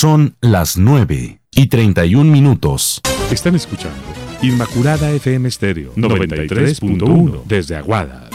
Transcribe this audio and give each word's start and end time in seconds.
Son 0.00 0.36
las 0.40 0.76
9 0.78 1.40
y 1.50 1.66
31 1.66 2.30
minutos. 2.30 3.00
Están 3.32 3.56
escuchando 3.56 3.98
Inmaculada 4.42 5.10
FM 5.10 5.50
Stereo 5.50 5.92
93.1 5.96 7.42
desde 7.46 7.74
Aguada. 7.74 8.30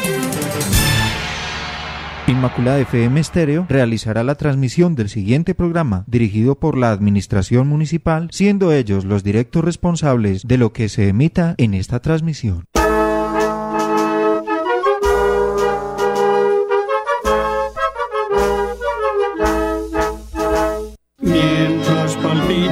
Inmaculada 2.27 2.79
FM 2.79 3.17
Estéreo 3.17 3.65
realizará 3.69 4.25
la 4.25 4.35
transmisión 4.35 4.95
del 4.95 5.07
siguiente 5.07 5.55
programa 5.55 6.03
dirigido 6.05 6.55
por 6.55 6.77
la 6.77 6.91
Administración 6.91 7.69
Municipal, 7.69 8.27
siendo 8.33 8.73
ellos 8.73 9.05
los 9.05 9.23
directos 9.23 9.63
responsables 9.63 10.45
de 10.45 10.57
lo 10.57 10.73
que 10.73 10.89
se 10.89 11.07
emita 11.07 11.55
en 11.57 11.75
esta 11.75 12.01
transmisión. 12.01 12.65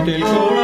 Palpite 0.06 0.16
el 0.18 0.24
corazón 0.24 0.61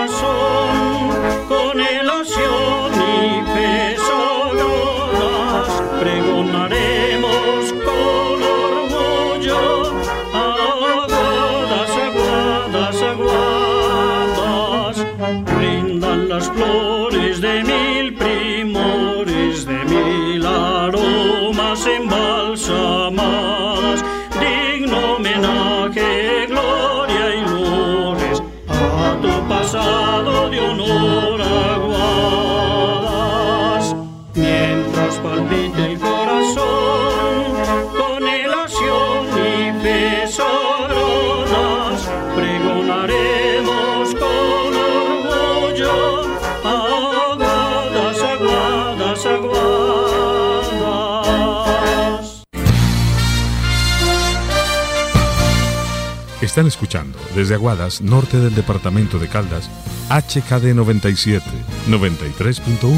Están 56.57 56.65
escuchando 56.69 57.19
desde 57.35 57.53
Aguadas, 57.53 58.01
norte 58.01 58.39
del 58.39 58.55
departamento 58.55 59.19
de 59.19 59.27
Caldas, 59.27 59.69
HKD 60.09 60.73
97, 60.73 61.45
93.1, 61.87 62.89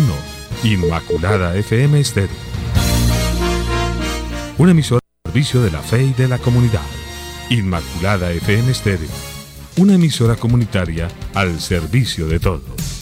Inmaculada 0.64 1.54
FM 1.58 2.00
Estéreo. 2.00 2.30
Una 4.58 4.72
emisora 4.72 5.02
al 5.26 5.32
servicio 5.34 5.62
de 5.62 5.72
la 5.72 5.82
fe 5.82 6.04
y 6.04 6.14
de 6.14 6.30
la 6.30 6.38
comunidad. 6.38 6.86
Inmaculada 7.50 8.32
FM 8.32 8.72
Estéreo. 8.72 9.10
Una 9.76 9.96
emisora 9.96 10.38
comunitaria 10.38 11.10
al 11.34 11.60
servicio 11.60 12.30
de 12.30 12.40
todos. 12.40 12.99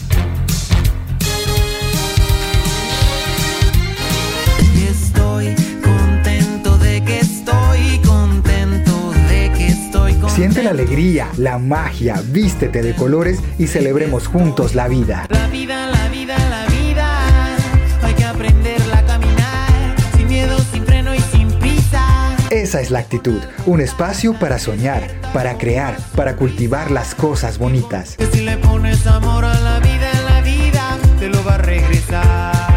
Siente 10.47 10.63
la 10.63 10.69
alegría, 10.69 11.27
la 11.35 11.57
magia, 11.57 12.23
vístete 12.31 12.81
de 12.81 12.95
colores 12.95 13.39
y 13.59 13.67
celebremos 13.67 14.27
juntos 14.27 14.75
la 14.75 14.87
vida. 14.87 15.25
La 15.29 15.47
vida, 15.47 15.87
la 15.87 16.07
vida, 16.07 16.37
la 16.49 16.65
vida. 16.67 17.67
Hay 18.01 18.13
que 18.13 18.23
aprenderla 18.23 18.99
a 18.99 19.05
caminar 19.05 19.95
sin 20.15 20.27
miedo, 20.29 20.57
sin 20.71 20.85
freno 20.85 21.13
y 21.13 21.19
sin 21.19 21.49
prisa. 21.59 22.33
Esa 22.49 22.79
es 22.79 22.91
la 22.91 22.99
actitud, 22.99 23.41
un 23.65 23.81
espacio 23.81 24.39
para 24.39 24.57
soñar, 24.57 25.19
para 25.33 25.57
crear, 25.57 25.97
para 26.15 26.37
cultivar 26.37 26.91
las 26.91 27.13
cosas 27.13 27.57
bonitas. 27.57 28.15
Que 28.15 28.27
si 28.27 28.45
le 28.45 28.55
pones 28.55 29.05
amor 29.05 29.43
a 29.43 29.59
la 29.59 29.81
vida, 29.81 30.09
la 30.29 30.39
vida 30.39 30.97
te 31.19 31.27
lo 31.27 31.43
va 31.43 31.55
a 31.55 31.57
regresar. 31.57 32.67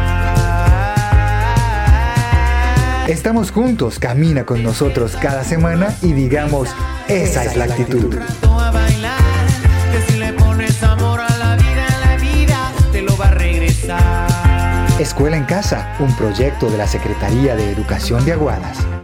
Estamos 3.07 3.53
juntos, 3.53 4.01
camina 4.01 4.45
con 4.45 4.65
nosotros 4.65 5.17
cada 5.21 5.45
semana 5.45 5.95
y 6.01 6.13
digamos, 6.13 6.69
esa 7.11 7.45
es 7.45 7.57
la 7.57 7.65
actitud. 7.65 8.15
Escuela 15.01 15.37
en 15.37 15.45
Casa, 15.45 15.97
un 15.99 16.15
proyecto 16.15 16.71
de 16.71 16.79
la 16.79 16.87
Secretaría 16.87 17.57
de 17.57 17.73
Educación 17.73 18.25
de 18.25 18.33
Aguadas. 18.33 19.00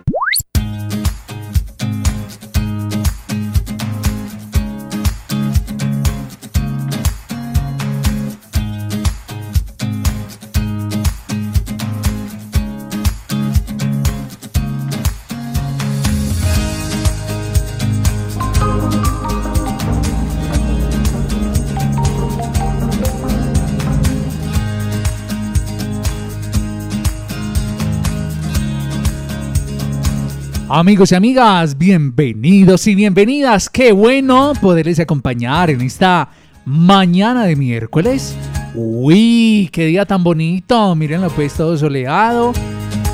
Amigos 30.78 31.10
y 31.10 31.14
amigas, 31.14 31.78
bienvenidos 31.78 32.86
y 32.86 32.94
bienvenidas. 32.94 33.70
Qué 33.70 33.92
bueno 33.92 34.52
poderles 34.60 35.00
acompañar 35.00 35.70
en 35.70 35.80
esta 35.80 36.28
mañana 36.66 37.46
de 37.46 37.56
miércoles. 37.56 38.36
Uy, 38.74 39.70
qué 39.72 39.86
día 39.86 40.04
tan 40.04 40.22
bonito. 40.22 40.94
Mírenlo 40.94 41.30
pues 41.30 41.54
todo 41.54 41.78
soleado. 41.78 42.52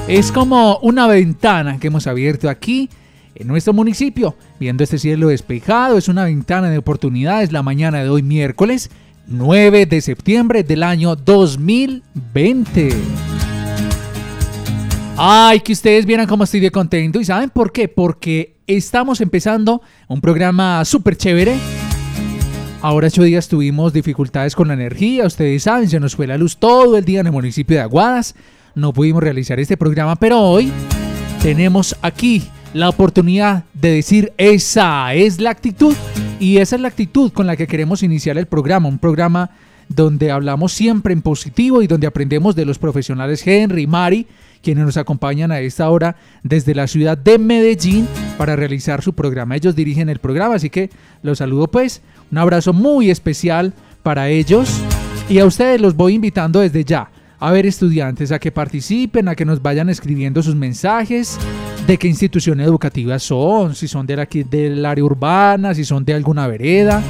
Es 0.08 0.32
como 0.32 0.78
una 0.78 1.06
ventana 1.06 1.78
que 1.78 1.86
hemos 1.86 2.08
abierto 2.08 2.50
aquí 2.50 2.90
en 3.36 3.46
nuestro 3.46 3.72
municipio, 3.72 4.34
viendo 4.58 4.82
este 4.82 4.98
cielo 4.98 5.28
despejado. 5.28 5.98
Es 5.98 6.08
una 6.08 6.24
ventana 6.24 6.68
de 6.68 6.78
oportunidades 6.78 7.52
la 7.52 7.62
mañana 7.62 8.02
de 8.02 8.08
hoy 8.08 8.24
miércoles 8.24 8.90
9 9.28 9.86
de 9.86 10.00
septiembre 10.00 10.64
del 10.64 10.82
año 10.82 11.14
2020. 11.14 13.31
Ay, 15.16 15.60
que 15.60 15.72
ustedes 15.72 16.06
vieran 16.06 16.26
cómo 16.26 16.44
estoy 16.44 16.60
de 16.60 16.70
contento. 16.70 17.20
¿Y 17.20 17.24
saben 17.24 17.50
por 17.50 17.70
qué? 17.70 17.86
Porque 17.86 18.56
estamos 18.66 19.20
empezando 19.20 19.82
un 20.08 20.20
programa 20.20 20.84
súper 20.84 21.16
chévere. 21.16 21.56
Ahora 22.80 23.08
ocho 23.08 23.22
días 23.22 23.46
tuvimos 23.46 23.92
dificultades 23.92 24.56
con 24.56 24.68
la 24.68 24.74
energía. 24.74 25.26
Ustedes 25.26 25.64
saben, 25.64 25.88
se 25.88 26.00
nos 26.00 26.16
fue 26.16 26.26
la 26.26 26.38
luz 26.38 26.56
todo 26.56 26.96
el 26.96 27.04
día 27.04 27.20
en 27.20 27.26
el 27.26 27.32
municipio 27.32 27.76
de 27.76 27.82
Aguadas. 27.82 28.34
No 28.74 28.94
pudimos 28.94 29.22
realizar 29.22 29.60
este 29.60 29.76
programa, 29.76 30.16
pero 30.16 30.40
hoy 30.40 30.72
tenemos 31.42 31.94
aquí 32.00 32.42
la 32.72 32.88
oportunidad 32.88 33.64
de 33.74 33.90
decir 33.90 34.32
esa 34.38 35.12
es 35.12 35.40
la 35.40 35.50
actitud. 35.50 35.94
Y 36.40 36.56
esa 36.56 36.76
es 36.76 36.82
la 36.82 36.88
actitud 36.88 37.30
con 37.32 37.46
la 37.46 37.56
que 37.56 37.66
queremos 37.66 38.02
iniciar 38.02 38.38
el 38.38 38.46
programa. 38.46 38.88
Un 38.88 38.98
programa 38.98 39.50
donde 39.88 40.30
hablamos 40.30 40.72
siempre 40.72 41.12
en 41.12 41.20
positivo 41.20 41.82
y 41.82 41.86
donde 41.86 42.06
aprendemos 42.06 42.56
de 42.56 42.64
los 42.64 42.78
profesionales 42.78 43.46
Henry 43.46 43.86
Mari 43.86 44.26
quienes 44.62 44.84
nos 44.84 44.96
acompañan 44.96 45.50
a 45.50 45.60
esta 45.60 45.90
hora 45.90 46.16
desde 46.42 46.74
la 46.74 46.86
ciudad 46.86 47.18
de 47.18 47.38
Medellín 47.38 48.08
para 48.38 48.56
realizar 48.56 49.02
su 49.02 49.12
programa. 49.12 49.56
Ellos 49.56 49.76
dirigen 49.76 50.08
el 50.08 50.18
programa, 50.18 50.54
así 50.54 50.70
que 50.70 50.90
los 51.22 51.38
saludo 51.38 51.68
pues. 51.68 52.00
Un 52.30 52.38
abrazo 52.38 52.72
muy 52.72 53.10
especial 53.10 53.75
para 54.02 54.28
ellos 54.28 54.81
y 55.28 55.38
a 55.38 55.46
ustedes 55.46 55.81
los 55.81 55.96
voy 55.96 56.14
invitando 56.14 56.60
desde 56.60 56.84
ya. 56.84 57.10
A 57.38 57.50
ver 57.50 57.66
estudiantes, 57.66 58.31
a 58.31 58.38
que 58.38 58.52
participen, 58.52 59.28
a 59.28 59.34
que 59.34 59.44
nos 59.44 59.60
vayan 59.60 59.88
escribiendo 59.88 60.42
sus 60.42 60.54
mensajes, 60.54 61.38
de 61.87 61.98
qué 61.98 62.06
institución 62.06 62.60
educativa 62.60 63.19
son, 63.19 63.75
si 63.75 63.88
son 63.88 64.06
de 64.06 64.20
aquí 64.20 64.44
del 64.44 64.87
área 64.87 65.04
urbana, 65.04 65.75
si 65.75 65.84
son 65.84 66.04
de 66.04 66.14
alguna 66.14 66.46
vereda, 66.46 67.02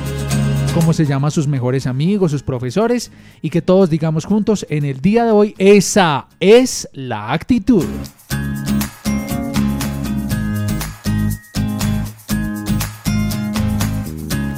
cómo 0.75 0.93
se 0.95 1.05
llaman 1.05 1.31
sus 1.31 1.47
mejores 1.47 1.87
amigos, 1.87 2.31
sus 2.31 2.43
profesores, 2.43 3.11
y 3.43 3.51
que 3.51 3.61
todos 3.61 3.91
digamos 3.91 4.25
juntos 4.25 4.67
en 4.71 4.85
el 4.85 5.01
día 5.01 5.25
de 5.25 5.31
hoy, 5.31 5.55
esa 5.59 6.29
es 6.41 6.89
la 6.93 7.33
actitud. 7.33 7.85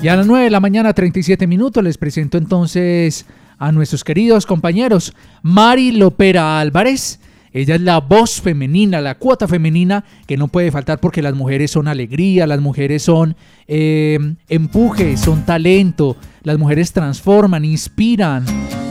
Y 0.02 0.08
a 0.08 0.16
las 0.16 0.26
9 0.26 0.44
de 0.44 0.50
la 0.50 0.61
mañana, 0.61 0.93
37 0.93 1.46
minutos, 1.46 1.82
les 1.82 1.99
presento 1.99 2.38
entonces 2.38 3.26
a 3.58 3.72
nuestros 3.72 4.05
queridos 4.05 4.46
compañeros 4.46 5.14
Mari 5.43 5.93
Lopera 5.93 6.60
Álvarez. 6.60 7.19
Ella 7.54 7.76
es 7.76 7.82
la 7.82 8.00
voz 8.00 8.40
femenina, 8.40 9.00
la 9.00 9.14
cuota 9.14 9.46
femenina 9.46 10.04
que 10.26 10.36
no 10.36 10.48
puede 10.48 10.72
faltar 10.72 10.98
porque 10.98 11.22
las 11.22 11.34
mujeres 11.34 11.70
son 11.70 11.86
alegría, 11.86 12.48
las 12.48 12.60
mujeres 12.60 13.04
son 13.04 13.36
eh, 13.68 14.18
empuje, 14.48 15.16
son 15.16 15.46
talento, 15.46 16.16
las 16.42 16.58
mujeres 16.58 16.92
transforman, 16.92 17.64
inspiran. 17.64 18.44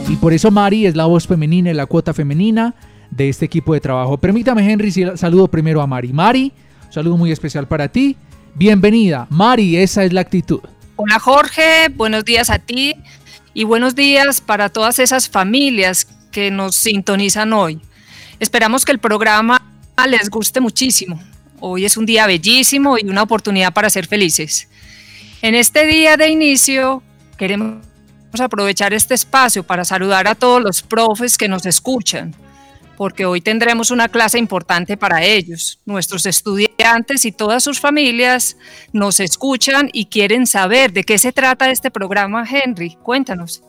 Y 0.07 0.15
por 0.15 0.31
eso 0.31 0.49
Mari 0.49 0.85
es 0.85 0.95
la 0.95 1.07
voz 1.07 1.27
femenina 1.27 1.71
y 1.71 1.73
la 1.73 1.87
cuota 1.87 2.13
femenina 2.13 2.73
de 3.11 3.27
este 3.27 3.43
equipo 3.43 3.73
de 3.73 3.81
trabajo. 3.81 4.17
Permítame, 4.17 4.71
Henry, 4.71 4.91
si 4.91 5.03
saludo 5.17 5.49
primero 5.49 5.81
a 5.81 5.87
Mari. 5.87 6.13
Mari, 6.13 6.53
un 6.85 6.93
saludo 6.93 7.17
muy 7.17 7.33
especial 7.33 7.67
para 7.67 7.89
ti. 7.89 8.15
Bienvenida. 8.55 9.27
Mari, 9.29 9.75
esa 9.75 10.05
es 10.05 10.13
la 10.13 10.21
actitud. 10.21 10.61
Hola 10.95 11.19
Jorge, 11.19 11.89
buenos 11.93 12.23
días 12.23 12.49
a 12.49 12.59
ti 12.59 12.95
y 13.53 13.65
buenos 13.65 13.93
días 13.93 14.39
para 14.39 14.69
todas 14.69 14.99
esas 14.99 15.27
familias 15.27 16.07
que 16.31 16.49
nos 16.49 16.77
sintonizan 16.77 17.51
hoy. 17.51 17.81
Esperamos 18.43 18.83
que 18.83 18.91
el 18.91 18.99
programa 18.99 19.61
les 20.05 20.29
guste 20.29 20.59
muchísimo. 20.59 21.17
Hoy 21.61 21.85
es 21.85 21.95
un 21.95 22.05
día 22.05 22.27
bellísimo 22.27 22.97
y 22.97 23.07
una 23.07 23.21
oportunidad 23.21 23.71
para 23.71 23.89
ser 23.89 24.05
felices. 24.05 24.67
En 25.41 25.55
este 25.55 25.87
día 25.87 26.17
de 26.17 26.27
inicio 26.27 27.01
queremos 27.37 27.79
aprovechar 28.37 28.93
este 28.93 29.13
espacio 29.13 29.63
para 29.63 29.85
saludar 29.85 30.27
a 30.27 30.35
todos 30.35 30.61
los 30.61 30.81
profes 30.81 31.37
que 31.37 31.47
nos 31.47 31.65
escuchan, 31.65 32.35
porque 32.97 33.25
hoy 33.25 33.39
tendremos 33.39 33.91
una 33.91 34.09
clase 34.09 34.39
importante 34.39 34.97
para 34.97 35.23
ellos. 35.23 35.79
Nuestros 35.85 36.25
estudiantes 36.25 37.23
y 37.23 37.31
todas 37.31 37.63
sus 37.63 37.79
familias 37.79 38.57
nos 38.91 39.21
escuchan 39.21 39.89
y 39.93 40.07
quieren 40.07 40.47
saber 40.47 40.91
de 40.91 41.05
qué 41.05 41.17
se 41.17 41.31
trata 41.31 41.71
este 41.71 41.89
programa, 41.89 42.43
Henry. 42.45 42.97
Cuéntanos. 43.03 43.63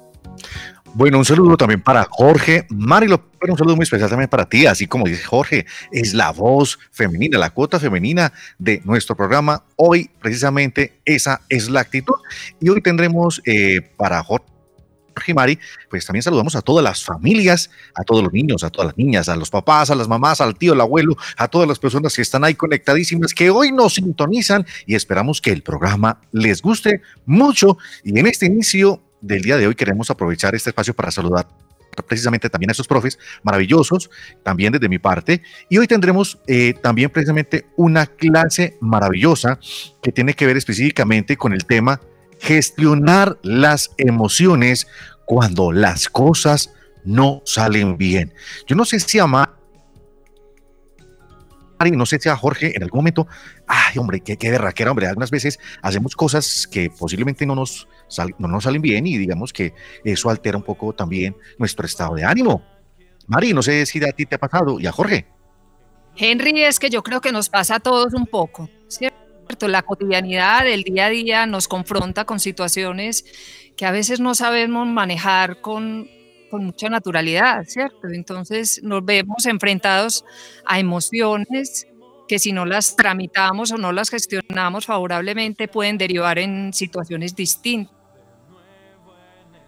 Bueno, 0.96 1.18
un 1.18 1.24
saludo 1.24 1.56
también 1.56 1.82
para 1.82 2.06
Jorge. 2.08 2.68
Marilo, 2.70 3.20
un 3.40 3.58
saludo 3.58 3.74
muy 3.74 3.82
especial 3.82 4.08
también 4.08 4.30
para 4.30 4.48
ti, 4.48 4.64
así 4.66 4.86
como 4.86 5.06
dice 5.06 5.24
Jorge, 5.24 5.66
es 5.90 6.14
la 6.14 6.30
voz 6.30 6.78
femenina, 6.92 7.36
la 7.36 7.50
cuota 7.50 7.80
femenina 7.80 8.32
de 8.60 8.80
nuestro 8.84 9.16
programa. 9.16 9.64
Hoy, 9.74 10.08
precisamente, 10.20 11.00
esa 11.04 11.40
es 11.48 11.68
la 11.68 11.80
actitud. 11.80 12.14
Y 12.60 12.68
hoy 12.68 12.80
tendremos 12.80 13.42
eh, 13.44 13.80
para 13.96 14.22
Jorge 14.22 15.34
Mari, 15.34 15.58
pues 15.90 16.06
también 16.06 16.22
saludamos 16.22 16.54
a 16.54 16.62
todas 16.62 16.84
las 16.84 17.02
familias, 17.02 17.70
a 17.96 18.04
todos 18.04 18.22
los 18.22 18.32
niños, 18.32 18.62
a 18.62 18.70
todas 18.70 18.86
las 18.86 18.96
niñas, 18.96 19.28
a 19.28 19.34
los 19.34 19.50
papás, 19.50 19.90
a 19.90 19.96
las 19.96 20.06
mamás, 20.06 20.40
al 20.40 20.54
tío, 20.54 20.74
al 20.74 20.80
abuelo, 20.80 21.16
a 21.36 21.48
todas 21.48 21.66
las 21.66 21.80
personas 21.80 22.14
que 22.14 22.22
están 22.22 22.44
ahí 22.44 22.54
conectadísimas, 22.54 23.34
que 23.34 23.50
hoy 23.50 23.72
nos 23.72 23.94
sintonizan 23.94 24.64
y 24.86 24.94
esperamos 24.94 25.40
que 25.40 25.50
el 25.50 25.64
programa 25.64 26.20
les 26.30 26.62
guste 26.62 27.02
mucho. 27.26 27.78
Y 28.04 28.16
en 28.16 28.28
este 28.28 28.46
inicio 28.46 29.02
del 29.24 29.42
día 29.42 29.56
de 29.56 29.66
hoy 29.66 29.74
queremos 29.74 30.10
aprovechar 30.10 30.54
este 30.54 30.70
espacio 30.70 30.94
para 30.94 31.10
saludar 31.10 31.48
precisamente 32.08 32.50
también 32.50 32.70
a 32.70 32.72
esos 32.72 32.88
profes 32.88 33.18
maravillosos, 33.42 34.10
también 34.42 34.72
desde 34.72 34.88
mi 34.88 34.98
parte. 34.98 35.42
Y 35.68 35.78
hoy 35.78 35.86
tendremos 35.86 36.38
eh, 36.46 36.74
también 36.82 37.08
precisamente 37.08 37.66
una 37.76 38.06
clase 38.06 38.76
maravillosa 38.80 39.58
que 40.02 40.12
tiene 40.12 40.34
que 40.34 40.46
ver 40.46 40.56
específicamente 40.56 41.36
con 41.36 41.52
el 41.52 41.64
tema 41.64 42.00
gestionar 42.40 43.38
las 43.42 43.92
emociones 43.96 44.88
cuando 45.24 45.72
las 45.72 46.08
cosas 46.08 46.74
no 47.04 47.42
salen 47.44 47.96
bien. 47.96 48.34
Yo 48.66 48.74
no 48.76 48.84
sé 48.84 48.98
si 49.00 49.18
a 49.18 49.26
no 51.92 52.06
sé 52.06 52.18
si 52.18 52.28
a 52.28 52.36
Jorge 52.36 52.74
en 52.76 52.82
algún 52.82 52.98
momento, 52.98 53.26
ay 53.66 53.98
hombre, 53.98 54.20
qué, 54.20 54.36
qué 54.36 54.48
era 54.48 54.90
hombre, 54.90 55.06
algunas 55.06 55.30
veces 55.30 55.58
hacemos 55.82 56.16
cosas 56.16 56.66
que 56.66 56.90
posiblemente 56.90 57.44
no 57.46 57.54
nos, 57.54 57.88
no 58.38 58.48
nos 58.48 58.64
salen 58.64 58.82
bien 58.82 59.06
y 59.06 59.18
digamos 59.18 59.52
que 59.52 59.74
eso 60.04 60.30
altera 60.30 60.56
un 60.56 60.64
poco 60.64 60.92
también 60.92 61.36
nuestro 61.58 61.86
estado 61.86 62.14
de 62.14 62.24
ánimo. 62.24 62.62
Mari, 63.26 63.52
no 63.52 63.62
sé 63.62 63.86
si 63.86 64.04
a 64.04 64.12
ti 64.12 64.26
te 64.26 64.36
ha 64.36 64.38
pasado 64.38 64.78
y 64.78 64.86
a 64.86 64.92
Jorge. 64.92 65.26
Henry, 66.16 66.62
es 66.62 66.78
que 66.78 66.90
yo 66.90 67.02
creo 67.02 67.20
que 67.20 67.32
nos 67.32 67.48
pasa 67.48 67.76
a 67.76 67.80
todos 67.80 68.14
un 68.14 68.26
poco, 68.26 68.68
¿cierto? 68.88 69.68
La 69.68 69.82
cotidianidad 69.82 70.64
del 70.64 70.82
día 70.82 71.06
a 71.06 71.10
día 71.10 71.46
nos 71.46 71.66
confronta 71.66 72.24
con 72.24 72.38
situaciones 72.38 73.24
que 73.76 73.86
a 73.86 73.90
veces 73.90 74.20
no 74.20 74.34
sabemos 74.34 74.86
manejar 74.86 75.60
con, 75.60 76.08
con 76.50 76.66
mucha 76.66 76.88
naturalidad, 76.88 77.64
¿cierto? 77.66 78.08
Entonces 78.08 78.80
nos 78.82 79.04
vemos 79.04 79.46
enfrentados 79.46 80.24
a 80.64 80.78
emociones 80.78 81.88
que 82.28 82.38
si 82.38 82.52
no 82.52 82.64
las 82.64 82.96
tramitamos 82.96 83.72
o 83.72 83.78
no 83.78 83.92
las 83.92 84.10
gestionamos 84.10 84.86
favorablemente 84.86 85.68
pueden 85.68 85.98
derivar 85.98 86.38
en 86.38 86.72
situaciones 86.72 87.34
distintas. 87.34 87.94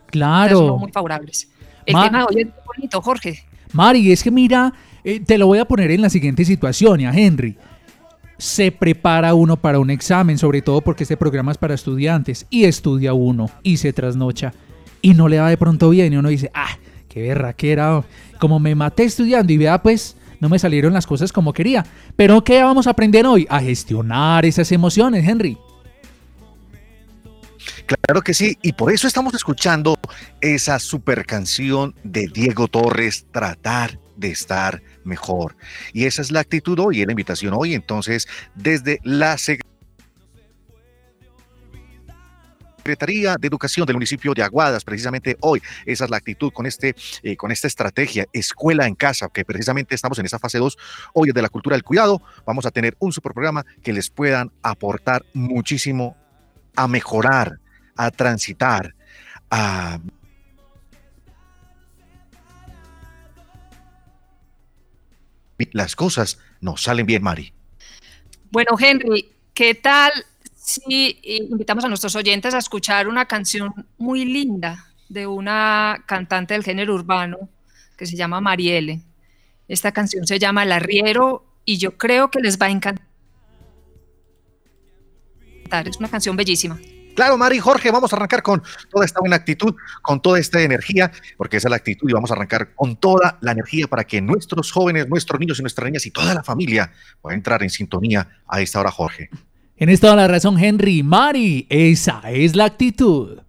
Claro. 0.07 0.67
No 0.67 0.77
muy 0.79 0.93
favorables. 0.93 1.51
El 1.85 1.95
tema 1.95 2.19
de 2.19 2.25
hoy 2.25 2.43
es 2.43 2.49
bonito, 2.65 3.03
Jorge. 3.03 3.45
Mari, 3.73 4.11
es 4.13 4.23
que 4.23 4.31
mira, 4.31 4.73
eh, 5.05 5.21
te 5.21 5.37
lo 5.39 5.47
voy 5.47 5.59
a 5.59 5.65
poner 5.65 5.91
en 5.91 6.03
la 6.03 6.11
siguiente 6.11 6.45
situación, 6.45 7.01
ya 7.01 7.11
Henry. 7.11 7.57
Se 8.39 8.71
prepara 8.71 9.35
uno 9.35 9.57
para 9.57 9.79
un 9.79 9.91
examen, 9.91 10.39
sobre 10.39 10.63
todo 10.63 10.81
porque 10.81 11.05
este 11.05 11.17
programa 11.17 11.53
es 11.53 11.59
para 11.59 11.75
estudiantes, 11.75 12.47
y 12.51 12.65
estudia 12.65 13.13
uno, 13.13 13.51
y 13.63 13.77
se 13.79 13.93
trasnocha 13.93 14.53
y 15.07 15.15
no 15.15 15.29
le 15.29 15.39
va 15.39 15.49
de 15.49 15.57
pronto 15.57 15.91
bien 15.91 16.13
y 16.13 16.17
uno 16.17 16.29
dice, 16.29 16.51
ah, 16.53 16.77
qué 17.09 17.29
era 17.29 18.05
como 18.41 18.59
me 18.59 18.75
maté 18.75 19.05
estudiando 19.05 19.53
y 19.53 19.57
vea 19.57 19.81
pues 19.81 20.17
no 20.41 20.49
me 20.49 20.59
salieron 20.59 20.93
las 20.93 21.07
cosas 21.07 21.33
como 21.33 21.53
quería. 21.53 21.85
Pero 22.17 22.43
¿qué 22.45 22.63
vamos 22.63 22.87
a 22.87 22.91
aprender 22.91 23.27
hoy? 23.27 23.47
A 23.51 23.61
gestionar 23.61 24.45
esas 24.45 24.73
emociones, 24.73 25.27
Henry. 25.27 25.59
Claro 27.87 28.23
que 28.23 28.35
sí, 28.35 28.59
y 28.63 28.73
por 28.73 28.93
eso 28.93 29.07
estamos 29.07 29.35
escuchando 29.35 29.97
esa 30.41 30.79
super 30.79 31.25
canción 31.25 31.95
de 32.03 32.27
Diego 32.27 32.67
Torres, 32.67 33.27
Tratar 33.31 33.99
de 34.17 34.31
estar 34.31 34.83
mejor. 35.05 35.57
Y 35.93 36.05
esa 36.05 36.23
es 36.23 36.31
la 36.31 36.41
actitud 36.41 36.79
hoy, 36.81 37.05
la 37.05 37.13
invitación 37.13 37.55
hoy. 37.57 37.75
Entonces, 37.75 38.27
desde 38.55 38.99
la 39.05 39.39
Secretaría 39.39 39.76
de 42.87 43.49
Educación 43.49 43.87
del 43.87 43.97
municipio 43.97 44.33
de 44.33 44.43
Aguadas, 44.43 44.85
precisamente 44.85 45.37
hoy, 45.41 45.61
esa 45.85 46.05
es 46.05 46.11
la 46.11 46.19
actitud 46.19 46.53
con, 46.53 46.67
este, 46.67 46.95
eh, 47.23 47.37
con 47.37 47.51
esta 47.51 47.67
estrategia, 47.67 48.27
escuela 48.33 48.87
en 48.87 48.95
casa, 48.95 49.29
que 49.29 49.45
precisamente 49.45 49.95
estamos 49.95 50.19
en 50.19 50.27
esa 50.27 50.39
fase 50.39 50.59
2, 50.59 50.79
hoy 51.15 51.33
de 51.33 51.43
la 51.43 51.49
cultura 51.49 51.75
del 51.75 51.83
cuidado, 51.83 52.23
vamos 52.45 52.65
a 52.67 52.71
tener 52.71 52.97
un 53.01 53.13
super 53.13 53.33
programa 53.33 53.65
que 53.83 53.93
les 53.93 54.09
puedan 54.11 54.53
aportar 54.63 55.25
muchísimo 55.35 56.17
a 56.77 56.87
mejorar, 56.87 57.59
a 57.97 58.11
transitar, 58.11 58.95
a 59.51 59.99
las 65.73 65.97
cosas 65.97 66.39
no 66.61 66.77
salen 66.77 67.07
bien, 67.07 67.23
Mari. 67.23 67.53
Bueno, 68.51 68.77
Henry, 68.79 69.33
¿qué 69.55 69.75
tal 69.75 70.13
Sí, 70.67 71.21
invitamos 71.23 71.85
a 71.85 71.89
nuestros 71.89 72.17
oyentes 72.17 72.53
a 72.53 72.59
escuchar 72.59 73.07
una 73.07 73.27
canción 73.27 73.73
muy 73.99 74.25
linda 74.25 74.85
de 75.09 75.29
una 75.29 76.03
cantante 76.07 76.55
del 76.55 76.65
género 76.65 76.93
urbano 76.93 77.49
que 77.97 78.05
se 78.05 78.17
llama 78.17 78.41
Marielle. 78.41 79.01
Esta 79.69 79.93
canción 79.93 80.27
se 80.27 80.41
llama 80.41 80.65
El 80.65 80.73
Arriero 80.73 81.47
y 81.65 81.79
yo 81.79 81.97
creo 81.97 82.33
que 82.33 82.41
les 82.41 82.59
va 82.59 82.67
a 82.67 82.71
encantar. 82.71 83.07
Es 85.87 85.99
una 85.99 86.09
canción 86.09 86.35
bellísima. 86.35 86.81
Claro, 87.15 87.39
Mari, 87.39 87.61
Jorge, 87.61 87.93
vamos 87.93 88.13
a 88.13 88.17
arrancar 88.17 88.43
con 88.43 88.61
toda 88.91 89.05
esta 89.05 89.21
buena 89.21 89.37
actitud, 89.37 89.73
con 90.03 90.21
toda 90.21 90.41
esta 90.41 90.61
energía, 90.61 91.13
porque 91.37 91.59
esa 91.59 91.69
es 91.69 91.71
la 91.71 91.77
actitud 91.77 92.11
y 92.11 92.13
vamos 92.13 92.33
a 92.33 92.35
arrancar 92.35 92.75
con 92.75 92.97
toda 92.97 93.39
la 93.41 93.53
energía 93.53 93.87
para 93.87 94.03
que 94.03 94.21
nuestros 94.21 94.73
jóvenes, 94.73 95.09
nuestros 95.09 95.39
niños 95.39 95.61
y 95.61 95.63
nuestras 95.63 95.87
niñas 95.87 96.05
y 96.07 96.11
toda 96.11 96.35
la 96.35 96.43
familia 96.43 96.93
puedan 97.23 97.39
entrar 97.39 97.63
en 97.63 97.71
sintonía 97.71 98.43
a 98.49 98.61
esta 98.61 98.81
hora, 98.81 98.91
Jorge. 98.91 99.31
En 99.79 99.99
toda 100.01 100.17
la 100.17 100.27
razón, 100.27 100.59
Henry. 100.59 101.03
Mari, 101.03 101.67
esa 101.69 102.23
es 102.31 102.57
la 102.57 102.65
actitud. 102.65 103.46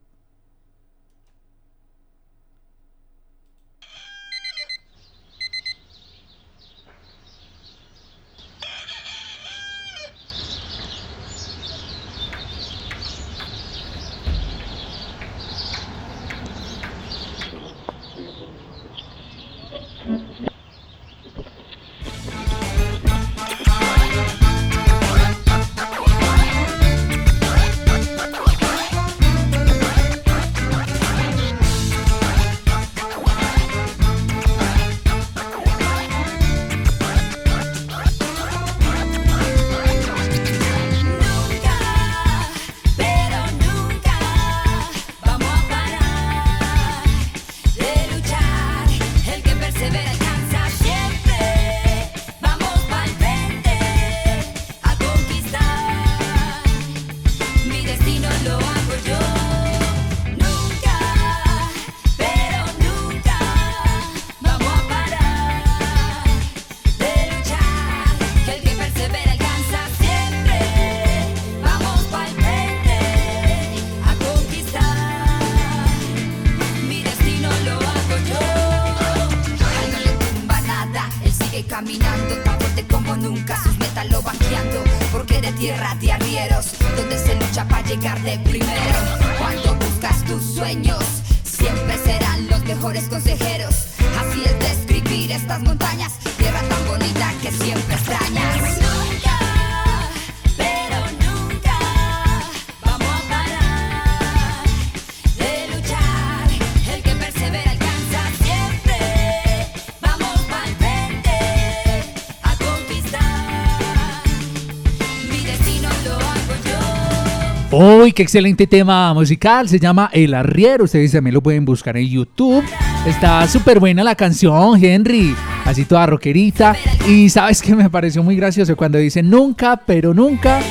Qué 118.17 118.23
excelente 118.23 118.65
tema 118.65 119.13
musical. 119.13 119.69
Se 119.69 119.79
llama 119.79 120.09
El 120.11 120.33
Arriero. 120.33 120.85
Ustedes 120.85 121.11
también 121.11 121.35
lo 121.35 121.43
pueden 121.43 121.65
buscar 121.65 121.97
en 121.97 122.07
YouTube. 122.07 122.63
Está 123.05 123.47
súper 123.47 123.79
buena 123.79 124.03
la 124.03 124.15
canción, 124.15 124.83
Henry. 124.83 125.35
Así 125.65 125.85
toda 125.85 126.07
rockerita. 126.07 126.75
Y 127.07 127.29
sabes 127.29 127.61
que 127.61 127.75
me 127.75 127.91
pareció 127.91 128.23
muy 128.23 128.35
gracioso 128.35 128.75
cuando 128.75 128.97
dice 128.97 129.21
nunca, 129.21 129.79
pero 129.85 130.15
nunca. 130.15 130.61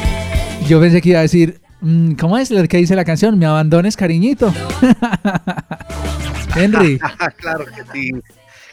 Yo 0.67 0.81
pensé 0.81 1.01
que 1.01 1.11
iba 1.11 1.21
a 1.21 1.23
decir, 1.23 1.61
mm, 1.83 2.15
¿cómo 2.15 2.37
es 2.37 2.51
lo 2.51 2.67
que 2.67 2.79
dice 2.79 2.97
la 2.97 3.05
canción? 3.05 3.39
Me 3.39 3.47
abandones, 3.47 3.97
cariñito. 3.97 4.53
Henry. 6.57 6.99
claro 7.37 7.65
que 7.65 7.83
sí. 7.93 8.11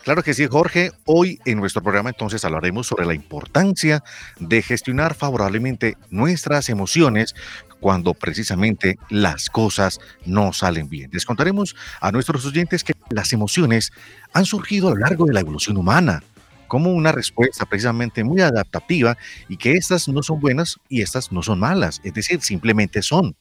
Claro 0.04 0.22
que 0.22 0.34
sí, 0.34 0.46
Jorge. 0.48 0.92
Hoy 1.06 1.40
en 1.46 1.60
nuestro 1.60 1.82
programa 1.82 2.10
entonces 2.10 2.44
hablaremos 2.44 2.88
sobre 2.88 3.06
la 3.06 3.14
importancia 3.14 4.04
de 4.38 4.62
gestionar 4.62 5.16
favorablemente 5.16 5.96
nuestras 6.10 6.68
emociones 6.68 7.34
cuando 7.80 8.14
precisamente 8.14 8.98
las 9.10 9.50
cosas 9.50 10.02
no 10.26 10.52
salen 10.52 10.90
bien. 10.90 11.10
Les 11.14 11.26
contaremos 11.26 11.76
a 12.02 12.12
nuestros 12.12 12.46
oyentes 12.46 12.84
que 12.84 12.94
las 13.12 13.32
emociones 13.32 13.94
han 14.34 14.46
surgido 14.46 14.90
a 14.90 14.92
lo 14.92 14.98
largo 14.98 15.26
de 15.26 15.34
la 15.34 15.40
evolución 15.40 15.78
humana 15.78 16.22
como 16.68 16.92
una 16.92 17.12
respuesta 17.12 17.66
precisamente 17.66 18.24
muy 18.24 18.42
adaptativa 18.42 19.18
y 19.50 19.58
que 19.58 19.74
estas 19.74 20.08
no 20.08 20.24
son 20.24 20.40
buenas 20.40 20.80
y 20.90 21.02
estas 21.02 21.32
no 21.32 21.42
son 21.44 21.60
malas, 21.60 22.02
es 22.04 22.14
decir, 22.14 22.42
simplemente 22.42 23.02
son. 23.02 23.36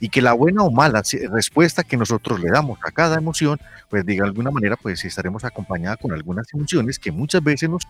Y 0.00 0.08
que 0.08 0.22
la 0.22 0.32
buena 0.32 0.62
o 0.62 0.70
mala 0.70 1.02
respuesta 1.30 1.82
que 1.84 1.96
nosotros 1.96 2.40
le 2.40 2.50
damos 2.50 2.78
a 2.86 2.90
cada 2.90 3.16
emoción, 3.16 3.60
pues 3.90 4.04
de 4.06 4.20
alguna 4.20 4.50
manera, 4.50 4.76
pues 4.76 5.04
estaremos 5.04 5.44
acompañada 5.44 5.96
con 5.96 6.12
algunas 6.12 6.46
emociones 6.54 6.98
que 6.98 7.12
muchas 7.12 7.42
veces 7.42 7.68
nos- 7.68 7.86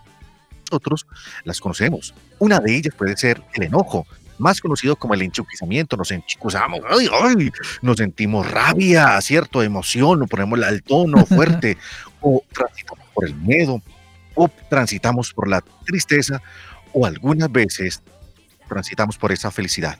nosotros 0.71 1.05
las 1.43 1.59
conocemos. 1.59 2.13
Una 2.39 2.59
de 2.59 2.75
ellas 2.75 2.93
puede 2.97 3.15
ser 3.15 3.41
el 3.53 3.63
enojo, 3.63 4.07
más 4.39 4.59
conocido 4.59 4.95
como 4.95 5.13
el 5.13 5.21
enchuquizamiento, 5.21 5.95
nos 5.95 6.09
enchuquizamos, 6.11 6.79
ay, 6.89 7.07
ay, 7.21 7.51
nos 7.83 7.97
sentimos 7.97 8.49
rabia, 8.49 9.21
cierto, 9.21 9.61
emoción, 9.61 10.23
o 10.23 10.27
ponemos 10.27 10.59
el 10.67 10.81
tono 10.81 11.25
fuerte, 11.27 11.77
o 12.19 12.43
transitamos 12.51 13.05
por 13.13 13.25
el 13.27 13.35
miedo, 13.35 13.81
o 14.35 14.49
transitamos 14.69 15.33
por 15.33 15.47
la 15.47 15.61
tristeza, 15.85 16.41
o 16.93 17.05
algunas 17.05 17.51
veces 17.51 18.01
transitamos 18.67 19.17
por 19.17 19.31
esa 19.31 19.51
felicidad. 19.51 19.97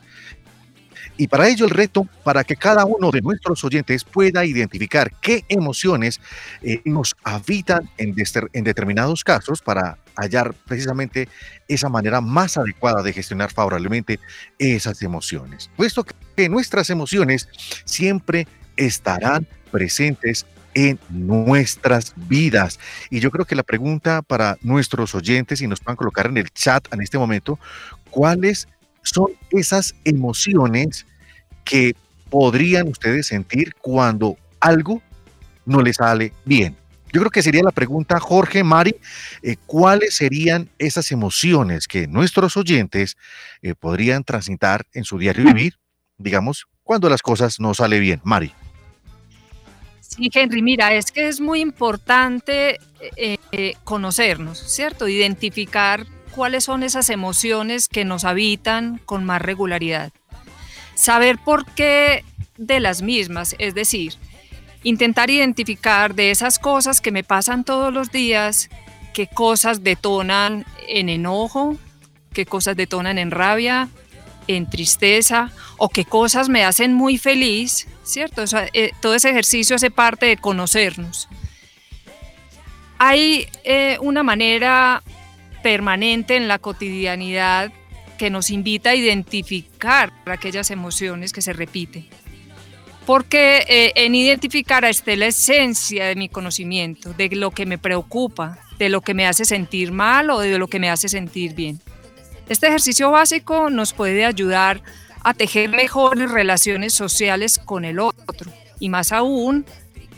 Y 1.16 1.28
para 1.28 1.48
ello 1.48 1.66
el 1.66 1.72
reto, 1.72 2.08
para 2.24 2.44
que 2.44 2.56
cada 2.56 2.86
uno 2.86 3.12
de 3.12 3.22
nuestros 3.22 3.64
oyentes 3.64 4.04
pueda 4.04 4.46
identificar 4.46 5.12
qué 5.22 5.46
emociones 5.48 6.20
eh, 6.64 6.82
nos 6.86 7.16
habitan 7.24 7.90
en, 7.98 8.16
en 8.54 8.64
determinados 8.64 9.24
casos 9.24 9.62
para 9.62 10.00
hallar 10.16 10.54
precisamente 10.66 11.30
esa 11.68 11.90
manera 11.90 12.20
más 12.20 12.58
adecuada 12.58 13.04
de 13.04 13.14
gestionar 13.14 13.52
favorablemente 13.52 14.20
esas 14.58 15.02
emociones. 15.04 15.70
Puesto 15.76 16.04
que 16.36 16.50
nuestras 16.50 16.90
emociones 16.90 17.48
siempre 17.86 18.48
estarán 18.76 19.48
presentes 19.72 20.48
en 20.74 21.00
nuestras 21.10 22.14
vidas. 22.16 22.80
Y 23.10 23.20
yo 23.20 23.32
creo 23.32 23.46
que 23.46 23.56
la 23.56 23.64
pregunta 23.64 24.22
para 24.22 24.58
nuestros 24.62 25.16
oyentes, 25.16 25.62
y 25.62 25.68
nos 25.68 25.80
puedan 25.80 25.98
colocar 25.98 26.28
en 26.28 26.38
el 26.38 26.52
chat 26.52 26.92
en 26.94 27.02
este 27.02 27.18
momento, 27.18 27.60
¿cuáles 28.10 28.68
son 29.02 29.32
esas 29.52 29.96
emociones 30.06 31.06
que 31.64 31.96
podrían 32.30 32.88
ustedes 32.88 33.28
sentir 33.28 33.76
cuando 33.76 34.38
algo 34.60 35.02
no 35.66 35.82
les 35.82 35.98
sale 35.98 36.34
bien? 36.46 36.76
Yo 37.14 37.20
creo 37.22 37.30
que 37.30 37.44
sería 37.44 37.62
la 37.62 37.72
pregunta, 37.72 38.20
Jorge, 38.20 38.64
Mari, 38.64 38.96
eh, 39.44 39.56
¿cuáles 39.68 40.16
serían 40.16 40.72
esas 40.80 41.12
emociones 41.12 41.88
que 41.88 42.08
nuestros 42.08 42.58
oyentes 42.58 43.18
eh, 43.62 43.76
podrían 43.76 44.24
transitar 44.24 44.88
en 44.94 45.04
su 45.04 45.20
diario 45.20 45.46
vivir, 45.46 45.76
digamos, 46.18 46.66
cuando 46.82 47.10
las 47.10 47.22
cosas 47.22 47.60
no 47.60 47.76
salen 47.76 48.02
bien? 48.02 48.22
Mari. 48.24 48.52
Sí, 50.16 50.30
Henry, 50.32 50.62
mira, 50.62 50.94
es 50.94 51.12
que 51.12 51.28
es 51.28 51.42
muy 51.42 51.60
importante 51.60 52.80
eh, 53.18 53.38
eh, 53.52 53.74
conocernos, 53.84 54.60
¿cierto? 54.60 55.08
Identificar 55.08 56.06
cuáles 56.36 56.66
son 56.66 56.84
esas 56.84 57.10
emociones 57.10 57.88
que 57.88 58.06
nos 58.06 58.24
habitan 58.24 59.00
con 59.06 59.26
más 59.26 59.42
regularidad. 59.42 60.12
Saber 60.94 61.40
por 61.40 61.66
qué 61.66 62.24
de 62.58 62.80
las 62.80 63.02
mismas, 63.02 63.56
es 63.58 63.74
decir, 63.74 64.14
intentar 64.84 65.32
identificar 65.32 66.14
de 66.14 66.30
esas 66.30 66.60
cosas 66.60 67.02
que 67.02 67.12
me 67.12 67.24
pasan 67.24 67.64
todos 67.64 67.92
los 67.92 68.12
días, 68.12 68.70
qué 69.14 69.26
cosas 69.26 69.84
detonan 69.84 70.64
en 70.88 71.10
enojo, 71.10 71.76
qué 72.34 72.46
cosas 72.46 72.76
detonan 72.76 73.18
en 73.18 73.32
rabia, 73.32 73.90
en 74.48 74.70
tristeza 74.70 75.52
o 75.78 75.90
qué 75.90 76.06
cosas 76.06 76.50
me 76.50 76.64
hacen 76.64 76.94
muy 76.94 77.18
feliz, 77.18 77.88
¿cierto? 78.04 78.44
O 78.44 78.48
sea, 78.48 78.68
eh, 78.74 78.92
todo 79.02 79.16
ese 79.16 79.30
ejercicio 79.30 79.76
hace 79.76 79.92
parte 79.92 80.26
de 80.26 80.38
conocernos. 80.38 81.28
Hay 82.98 83.48
eh, 83.64 83.98
una 84.02 84.24
manera 84.24 85.04
permanente 85.62 86.36
en 86.36 86.48
la 86.48 86.60
cotidianidad 86.60 87.72
que 88.18 88.30
nos 88.30 88.50
invita 88.50 88.92
a 88.92 88.96
identificar 88.96 90.14
aquellas 90.26 90.72
emociones 90.72 91.34
que 91.34 91.42
se 91.42 91.54
repiten. 91.54 92.08
Porque 93.06 93.66
eh, 93.68 93.92
en 93.96 94.16
identificar 94.16 94.86
esté 94.86 95.18
la 95.18 95.28
esencia 95.28 96.06
de 96.06 96.16
mi 96.16 96.30
conocimiento, 96.30 97.14
de 97.14 97.30
lo 97.30 97.52
que 97.52 97.66
me 97.66 97.78
preocupa, 97.78 98.60
de 98.80 98.90
lo 98.90 99.02
que 99.02 99.14
me 99.14 99.28
hace 99.28 99.44
sentir 99.44 99.92
mal 99.92 100.30
o 100.30 100.40
de 100.40 100.58
lo 100.58 100.68
que 100.68 100.80
me 100.80 100.90
hace 100.90 101.10
sentir 101.10 101.54
bien. 101.54 101.82
Este 102.50 102.68
ejercicio 102.68 103.12
básico 103.12 103.70
nos 103.70 103.94
puede 103.94 104.26
ayudar 104.26 104.82
a 105.24 105.34
tejer 105.34 105.70
mejores 105.70 106.30
relaciones 106.30 106.94
sociales 106.94 107.58
con 107.58 107.86
el 107.86 108.00
otro 108.00 108.52
y 108.80 108.90
más 108.90 109.12
aún 109.12 109.66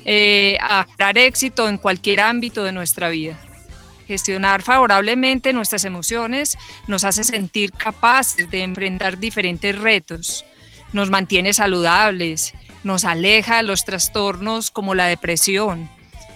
eh, 0.05 0.58
a 0.62 0.88
dar 0.98 1.17
éxito 1.17 1.70
en 1.70 1.77
cualquier 1.77 2.22
ámbito 2.22 2.63
de 2.63 2.72
nuestra 2.72 3.10
vida. 3.10 3.39
Gestionar 4.08 4.62
favorablemente 4.62 5.53
nuestras 5.53 5.86
emociones 5.86 6.58
nos 6.88 7.03
hace 7.03 7.24
sentir 7.24 7.72
capaces 7.72 8.50
de 8.50 8.63
enfrentar 8.63 9.20
diferentes 9.20 9.77
retos, 9.77 10.46
nos 10.94 11.10
mantiene 11.10 11.53
saludables, 11.53 12.53
nos 12.84 13.05
aleja 13.05 13.58
de 13.58 13.63
los 13.63 13.84
trastornos 13.84 14.70
como 14.70 14.94
la 14.94 15.08
depresión, 15.08 15.89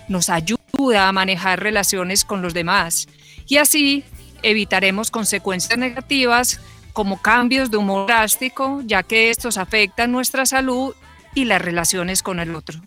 nos 0.08 0.29
ayuda 0.29 1.08
a 1.08 1.12
manejar 1.12 1.62
relaciones 1.62 2.25
con 2.25 2.41
los 2.41 2.53
demás 2.53 3.08
y 3.48 3.58
así 3.58 4.03
evitaremos 4.43 5.12
consecuencias 5.12 5.77
negativas 5.77 6.60
como 6.93 7.22
cambios 7.22 7.72
de 7.72 7.77
humor 7.77 8.08
drástico, 8.08 8.81
ya 8.86 9.03
que 9.03 9.29
estos 9.29 9.58
afectan 9.58 10.12
nuestra 10.12 10.46
salud 10.46 10.96
y 11.34 11.46
las 11.46 11.62
relaciones 11.62 12.24
con 12.24 12.39
el 12.39 12.55
otro. 12.55 12.81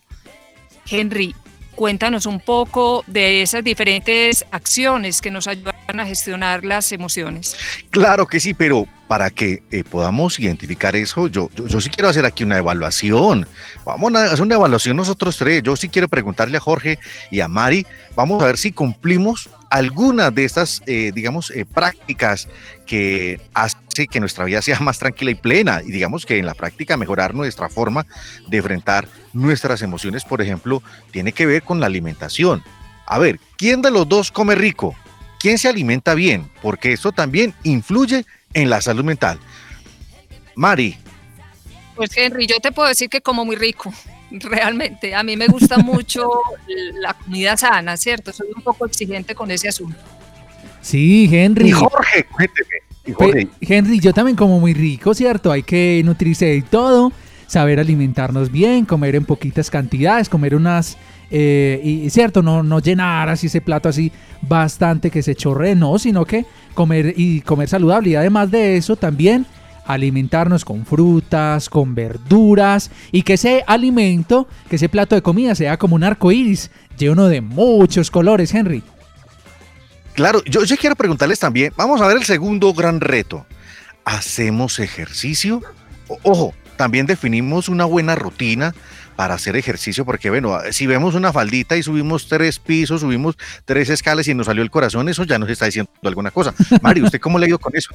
Henry, 0.86 1.34
cuéntanos 1.74 2.26
un 2.26 2.40
poco 2.40 3.04
de 3.06 3.42
esas 3.42 3.64
diferentes 3.64 4.44
acciones 4.50 5.20
que 5.20 5.30
nos 5.30 5.46
ayudan 5.46 5.74
a 5.98 6.06
gestionar 6.06 6.64
las 6.64 6.92
emociones. 6.92 7.56
Claro 7.90 8.26
que 8.26 8.40
sí, 8.40 8.54
pero 8.54 8.86
para 9.08 9.30
que 9.30 9.62
eh, 9.70 9.84
podamos 9.84 10.38
identificar 10.38 10.96
eso, 10.96 11.28
yo, 11.28 11.50
yo, 11.54 11.66
yo 11.66 11.80
sí 11.80 11.90
quiero 11.90 12.08
hacer 12.08 12.24
aquí 12.24 12.44
una 12.44 12.58
evaluación. 12.58 13.46
Vamos 13.84 14.14
a 14.14 14.24
hacer 14.26 14.42
una 14.42 14.54
evaluación 14.54 14.96
nosotros 14.96 15.36
tres. 15.36 15.62
Yo 15.62 15.76
sí 15.76 15.88
quiero 15.88 16.08
preguntarle 16.08 16.56
a 16.56 16.60
Jorge 16.60 16.98
y 17.30 17.40
a 17.40 17.48
Mari, 17.48 17.86
vamos 18.14 18.42
a 18.42 18.46
ver 18.46 18.58
si 18.58 18.72
cumplimos 18.72 19.50
algunas 19.72 20.34
de 20.34 20.44
estas, 20.44 20.82
eh, 20.84 21.12
digamos, 21.14 21.50
eh, 21.50 21.64
prácticas 21.64 22.46
que 22.84 23.40
hace 23.54 24.06
que 24.06 24.20
nuestra 24.20 24.44
vida 24.44 24.60
sea 24.60 24.78
más 24.80 24.98
tranquila 24.98 25.30
y 25.30 25.34
plena 25.34 25.80
y 25.82 25.90
digamos 25.90 26.26
que 26.26 26.38
en 26.38 26.44
la 26.44 26.52
práctica 26.52 26.98
mejorar 26.98 27.34
nuestra 27.34 27.70
forma 27.70 28.06
de 28.48 28.58
enfrentar 28.58 29.08
nuestras 29.32 29.80
emociones, 29.80 30.24
por 30.24 30.42
ejemplo, 30.42 30.82
tiene 31.10 31.32
que 31.32 31.46
ver 31.46 31.62
con 31.62 31.80
la 31.80 31.86
alimentación. 31.86 32.62
A 33.06 33.18
ver, 33.18 33.40
¿quién 33.56 33.80
de 33.80 33.90
los 33.90 34.06
dos 34.06 34.30
come 34.30 34.54
rico? 34.54 34.94
¿Quién 35.40 35.56
se 35.56 35.68
alimenta 35.68 36.12
bien? 36.12 36.50
Porque 36.60 36.92
eso 36.92 37.10
también 37.10 37.54
influye 37.62 38.26
en 38.52 38.68
la 38.68 38.82
salud 38.82 39.04
mental. 39.04 39.40
Mari. 40.54 40.98
Pues 41.96 42.10
Henry, 42.14 42.46
yo 42.46 42.56
te 42.60 42.72
puedo 42.72 42.88
decir 42.88 43.08
que 43.08 43.22
como 43.22 43.46
muy 43.46 43.56
rico, 43.56 43.90
realmente. 44.40 45.14
A 45.14 45.22
mí 45.22 45.36
me 45.36 45.46
gusta 45.46 45.78
mucho 45.78 46.28
la 47.00 47.14
comida 47.14 47.56
sana, 47.56 47.96
¿cierto? 47.96 48.32
Soy 48.32 48.48
un 48.54 48.62
poco 48.62 48.86
exigente 48.86 49.34
con 49.34 49.50
ese 49.50 49.68
asunto. 49.68 49.98
Sí, 50.80 51.28
Henry. 51.30 51.68
Y 51.68 51.72
Jorge, 51.72 52.24
cuénteme. 52.24 52.68
Y 53.04 53.12
Pe- 53.12 53.14
Jorge, 53.14 53.48
Henry, 53.60 54.00
yo 54.00 54.12
también 54.12 54.36
como 54.36 54.60
muy 54.60 54.74
rico, 54.74 55.14
¿cierto? 55.14 55.50
Hay 55.52 55.62
que 55.62 56.02
nutrirse 56.04 56.46
de 56.46 56.62
todo, 56.62 57.12
saber 57.46 57.80
alimentarnos 57.80 58.50
bien, 58.50 58.84
comer 58.84 59.14
en 59.16 59.24
poquitas 59.24 59.70
cantidades, 59.70 60.28
comer 60.28 60.54
unas... 60.54 60.96
eh, 61.30 61.80
y, 61.82 62.02
y 62.02 62.10
cierto, 62.10 62.42
no, 62.42 62.62
no 62.62 62.78
llenar 62.80 63.28
así 63.28 63.46
ese 63.48 63.60
plato 63.60 63.88
así 63.88 64.12
bastante 64.40 65.10
que 65.10 65.22
se 65.22 65.34
chorre, 65.34 65.74
no, 65.74 65.98
sino 65.98 66.24
que 66.24 66.46
comer 66.74 67.14
y 67.16 67.40
comer 67.42 67.68
saludable. 67.68 68.10
Y 68.10 68.14
además 68.14 68.50
de 68.50 68.76
eso, 68.76 68.96
también 68.96 69.46
alimentarnos 69.86 70.64
con 70.64 70.86
frutas, 70.86 71.68
con 71.68 71.94
verduras 71.94 72.90
y 73.10 73.22
que 73.22 73.34
ese 73.34 73.64
alimento, 73.66 74.48
que 74.68 74.76
ese 74.76 74.88
plato 74.88 75.14
de 75.14 75.22
comida 75.22 75.54
sea 75.54 75.76
como 75.76 75.96
un 75.96 76.04
arco 76.04 76.32
iris, 76.32 76.70
lleno 76.98 77.28
de 77.28 77.40
muchos 77.40 78.10
colores, 78.10 78.54
Henry. 78.54 78.82
claro, 80.14 80.42
yo, 80.44 80.62
quiero 80.76 80.96
preguntarles 80.96 81.38
también, 81.38 81.72
vamos 81.76 82.00
a 82.00 82.06
ver 82.06 82.16
el 82.16 82.24
segundo 82.24 82.72
gran 82.72 83.00
reto. 83.00 83.46
¿Hacemos 84.04 84.78
ejercicio? 84.78 85.62
Ojo, 86.22 86.52
también 86.76 87.06
definimos 87.06 87.68
una 87.68 87.84
buena 87.84 88.14
rutina 88.16 88.74
para 89.16 89.34
hacer 89.34 89.56
ejercicio, 89.56 90.04
porque 90.04 90.30
bueno, 90.30 90.58
si 90.70 90.86
vemos 90.86 91.14
una 91.14 91.32
faldita 91.32 91.76
y 91.76 91.82
subimos 91.82 92.28
tres 92.28 92.58
pisos, 92.58 93.02
subimos 93.02 93.36
tres 93.64 93.90
escalas 93.90 94.26
y 94.26 94.34
nos 94.34 94.46
salió 94.46 94.62
el 94.62 94.70
corazón, 94.70 95.08
eso 95.08 95.24
ya 95.24 95.38
nos 95.38 95.48
está 95.50 95.66
diciendo 95.66 95.90
alguna 96.02 96.30
cosa. 96.30 96.54
Mari, 96.82 97.02
¿usted 97.02 97.20
cómo 97.20 97.38
le 97.38 97.46
dio 97.46 97.58
con 97.58 97.76
eso? 97.76 97.94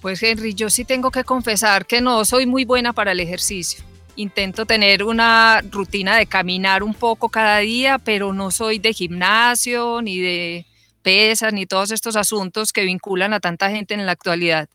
Pues 0.00 0.22
Henry, 0.22 0.54
yo 0.54 0.70
sí 0.70 0.84
tengo 0.84 1.10
que 1.10 1.24
confesar 1.24 1.86
que 1.86 2.00
no 2.00 2.24
soy 2.24 2.46
muy 2.46 2.64
buena 2.64 2.92
para 2.92 3.12
el 3.12 3.20
ejercicio. 3.20 3.84
Intento 4.16 4.66
tener 4.66 5.04
una 5.04 5.62
rutina 5.70 6.16
de 6.16 6.26
caminar 6.26 6.82
un 6.82 6.94
poco 6.94 7.28
cada 7.28 7.58
día, 7.58 7.98
pero 7.98 8.32
no 8.32 8.50
soy 8.50 8.78
de 8.78 8.92
gimnasio, 8.92 10.00
ni 10.02 10.18
de 10.18 10.66
pesas, 11.02 11.52
ni 11.52 11.66
todos 11.66 11.90
estos 11.90 12.16
asuntos 12.16 12.72
que 12.72 12.84
vinculan 12.84 13.32
a 13.32 13.40
tanta 13.40 13.70
gente 13.70 13.94
en 13.94 14.06
la 14.06 14.12
actualidad. 14.12 14.68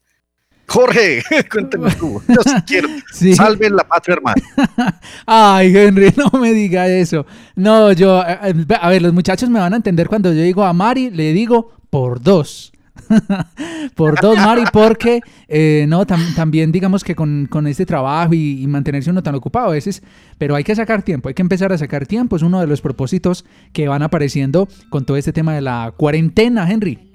Jorge, 0.67 1.23
cuéntanos 1.51 1.95
tú. 1.97 2.21
Yo 2.27 2.41
sí 2.43 2.55
quiero. 2.67 2.89
Sí. 3.11 3.35
Salven 3.35 3.75
la 3.75 3.83
patria, 3.83 4.15
hermano. 4.15 4.41
Ay, 5.25 5.75
Henry, 5.75 6.13
no 6.15 6.39
me 6.39 6.53
diga 6.53 6.87
eso. 6.87 7.25
No, 7.55 7.91
yo, 7.91 8.21
eh, 8.23 8.39
eh, 8.43 8.65
a 8.79 8.89
ver, 8.89 9.01
los 9.01 9.13
muchachos 9.13 9.49
me 9.49 9.59
van 9.59 9.73
a 9.73 9.77
entender 9.77 10.07
cuando 10.07 10.33
yo 10.33 10.41
digo 10.41 10.63
a 10.63 10.73
Mari, 10.73 11.11
le 11.11 11.33
digo 11.33 11.71
por 11.89 12.21
dos. 12.21 12.71
por 13.95 14.19
dos, 14.21 14.37
Mari, 14.37 14.63
porque 14.71 15.21
eh, 15.47 15.85
no, 15.87 16.05
tam- 16.05 16.33
también 16.35 16.71
digamos 16.71 17.03
que 17.03 17.15
con, 17.15 17.47
con 17.49 17.67
este 17.67 17.85
trabajo 17.85 18.33
y, 18.33 18.61
y 18.61 18.67
mantenerse 18.67 19.09
uno 19.11 19.23
tan 19.23 19.35
ocupado 19.35 19.67
a 19.67 19.71
veces, 19.71 20.01
pero 20.37 20.55
hay 20.55 20.63
que 20.63 20.75
sacar 20.75 21.01
tiempo, 21.03 21.27
hay 21.29 21.35
que 21.35 21.41
empezar 21.41 21.71
a 21.71 21.77
sacar 21.77 22.05
tiempo, 22.05 22.35
es 22.35 22.41
uno 22.41 22.59
de 22.59 22.67
los 22.67 22.81
propósitos 22.81 23.45
que 23.73 23.87
van 23.87 24.01
apareciendo 24.03 24.67
con 24.89 25.05
todo 25.05 25.17
este 25.17 25.33
tema 25.33 25.53
de 25.53 25.61
la 25.61 25.93
cuarentena, 25.97 26.69
Henry. 26.69 27.11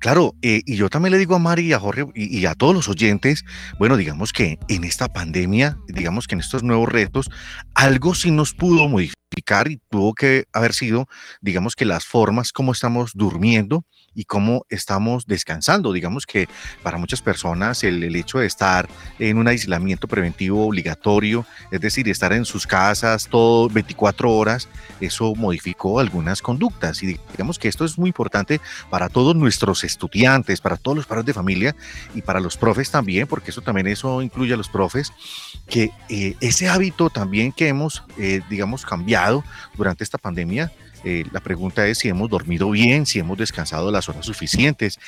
Claro, 0.00 0.34
eh, 0.42 0.60
y 0.66 0.76
yo 0.76 0.90
también 0.90 1.12
le 1.12 1.18
digo 1.18 1.34
a 1.34 1.38
Mari 1.38 1.62
y 1.66 1.72
a 1.72 1.80
Jorge 1.80 2.04
y, 2.14 2.38
y 2.38 2.46
a 2.46 2.54
todos 2.54 2.74
los 2.74 2.88
oyentes, 2.88 3.44
bueno, 3.78 3.96
digamos 3.96 4.32
que 4.32 4.58
en 4.68 4.84
esta 4.84 5.08
pandemia, 5.08 5.78
digamos 5.88 6.26
que 6.26 6.34
en 6.34 6.40
estos 6.40 6.62
nuevos 6.62 6.88
retos, 6.88 7.30
algo 7.74 8.14
sí 8.14 8.30
nos 8.30 8.52
pudo 8.54 8.86
modificar 8.88 9.17
y 9.66 9.80
tuvo 9.88 10.14
que 10.14 10.46
haber 10.52 10.74
sido, 10.74 11.08
digamos 11.40 11.74
que 11.74 11.84
las 11.84 12.04
formas 12.04 12.52
como 12.52 12.72
estamos 12.72 13.12
durmiendo 13.14 13.84
y 14.14 14.24
cómo 14.24 14.64
estamos 14.68 15.26
descansando. 15.26 15.92
Digamos 15.92 16.26
que 16.26 16.48
para 16.82 16.98
muchas 16.98 17.22
personas 17.22 17.84
el, 17.84 18.02
el 18.02 18.16
hecho 18.16 18.38
de 18.38 18.46
estar 18.46 18.88
en 19.18 19.38
un 19.38 19.46
aislamiento 19.48 20.08
preventivo 20.08 20.66
obligatorio, 20.66 21.46
es 21.70 21.80
decir, 21.80 22.08
estar 22.08 22.32
en 22.32 22.44
sus 22.44 22.66
casas 22.66 23.28
todo 23.28 23.68
24 23.68 24.30
horas, 24.30 24.68
eso 25.00 25.34
modificó 25.34 26.00
algunas 26.00 26.42
conductas. 26.42 27.02
Y 27.02 27.18
digamos 27.32 27.58
que 27.58 27.68
esto 27.68 27.84
es 27.84 27.96
muy 27.96 28.08
importante 28.08 28.60
para 28.90 29.08
todos 29.08 29.36
nuestros 29.36 29.84
estudiantes, 29.84 30.60
para 30.60 30.76
todos 30.76 30.96
los 30.96 31.06
padres 31.06 31.26
de 31.26 31.34
familia 31.34 31.76
y 32.14 32.22
para 32.22 32.40
los 32.40 32.56
profes 32.56 32.90
también, 32.90 33.26
porque 33.26 33.50
eso 33.50 33.60
también 33.60 33.86
eso 33.86 34.20
incluye 34.20 34.54
a 34.54 34.56
los 34.56 34.68
profes, 34.68 35.12
que 35.68 35.90
eh, 36.08 36.34
ese 36.40 36.68
hábito 36.68 37.08
también 37.08 37.52
que 37.52 37.68
hemos, 37.68 38.02
eh, 38.18 38.40
digamos, 38.50 38.84
cambiado 38.84 39.17
durante 39.76 40.04
esta 40.04 40.18
pandemia, 40.18 40.72
eh, 41.04 41.24
la 41.30 41.40
pregunta 41.40 41.86
es 41.86 41.98
si 41.98 42.08
hemos 42.08 42.28
dormido 42.28 42.70
bien, 42.70 43.06
si 43.06 43.18
hemos 43.18 43.38
descansado 43.38 43.90
las 43.90 44.08
horas 44.08 44.26
suficientes. 44.26 44.98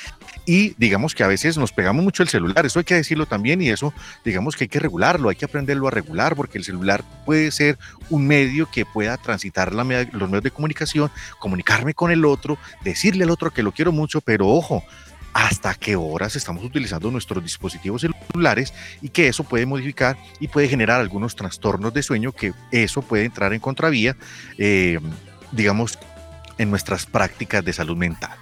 Y 0.46 0.74
digamos 0.78 1.14
que 1.14 1.24
a 1.24 1.26
veces 1.26 1.58
nos 1.58 1.72
pegamos 1.72 2.04
mucho 2.04 2.22
el 2.22 2.28
celular, 2.28 2.64
eso 2.64 2.78
hay 2.78 2.84
que 2.84 2.94
decirlo 2.94 3.26
también 3.26 3.60
y 3.60 3.68
eso 3.68 3.92
digamos 4.24 4.56
que 4.56 4.64
hay 4.64 4.68
que 4.68 4.78
regularlo, 4.78 5.28
hay 5.28 5.36
que 5.36 5.44
aprenderlo 5.44 5.88
a 5.88 5.90
regular 5.90 6.36
porque 6.36 6.58
el 6.58 6.64
celular 6.64 7.04
puede 7.26 7.50
ser 7.50 7.78
un 8.08 8.26
medio 8.26 8.70
que 8.70 8.84
pueda 8.84 9.16
transitar 9.16 9.72
los 9.72 9.86
medios 9.86 10.42
de 10.42 10.50
comunicación, 10.50 11.10
comunicarme 11.38 11.94
con 11.94 12.10
el 12.10 12.24
otro, 12.24 12.58
decirle 12.84 13.24
al 13.24 13.30
otro 13.30 13.50
que 13.50 13.62
lo 13.62 13.72
quiero 13.72 13.92
mucho, 13.92 14.20
pero 14.20 14.48
ojo, 14.48 14.84
hasta 15.32 15.74
qué 15.74 15.96
horas 15.96 16.36
estamos 16.36 16.64
utilizando 16.64 17.10
nuestros 17.10 17.42
dispositivos 17.42 18.06
celulares 18.32 18.72
y 19.00 19.08
que 19.08 19.28
eso 19.28 19.44
puede 19.44 19.66
modificar 19.66 20.16
y 20.40 20.48
puede 20.48 20.68
generar 20.68 21.00
algunos 21.00 21.36
trastornos 21.36 21.94
de 21.94 22.02
sueño 22.02 22.32
que 22.32 22.52
eso 22.70 23.02
puede 23.02 23.24
entrar 23.24 23.52
en 23.52 23.60
contravía, 23.60 24.16
eh, 24.58 24.98
digamos, 25.52 25.98
en 26.58 26.70
nuestras 26.70 27.06
prácticas 27.06 27.64
de 27.64 27.72
salud 27.72 27.96
mental. 27.96 28.36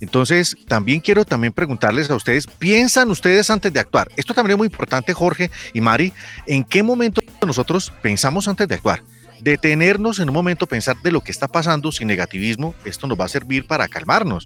Entonces, 0.00 0.56
también 0.68 1.00
quiero 1.00 1.24
también 1.24 1.52
preguntarles 1.52 2.10
a 2.10 2.14
ustedes, 2.14 2.46
¿piensan 2.46 3.10
ustedes 3.10 3.48
antes 3.50 3.72
de 3.72 3.80
actuar? 3.80 4.08
Esto 4.16 4.34
también 4.34 4.52
es 4.52 4.58
muy 4.58 4.66
importante, 4.66 5.14
Jorge 5.14 5.50
y 5.72 5.80
Mari, 5.80 6.12
¿en 6.46 6.64
qué 6.64 6.82
momento 6.82 7.22
nosotros 7.46 7.92
pensamos 8.02 8.46
antes 8.46 8.68
de 8.68 8.74
actuar? 8.74 9.02
Detenernos 9.46 10.18
en 10.18 10.28
un 10.28 10.34
momento, 10.34 10.66
pensar 10.66 11.00
de 11.02 11.12
lo 11.12 11.20
que 11.20 11.30
está 11.30 11.46
pasando 11.46 11.92
sin 11.92 12.08
negativismo, 12.08 12.74
esto 12.84 13.06
nos 13.06 13.16
va 13.16 13.26
a 13.26 13.28
servir 13.28 13.64
para 13.64 13.86
calmarnos. 13.86 14.44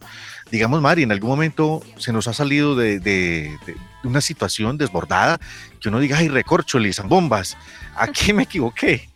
Digamos, 0.51 0.83
Mari, 0.83 1.05
en 1.05 1.11
algún 1.11 1.31
momento 1.31 1.81
se 1.97 2.13
nos 2.13 2.29
ha 2.29 2.35
salido 2.35 2.77
de, 2.77 3.57
una 4.05 4.21
situación 4.21 4.77
desbordada 4.77 5.41
que 5.81 5.89
uno 5.89 6.01
diga, 6.01 6.19
ay, 6.19 6.29
recorcholis, 6.29 7.01
bombas, 7.03 7.57
aquí 7.97 8.35
me 8.35 8.43
equivoqué. 8.43 9.09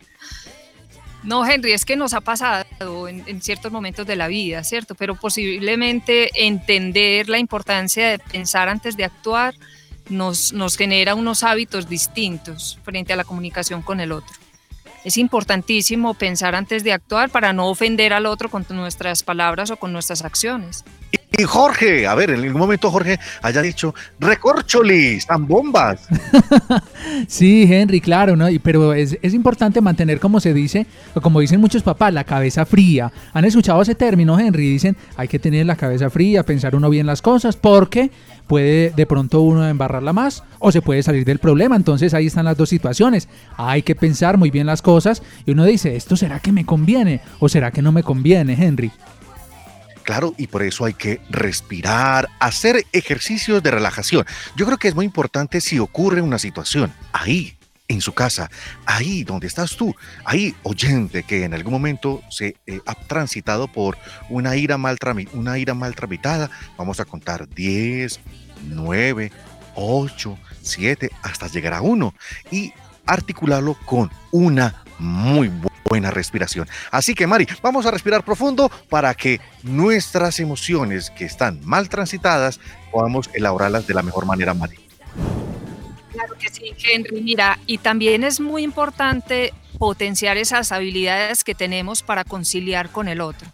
No, 1.21 1.45
Henry, 1.45 1.73
es 1.73 1.85
que 1.85 1.95
nos 1.95 2.15
ha 2.15 2.21
pasado 2.21 3.07
en, 3.07 3.39
ciertos 3.43 3.71
momentos 3.71 4.07
de 4.07 4.15
la 4.15 4.27
vida, 4.27 4.63
¿cierto? 4.63 4.95
Pero 4.95 5.13
posiblemente 5.13 6.31
entender 6.47 7.29
la 7.29 7.37
importancia 7.37 8.09
de 8.09 8.17
pensar 8.17 8.69
antes 8.69 8.97
de 8.97 9.03
actuar 9.03 9.53
nos 10.09 10.77
genera 10.77 11.13
unos 11.13 11.43
hábitos 11.43 11.87
distintos 11.87 12.79
frente 12.83 13.13
a 13.13 13.15
la 13.15 13.23
comunicación 13.23 13.83
con 13.83 13.99
el 13.99 14.11
otro. 14.11 14.44
Es 15.05 15.17
importantísimo 15.17 16.15
pensar 16.15 16.55
antes 16.55 16.83
de 16.83 16.91
actuar 16.91 17.29
para 17.29 17.53
no 17.53 17.69
ofender 17.69 18.11
al 18.11 18.25
otro 18.25 18.49
con 18.49 18.65
nuestras 18.69 19.21
palabras 19.21 19.69
o 19.69 19.77
con 19.77 19.93
nuestras 19.93 20.25
acciones. 20.25 20.83
Y 21.37 21.43
Jorge, 21.43 22.07
a 22.07 22.15
ver, 22.15 22.29
en 22.29 22.41
algún 22.41 22.59
momento 22.59 22.89
Jorge 22.89 23.19
haya 23.41 23.61
dicho, 23.61 23.93
recorcholis, 24.19 25.27
bombas. 25.39 26.07
Sí, 27.27 27.67
Henry, 27.69 28.01
claro, 28.01 28.35
¿no? 28.35 28.47
Pero 28.63 28.93
es, 28.93 29.17
es 29.21 29.33
importante 29.33 29.81
mantener, 29.81 30.19
como 30.19 30.39
se 30.39 30.53
dice, 30.53 30.85
o 31.13 31.21
como 31.21 31.39
dicen 31.39 31.61
muchos 31.61 31.83
papás, 31.83 32.13
la 32.13 32.23
cabeza 32.23 32.65
fría. 32.65 33.11
¿Han 33.33 33.45
escuchado 33.45 33.81
ese 33.81 33.95
término, 33.95 34.39
Henry? 34.39 34.69
Dicen, 34.69 34.95
hay 35.15 35.27
que 35.27 35.39
tener 35.39 35.65
la 35.65 35.75
cabeza 35.75 36.09
fría, 36.09 36.43
pensar 36.43 36.75
uno 36.75 36.89
bien 36.89 37.05
las 37.05 37.21
cosas, 37.21 37.55
porque 37.55 38.11
puede 38.47 38.91
de 38.91 39.05
pronto 39.05 39.41
uno 39.41 39.67
embarrarla 39.67 40.13
más 40.13 40.43
o 40.59 40.71
se 40.71 40.81
puede 40.81 41.03
salir 41.03 41.25
del 41.25 41.39
problema. 41.39 41.75
Entonces 41.75 42.13
ahí 42.13 42.27
están 42.27 42.45
las 42.45 42.57
dos 42.57 42.69
situaciones. 42.69 43.27
Hay 43.57 43.81
que 43.81 43.95
pensar 43.95 44.37
muy 44.37 44.51
bien 44.51 44.67
las 44.67 44.81
cosas 44.81 45.21
y 45.45 45.51
uno 45.51 45.65
dice, 45.65 45.95
¿esto 45.95 46.15
será 46.15 46.39
que 46.39 46.51
me 46.51 46.65
conviene 46.65 47.21
o 47.39 47.49
será 47.49 47.71
que 47.71 47.81
no 47.81 47.91
me 47.91 48.03
conviene, 48.03 48.53
Henry? 48.53 48.91
Claro, 50.05 50.35
y 50.37 50.47
por 50.47 50.61
eso 50.61 50.85
hay 50.85 50.93
que 50.93 51.19
respirar, 51.31 52.29
hacer 52.39 52.85
ejercicios 52.93 53.63
de 53.63 53.71
relajación. 53.71 54.23
Yo 54.55 54.67
creo 54.67 54.77
que 54.77 54.87
es 54.87 54.93
muy 54.93 55.03
importante 55.03 55.59
si 55.61 55.79
ocurre 55.79 56.21
una 56.21 56.37
situación 56.37 56.93
ahí, 57.11 57.57
en 57.87 58.01
su 58.01 58.13
casa, 58.13 58.49
ahí 58.85 59.23
donde 59.23 59.47
estás 59.47 59.75
tú, 59.75 59.95
ahí 60.23 60.55
oyente 60.63 61.23
que 61.23 61.43
en 61.43 61.53
algún 61.53 61.73
momento 61.73 62.21
se 62.29 62.55
eh, 62.65 62.79
ha 62.85 62.95
transitado 62.95 63.67
por 63.67 63.97
una 64.29 64.55
ira, 64.55 64.77
mal 64.77 64.97
una 65.33 65.57
ira 65.57 65.75
tramitada, 65.93 66.49
vamos 66.77 66.99
a 66.99 67.05
contar 67.05 67.47
10, 67.47 68.19
9, 68.69 69.31
8, 69.75 70.37
7, 70.61 71.11
hasta 71.21 71.47
llegar 71.47 71.73
a 71.73 71.81
1 71.81 72.13
y 72.51 72.73
articularlo 73.05 73.75
con 73.85 74.11
una 74.31 74.83
muy 74.99 75.49
buena 75.49 75.74
respiración. 76.11 76.67
Así 76.91 77.13
que 77.13 77.27
Mari, 77.27 77.47
vamos 77.61 77.85
a 77.85 77.91
respirar 77.91 78.23
profundo 78.23 78.69
para 78.89 79.13
que 79.13 79.39
nuestras 79.63 80.39
emociones 80.39 81.09
que 81.09 81.25
están 81.25 81.59
mal 81.63 81.89
transitadas 81.89 82.59
podamos 82.91 83.29
elaborarlas 83.33 83.87
de 83.87 83.93
la 83.93 84.01
mejor 84.01 84.25
manera, 84.25 84.53
Mari. 84.53 84.77
Claro 86.11 86.35
que 86.39 86.49
sí, 86.49 86.73
Henry. 86.83 87.21
Mira, 87.21 87.59
y 87.65 87.77
también 87.77 88.23
es 88.23 88.39
muy 88.39 88.63
importante 88.63 89.53
potenciar 89.77 90.37
esas 90.37 90.71
habilidades 90.71 91.43
que 91.43 91.55
tenemos 91.55 92.01
para 92.01 92.23
conciliar 92.23 92.89
con 92.89 93.07
el 93.07 93.21
otro. 93.21 93.47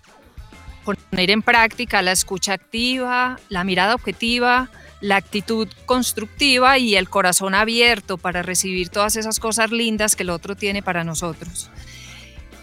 Poner 0.84 1.32
en 1.32 1.42
práctica 1.42 2.02
la 2.02 2.12
escucha 2.12 2.54
activa, 2.54 3.40
la 3.50 3.64
mirada 3.64 3.96
objetiva, 3.96 4.70
la 5.00 5.16
actitud 5.16 5.68
constructiva 5.86 6.78
y 6.78 6.96
el 6.96 7.10
corazón 7.10 7.56
abierto 7.56 8.18
para 8.18 8.44
recibir 8.44 8.90
todas 8.90 9.16
esas 9.16 9.40
cosas 9.40 9.72
lindas 9.72 10.16
que 10.16 10.24
el 10.24 10.30
otro 10.30 10.56
tiene 10.56 10.84
para 10.84 11.04
nosotros. 11.04 11.72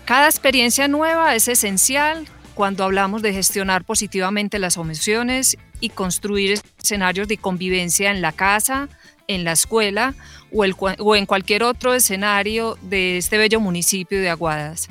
Cada 0.08 0.26
experiencia 0.26 0.88
nueva 0.88 1.34
es 1.34 1.48
esencial 1.48 2.26
cuando 2.54 2.82
hablamos 2.82 3.20
de 3.20 3.34
gestionar 3.34 3.84
positivamente 3.84 4.58
las 4.58 4.78
emociones 4.78 5.58
y 5.80 5.90
construir 5.90 6.58
escenarios 6.82 7.28
de 7.28 7.36
convivencia 7.36 8.10
en 8.10 8.22
la 8.22 8.32
casa, 8.32 8.88
en 9.26 9.44
la 9.44 9.52
escuela 9.52 10.14
o, 10.50 11.14
en 11.14 11.26
cualquier 11.26 11.62
otro 11.62 11.92
escenario 11.92 12.78
de 12.80 13.18
este 13.18 13.36
bello 13.36 13.60
municipio 13.60 14.18
de 14.18 14.30
Aguadas. 14.30 14.88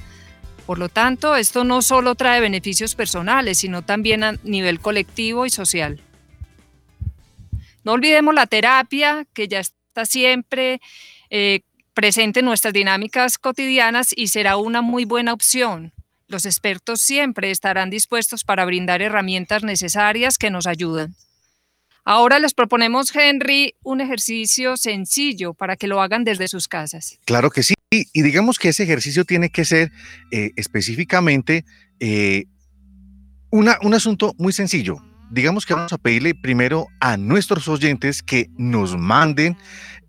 Por 0.67 0.77
lo 0.77 0.87
tanto, 0.87 1.35
esto 1.35 1.63
no 1.63 1.81
solo 1.81 2.13
trae 2.13 2.39
beneficios 2.39 2.93
personales, 2.93 3.57
sino 3.57 3.81
también 3.81 4.23
a 4.23 4.33
nivel 4.43 4.79
colectivo 4.79 5.47
y 5.47 5.49
social. 5.49 5.99
No 7.83 7.93
olvidemos 7.93 8.35
la 8.35 8.45
terapia, 8.45 9.25
que 9.33 9.47
ya 9.47 9.61
está 9.61 10.05
siempre 10.05 10.79
eh, 11.31 11.61
presente 11.97 12.41
en 12.41 12.45
nuestras 12.45 12.75
dinámicas 12.75 13.39
cotidianas 13.39 14.09
y 14.15 14.27
será 14.27 14.57
una 14.57 14.83
muy 14.83 15.03
buena 15.03 15.33
opción. 15.33 15.93
Los 16.27 16.45
expertos 16.45 17.01
siempre 17.01 17.49
estarán 17.49 17.89
dispuestos 17.89 18.43
para 18.43 18.65
brindar 18.65 19.01
herramientas 19.01 19.63
necesarias 19.63 20.37
que 20.37 20.51
nos 20.51 20.67
ayudan. 20.67 21.15
Ahora 22.05 22.37
les 22.37 22.53
proponemos, 22.53 23.15
Henry, 23.15 23.73
un 23.81 23.99
ejercicio 23.99 24.77
sencillo 24.77 25.55
para 25.55 25.75
que 25.75 25.87
lo 25.87 25.99
hagan 25.99 26.23
desde 26.23 26.47
sus 26.47 26.67
casas. 26.67 27.17
Claro 27.25 27.49
que 27.49 27.63
sí. 27.63 27.73
Y 27.89 28.21
digamos 28.21 28.59
que 28.59 28.69
ese 28.69 28.83
ejercicio 28.83 29.25
tiene 29.25 29.49
que 29.49 29.65
ser 29.65 29.91
eh, 30.29 30.51
específicamente 30.55 31.65
eh, 31.99 32.45
un 33.49 33.93
asunto 33.95 34.35
muy 34.37 34.53
sencillo. 34.53 35.01
Digamos 35.29 35.65
que 35.65 35.73
vamos 35.73 35.91
a 35.93 35.97
pedirle 35.97 36.35
primero 36.35 36.87
a 36.99 37.17
nuestros 37.17 37.67
oyentes 37.67 38.23
que 38.23 38.49
nos 38.57 38.97
manden 38.97 39.57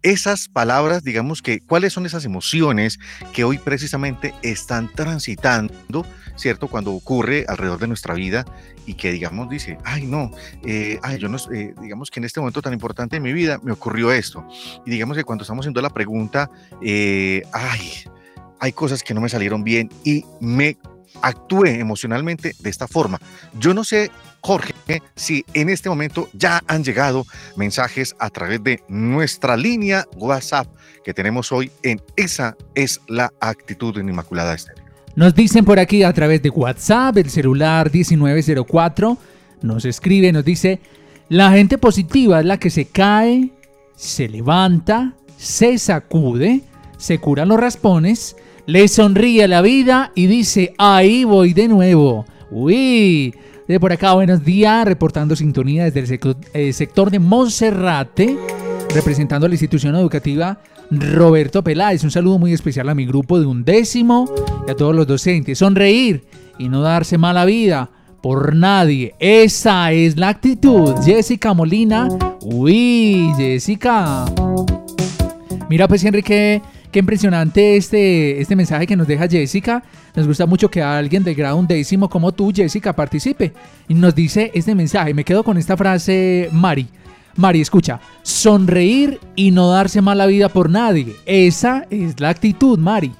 esas 0.03 0.49
palabras, 0.49 1.03
digamos 1.03 1.43
que 1.43 1.61
cuáles 1.61 1.93
son 1.93 2.07
esas 2.07 2.25
emociones 2.25 2.99
que 3.33 3.45
hoy 3.45 3.59
precisamente 3.59 4.33
están 4.43 4.91
transitando, 4.95 6.07
¿cierto? 6.37 6.69
Cuando 6.69 6.93
ocurre 6.93 7.45
alrededor 7.49 7.81
de 7.81 7.89
nuestra 7.89 8.15
vida 8.15 8.45
y 8.87 8.95
que 8.95 9.11
digamos 9.11 9.51
dice, 9.51 9.77
ay 9.85 10.07
no, 10.07 10.31
eh, 10.65 11.01
ay, 11.03 11.19
yo 11.19 11.29
no, 11.29 11.39
eh, 11.53 11.75
digamos 11.81 12.11
que 12.11 12.21
en 12.21 12.25
este 12.25 12.39
momento 12.39 12.63
tan 12.63 12.73
importante 12.73 13.17
de 13.17 13.21
mi 13.21 13.33
vida 13.33 13.59
me 13.63 13.73
ocurrió 13.73 14.13
esto. 14.13 14.47
Y 14.87 14.91
digamos 14.91 15.17
que 15.17 15.25
cuando 15.25 15.43
estamos 15.43 15.65
haciendo 15.65 15.83
la 15.83 15.91
pregunta, 15.91 16.49
eh, 16.81 17.43
ay, 17.53 17.93
hay 18.61 18.73
cosas 18.73 19.03
que 19.03 19.15
no 19.15 19.21
me 19.21 19.29
salieron 19.29 19.65
bien 19.65 19.91
y 20.05 20.25
me 20.41 20.79
actué 21.23 21.81
emocionalmente 21.81 22.55
de 22.59 22.71
esta 22.71 22.87
forma. 22.89 23.21
Yo 23.59 23.75
no 23.75 23.85
sé, 23.85 24.11
Jorge, 24.41 24.75
si 25.15 25.45
en 25.55 25.69
este 25.69 25.89
momento 25.89 26.29
ya 26.33 26.63
han 26.67 26.85
llegado 26.85 27.27
mensajes 27.57 28.15
a 28.19 28.31
través 28.31 28.63
de 28.63 28.83
nuestra 28.89 29.57
línea 29.57 30.07
WhatsApp 30.17 30.69
que 31.05 31.15
tenemos 31.15 31.53
hoy 31.53 31.71
en 31.83 32.01
Esa 32.17 32.57
es 32.75 33.01
la 33.09 33.33
actitud 33.41 33.97
en 33.99 34.09
Inmaculada 34.09 34.55
Estéreo. 34.55 34.85
Nos 35.17 35.35
dicen 35.35 35.65
por 35.65 35.79
aquí 35.79 36.03
a 36.05 36.13
través 36.13 36.43
de 36.43 36.51
WhatsApp, 36.51 37.17
el 37.17 37.31
celular 37.31 37.91
1904, 37.93 39.19
nos 39.63 39.85
escribe, 39.85 40.31
nos 40.33 40.45
dice, 40.45 40.81
la 41.29 41.51
gente 41.51 41.77
positiva 41.77 42.41
es 42.41 42.47
la 42.47 42.59
que 42.59 42.71
se 42.71 42.87
cae, 42.87 43.51
se 43.97 44.29
levanta, 44.29 45.15
se 45.37 45.77
sacude, 45.79 46.63
se 46.99 47.19
cura 47.19 47.45
los 47.45 47.59
raspones, 47.59 48.37
le 48.69 48.87
sonríe 48.87 49.49
la 49.49 49.63
vida 49.63 50.13
y 50.15 50.27
dice, 50.27 50.75
ahí 50.77 51.25
voy 51.25 51.55
de 51.55 51.69
nuevo. 51.69 52.27
Uy, 52.51 53.35
de 53.67 53.81
por 53.81 53.93
acá, 53.93 54.13
buenos 54.13 54.45
días, 54.45 54.85
reportando 54.85 55.35
sintonía 55.35 55.85
desde 55.85 56.01
el 56.01 56.07
sector, 56.07 56.37
eh, 56.53 56.75
sector 56.75 57.11
de 57.11 57.19
Monserrate, 57.19 58.37
representando 58.95 59.47
a 59.47 59.49
la 59.49 59.55
institución 59.55 59.97
educativa 59.97 60.61
Roberto 60.91 61.65
Peláez. 61.65 62.05
Un 62.05 62.11
saludo 62.11 62.39
muy 62.39 62.53
especial 62.53 62.91
a 62.91 62.95
mi 62.95 63.07
grupo 63.07 63.41
de 63.41 63.47
undécimo 63.47 64.31
y 64.67 64.71
a 64.71 64.77
todos 64.77 64.95
los 64.95 65.07
docentes. 65.07 65.57
Sonreír 65.57 66.27
y 66.59 66.69
no 66.69 66.83
darse 66.83 67.17
mala 67.17 67.47
vida 67.47 67.89
por 68.21 68.55
nadie. 68.55 69.15
Esa 69.19 69.93
es 69.93 70.19
la 70.19 70.29
actitud. 70.29 70.95
Jessica 71.03 71.55
Molina. 71.55 72.09
Uy, 72.43 73.33
Jessica. 73.39 74.27
Mira 75.71 75.89
pues 75.89 76.05
Enrique, 76.05 76.61
qué 76.91 77.01
impresionante 77.01 77.77
este, 77.77 78.41
este 78.41 78.57
mensaje 78.57 78.87
que 78.87 78.97
nos 78.97 79.07
deja 79.07 79.29
Jessica. 79.29 79.83
Nos 80.15 80.27
gusta 80.27 80.47
mucho 80.47 80.71
que 80.71 80.83
alguien 80.83 81.25
de 81.25 81.35
grado 81.35 81.57
undécimo 81.57 82.09
como 82.09 82.33
tú, 82.33 82.53
Jessica, 82.55 82.95
participe. 82.95 83.53
Y 83.89 83.95
nos 83.95 84.15
dice 84.15 84.51
este 84.55 84.75
mensaje. 84.75 85.15
Me 85.15 85.25
quedo 85.25 85.45
con 85.45 85.59
esta 85.59 85.77
frase, 85.77 86.49
Mari. 86.53 86.89
Mari, 87.37 87.61
escucha, 87.61 88.01
sonreír 88.23 89.21
y 89.37 89.53
no 89.53 89.71
darse 89.71 90.03
mala 90.03 90.27
vida 90.27 90.49
por 90.49 90.69
nadie. 90.69 91.15
Esa 91.25 91.87
es 91.89 92.19
la 92.19 92.31
actitud, 92.31 92.79
Mari. 92.79 93.13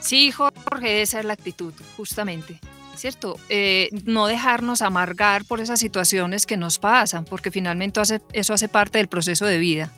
Sí, 0.00 0.32
Jorge, 0.32 1.02
esa 1.02 1.20
es 1.20 1.24
la 1.24 1.34
actitud, 1.34 1.72
justamente. 1.96 2.58
¿Cierto? 2.96 3.36
Eh, 3.48 3.88
no 4.04 4.26
dejarnos 4.26 4.82
amargar 4.82 5.44
por 5.44 5.60
esas 5.60 5.80
situaciones 5.80 6.46
que 6.46 6.56
nos 6.56 6.78
pasan, 6.78 7.24
porque 7.24 7.50
finalmente 7.50 8.00
eso 8.32 8.54
hace 8.54 8.68
parte 8.68 8.98
del 8.98 9.08
proceso 9.08 9.46
de 9.46 9.58
vida. 9.58 9.92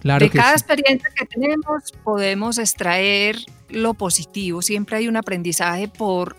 Claro 0.00 0.24
de 0.24 0.30
que 0.30 0.38
cada 0.38 0.56
sí. 0.56 0.64
experiencia 0.64 1.10
que 1.16 1.26
tenemos 1.26 1.92
podemos 2.02 2.58
extraer 2.58 3.36
lo 3.68 3.94
positivo. 3.94 4.62
Siempre 4.62 4.96
hay 4.96 5.08
un 5.08 5.16
aprendizaje 5.16 5.88
por, 5.88 6.36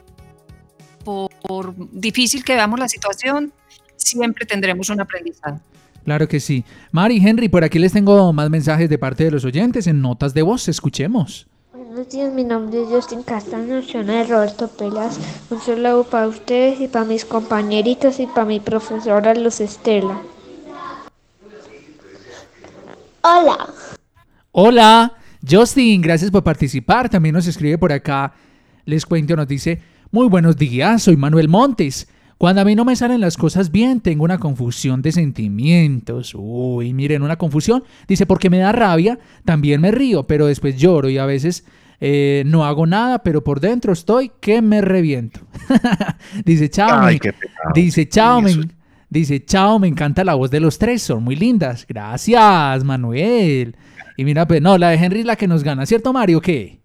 por, 1.03 1.29
por 1.41 1.73
difícil 1.91 2.43
que 2.43 2.55
veamos 2.55 2.79
la 2.79 2.87
situación, 2.87 3.53
siempre 3.95 4.45
tendremos 4.45 4.89
un 4.89 5.01
aprendizaje. 5.01 5.59
Claro 6.03 6.27
que 6.27 6.39
sí. 6.39 6.65
Mari, 6.91 7.17
Henry, 7.17 7.47
por 7.47 7.63
aquí 7.63 7.77
les 7.77 7.93
tengo 7.93 8.33
más 8.33 8.49
mensajes 8.49 8.89
de 8.89 8.97
parte 8.97 9.23
de 9.23 9.31
los 9.31 9.45
oyentes 9.45 9.85
en 9.87 10.01
notas 10.01 10.33
de 10.33 10.41
voz. 10.41 10.67
Escuchemos. 10.67 11.47
Buenos 11.73 12.09
días, 12.09 12.33
mi 12.33 12.43
nombre 12.43 12.81
es 12.81 12.87
Justin 12.87 13.21
Castaño, 13.21 13.81
soy 13.81 14.05
de 14.05 14.23
Roberto 14.23 14.69
Pelas. 14.69 15.19
Un 15.49 15.61
saludo 15.61 16.05
para 16.05 16.27
ustedes 16.27 16.79
y 16.79 16.87
para 16.87 17.05
mis 17.05 17.25
compañeritos 17.25 18.19
y 18.19 18.27
para 18.27 18.45
mi 18.45 18.59
profesora 18.59 19.35
Luz 19.35 19.59
Estela. 19.59 20.21
Hola. 23.23 23.69
Hola, 24.51 25.13
Justin, 25.47 26.01
gracias 26.01 26.31
por 26.31 26.43
participar. 26.43 27.07
También 27.07 27.35
nos 27.35 27.47
escribe 27.47 27.77
por 27.77 27.91
acá. 27.91 28.33
Les 28.85 29.05
cuento, 29.05 29.35
nos 29.35 29.47
dice, 29.47 29.79
muy 30.11 30.27
buenos 30.27 30.57
días, 30.57 31.03
soy 31.03 31.17
Manuel 31.17 31.47
Montes. 31.47 32.09
Cuando 32.39 32.61
a 32.61 32.65
mí 32.65 32.73
no 32.73 32.83
me 32.83 32.95
salen 32.95 33.21
las 33.21 33.37
cosas 33.37 33.71
bien, 33.71 34.01
tengo 34.01 34.23
una 34.23 34.39
confusión 34.39 35.03
de 35.03 35.11
sentimientos. 35.11 36.33
Uy, 36.35 36.93
miren, 36.93 37.21
una 37.21 37.35
confusión. 37.35 37.83
Dice, 38.07 38.25
porque 38.25 38.49
me 38.49 38.57
da 38.57 38.71
rabia, 38.71 39.19
también 39.45 39.81
me 39.81 39.91
río, 39.91 40.23
pero 40.23 40.47
después 40.47 40.75
lloro 40.77 41.07
y 41.07 41.19
a 41.19 41.27
veces 41.27 41.63
eh, 41.99 42.41
no 42.47 42.65
hago 42.65 42.87
nada, 42.87 43.19
pero 43.19 43.43
por 43.43 43.59
dentro 43.59 43.93
estoy 43.93 44.31
que 44.41 44.63
me 44.63 44.81
reviento. 44.81 45.41
dice, 46.45 46.71
chao. 46.71 47.05
Ay, 47.05 47.19
dice, 47.75 48.09
chao, 48.09 48.41
Sí, 48.47 48.61
dice, 49.11 49.43
chao, 49.45 49.77
me 49.77 49.87
encanta 49.87 50.23
la 50.23 50.33
voz 50.33 50.49
de 50.49 50.59
los 50.59 50.79
tres, 50.79 51.03
son 51.03 51.23
muy 51.23 51.35
lindas. 51.35 51.85
Gracias, 51.87 52.83
Manuel. 52.83 53.75
Y 54.17 54.25
mira, 54.25 54.47
pues 54.47 54.61
no, 54.61 54.77
la 54.77 54.89
de 54.89 54.95
Henry 54.95 55.19
es 55.19 55.25
la 55.25 55.35
que 55.35 55.47
nos 55.47 55.63
gana, 55.63 55.85
¿cierto, 55.85 56.11
Mario? 56.13 56.41
¿Qué? 56.41 56.79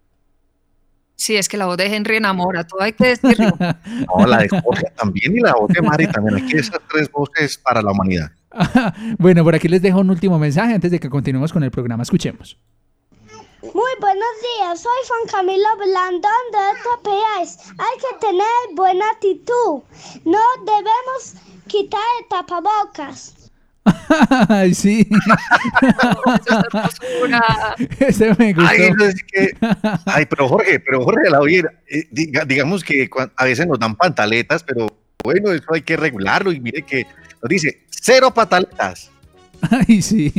Sí, 1.15 1.37
es 1.37 1.49
que 1.49 1.57
la 1.57 1.65
voz 1.65 1.79
de 1.79 1.87
Henry 1.87 2.17
enamora, 2.17 2.67
todo 2.67 2.83
hay 2.83 2.93
que 2.93 3.09
decirlo. 3.17 3.57
No, 4.19 4.27
la 4.27 4.39
de 4.39 4.49
Jorge 4.49 4.85
también 4.97 5.37
y 5.37 5.41
la 5.41 5.55
voz 5.55 5.69
de 5.69 5.81
Mari 5.81 6.07
también. 6.09 6.45
Aquí 6.45 6.57
esas 6.57 6.81
tres 6.91 7.11
voces 7.11 7.57
para 7.57 7.81
la 7.81 7.93
humanidad. 7.93 8.31
bueno, 9.19 9.43
por 9.43 9.55
aquí 9.55 9.69
les 9.69 9.81
dejo 9.81 10.01
un 10.01 10.11
último 10.11 10.39
mensaje 10.39 10.75
antes 10.75 10.91
de 10.91 11.01
que 11.01 11.09
continuemos 11.09 11.53
con 11.53 11.62
el 11.62 11.71
programa. 11.71 12.03
Escuchemos. 12.03 12.59
Muy 13.62 13.93
buenos 14.01 14.35
días, 14.59 14.81
soy 14.81 14.93
Juan 15.09 15.43
Camilo 15.45 15.69
Blandón 15.77 16.45
de 16.53 16.81
Tapeáis. 16.85 17.59
Hay 17.79 17.99
que 17.99 18.27
tener 18.27 18.77
buena 18.77 19.05
actitud. 19.11 19.83
No 20.25 20.39
debemos 20.65 21.35
quitar 21.67 22.01
el 22.23 22.29
tapabocas. 22.29 23.35
Ay, 24.49 24.75
sí. 24.75 25.09
Ese 28.01 28.35
me 28.39 28.53
gustó. 28.53 28.69
Ay, 28.71 28.81
eso 28.83 29.05
es 29.07 29.23
que- 29.25 29.57
ay, 30.07 30.27
pero 30.27 30.49
Jorge, 30.49 30.81
pero 30.81 31.05
Jorge, 31.05 31.31
la 31.31 31.41
oye, 31.41 31.63
eh, 31.89 32.05
diga- 32.11 32.45
digamos 32.45 32.85
que 32.85 33.09
a 33.37 33.45
veces 33.45 33.67
nos 33.67 33.79
dan 33.79 33.95
pantaletas, 33.97 34.63
pero 34.63 34.87
bueno, 35.23 35.53
eso 35.53 35.73
hay 35.73 35.83
que 35.83 35.97
regularlo 35.97 36.53
y 36.53 36.61
mire 36.61 36.83
que 36.83 37.07
nos 37.43 37.49
dice 37.49 37.83
cero 37.91 38.33
pataletas. 38.33 39.11
Ay, 39.89 40.03
sí. 40.03 40.33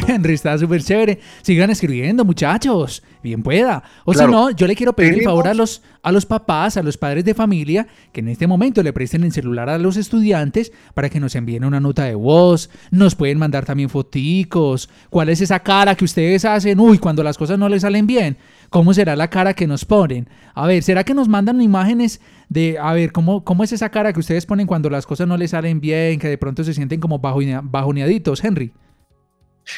Henry 0.08 0.34
está 0.34 0.56
súper 0.58 0.82
chévere. 0.82 1.20
Sigan 1.42 1.70
escribiendo, 1.70 2.24
muchachos. 2.24 3.02
Bien 3.22 3.42
pueda. 3.42 3.82
O 4.04 4.12
Claro. 4.12 4.28
si 4.28 4.34
no, 4.34 4.50
yo 4.50 4.66
le 4.66 4.74
quiero 4.74 4.94
pedir 4.94 5.14
el 5.14 5.22
favor 5.22 5.46
a 5.48 5.52
los, 5.54 5.82
a 6.02 6.10
los 6.10 6.24
papás, 6.24 6.76
a 6.78 6.82
los 6.82 6.96
padres 6.96 7.24
de 7.24 7.34
familia, 7.34 7.86
que 8.12 8.20
en 8.20 8.28
este 8.28 8.46
momento 8.46 8.82
le 8.82 8.92
presten 8.94 9.24
el 9.24 9.32
celular 9.32 9.68
a 9.68 9.76
los 9.78 9.96
estudiantes 9.98 10.72
para 10.94 11.10
que 11.10 11.20
nos 11.20 11.34
envíen 11.34 11.64
una 11.64 11.80
nota 11.80 12.04
de 12.04 12.14
voz. 12.14 12.70
Nos 12.90 13.14
pueden 13.14 13.38
mandar 13.38 13.64
también 13.66 13.90
foticos. 13.90 14.88
¿Cuál 15.10 15.28
es 15.28 15.40
esa 15.40 15.60
cara 15.60 15.94
que 15.94 16.04
ustedes 16.04 16.44
hacen? 16.44 16.80
Uy, 16.80 16.98
cuando 16.98 17.22
las 17.22 17.36
cosas 17.36 17.58
no 17.58 17.68
les 17.68 17.82
salen 17.82 18.06
bien. 18.06 18.38
¿Cómo 18.70 18.94
será 18.94 19.16
la 19.16 19.28
cara 19.28 19.52
que 19.54 19.66
nos 19.66 19.84
ponen? 19.84 20.28
A 20.54 20.66
ver, 20.66 20.82
¿será 20.82 21.02
que 21.04 21.12
nos 21.12 21.28
mandan 21.28 21.60
imágenes 21.60 22.20
de, 22.48 22.78
a 22.80 22.92
ver, 22.94 23.12
cómo, 23.12 23.44
cómo 23.44 23.64
es 23.64 23.72
esa 23.72 23.88
cara 23.90 24.12
que 24.12 24.20
ustedes 24.20 24.46
ponen 24.46 24.66
cuando 24.66 24.88
las 24.88 25.06
cosas 25.06 25.26
no 25.28 25.36
les 25.36 25.50
salen 25.50 25.80
bien, 25.80 26.18
que 26.20 26.28
de 26.28 26.38
pronto 26.38 26.62
se 26.64 26.72
sienten 26.72 27.00
como 27.00 27.18
bajonea- 27.20 27.60
bajoneaditos, 27.64 28.42
Henry? 28.44 28.72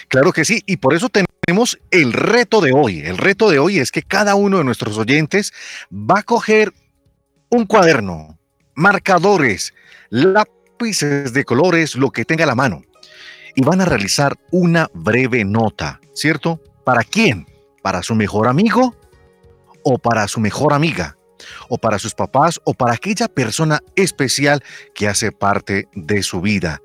Claro 0.08 0.32
que 0.32 0.44
sí, 0.44 0.62
y 0.66 0.76
por 0.76 0.94
eso 0.94 1.08
tenemos 1.08 1.78
el 1.90 2.12
reto 2.12 2.60
de 2.60 2.72
hoy. 2.72 3.00
El 3.00 3.18
reto 3.18 3.50
de 3.50 3.58
hoy 3.58 3.78
es 3.78 3.90
que 3.90 4.02
cada 4.02 4.34
uno 4.34 4.58
de 4.58 4.64
nuestros 4.64 4.98
oyentes 4.98 5.52
va 5.92 6.20
a 6.20 6.22
coger 6.22 6.72
un 7.50 7.66
cuaderno, 7.66 8.38
marcadores, 8.74 9.74
lápices 10.10 11.32
de 11.32 11.44
colores, 11.44 11.96
lo 11.96 12.10
que 12.10 12.24
tenga 12.24 12.44
a 12.44 12.46
la 12.46 12.54
mano. 12.54 12.82
Y 13.54 13.62
van 13.62 13.80
a 13.80 13.84
realizar 13.84 14.36
una 14.50 14.88
breve 14.94 15.44
nota, 15.44 16.00
¿cierto? 16.14 16.60
¿Para 16.84 17.04
quién? 17.04 17.46
¿Para 17.82 18.02
su 18.02 18.14
mejor 18.14 18.48
amigo 18.48 18.96
o 19.82 19.98
para 19.98 20.26
su 20.28 20.40
mejor 20.40 20.72
amiga? 20.72 21.16
o 21.68 21.78
para 21.78 21.98
sus 21.98 22.14
papás 22.14 22.60
o 22.64 22.74
para 22.74 22.94
aquella 22.94 23.28
persona 23.28 23.80
especial 23.96 24.62
que 24.94 25.08
hace 25.08 25.32
parte 25.32 25.88
de 25.94 26.22
su 26.22 26.40
vida. 26.40 26.80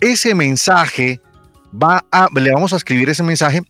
Ese 0.00 0.34
mensaje 0.34 1.20
va 1.82 2.04
a, 2.10 2.28
le 2.34 2.52
vamos 2.52 2.72
a 2.72 2.76
escribir 2.76 3.08
ese 3.08 3.22
mensaje, 3.22 3.62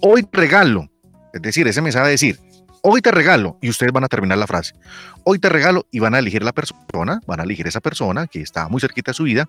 hoy 0.00 0.26
regalo, 0.32 0.88
es 1.32 1.42
decir, 1.42 1.66
ese 1.66 1.82
mensaje 1.82 2.02
va 2.02 2.08
a 2.08 2.10
decir, 2.10 2.38
hoy 2.82 3.00
te 3.00 3.10
regalo, 3.10 3.56
y 3.60 3.70
ustedes 3.70 3.92
van 3.92 4.04
a 4.04 4.08
terminar 4.08 4.38
la 4.38 4.46
frase, 4.46 4.74
hoy 5.24 5.38
te 5.38 5.48
regalo 5.48 5.86
y 5.90 6.00
van 6.00 6.14
a 6.14 6.18
elegir 6.18 6.42
la 6.42 6.52
persona, 6.52 7.20
van 7.26 7.40
a 7.40 7.44
elegir 7.44 7.66
esa 7.66 7.80
persona 7.80 8.26
que 8.26 8.40
está 8.40 8.68
muy 8.68 8.80
cerquita 8.80 9.12
de 9.12 9.14
su 9.14 9.22
vida 9.22 9.48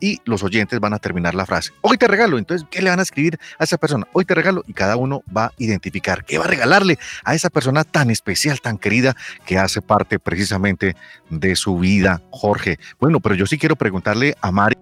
y 0.00 0.18
los 0.24 0.42
oyentes 0.42 0.80
van 0.80 0.92
a 0.92 0.98
terminar 0.98 1.34
la 1.34 1.46
frase, 1.46 1.72
hoy 1.80 1.96
te 1.96 2.08
regalo, 2.08 2.38
entonces, 2.38 2.66
¿qué 2.70 2.82
le 2.82 2.90
van 2.90 2.98
a 2.98 3.02
escribir 3.02 3.38
a 3.58 3.64
esa 3.64 3.78
persona? 3.78 4.06
Hoy 4.12 4.24
te 4.24 4.34
regalo 4.34 4.64
y 4.66 4.72
cada 4.72 4.96
uno 4.96 5.22
va 5.34 5.46
a 5.46 5.52
identificar 5.58 6.24
qué 6.24 6.38
va 6.38 6.44
a 6.44 6.48
regalarle 6.48 6.98
a 7.24 7.34
esa 7.34 7.50
persona 7.50 7.84
tan 7.84 8.10
especial, 8.10 8.60
tan 8.60 8.78
querida, 8.78 9.16
que 9.46 9.58
hace 9.58 9.80
parte 9.80 10.18
precisamente 10.18 10.96
de 11.30 11.56
su 11.56 11.78
vida, 11.78 12.20
Jorge. 12.30 12.78
Bueno, 13.00 13.20
pero 13.20 13.34
yo 13.36 13.46
sí 13.46 13.58
quiero 13.58 13.76
preguntarle 13.76 14.36
a 14.40 14.50
Mari, 14.50 14.76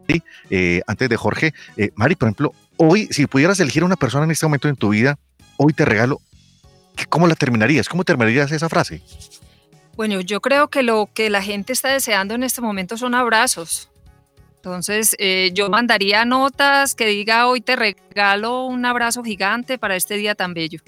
eh, 0.48 0.80
antes 0.86 1.08
de 1.08 1.16
Jorge, 1.16 1.54
eh, 1.76 1.90
Mari, 1.96 2.16
por 2.16 2.28
ejemplo, 2.28 2.52
hoy, 2.76 3.08
si 3.10 3.26
pudieras 3.26 3.60
elegir 3.60 3.82
a 3.82 3.86
una 3.86 3.96
persona 3.96 4.24
en 4.24 4.30
este 4.30 4.46
momento 4.46 4.68
en 4.68 4.76
tu 4.76 4.88
vida, 4.88 5.18
hoy 5.58 5.74
te 5.74 5.84
regalo, 5.84 6.20
¿cómo 7.09 7.26
la 7.26 7.35
terminarías? 7.35 7.88
¿Cómo 7.88 8.05
terminarías 8.05 8.53
esa 8.53 8.68
frase? 8.68 9.03
Bueno, 9.96 10.20
yo 10.20 10.40
creo 10.40 10.68
que 10.68 10.83
lo 10.83 11.09
que 11.12 11.29
la 11.31 11.42
gente 11.42 11.72
está 11.72 11.92
deseando 11.92 12.35
en 12.35 12.42
este 12.42 12.61
momento 12.61 12.96
son 12.96 13.14
abrazos. 13.14 13.90
Entonces, 14.57 15.16
eh, 15.18 15.50
yo 15.55 15.70
mandaría 15.70 16.24
notas 16.24 16.94
que 16.94 17.07
diga 17.07 17.46
hoy 17.46 17.61
te 17.61 17.76
regalo 17.76 18.66
un 18.66 18.85
abrazo 18.85 19.22
gigante 19.22 19.79
para 19.79 19.96
este 19.96 20.16
día 20.16 20.35
tan 20.35 20.53
bello. 20.53 20.81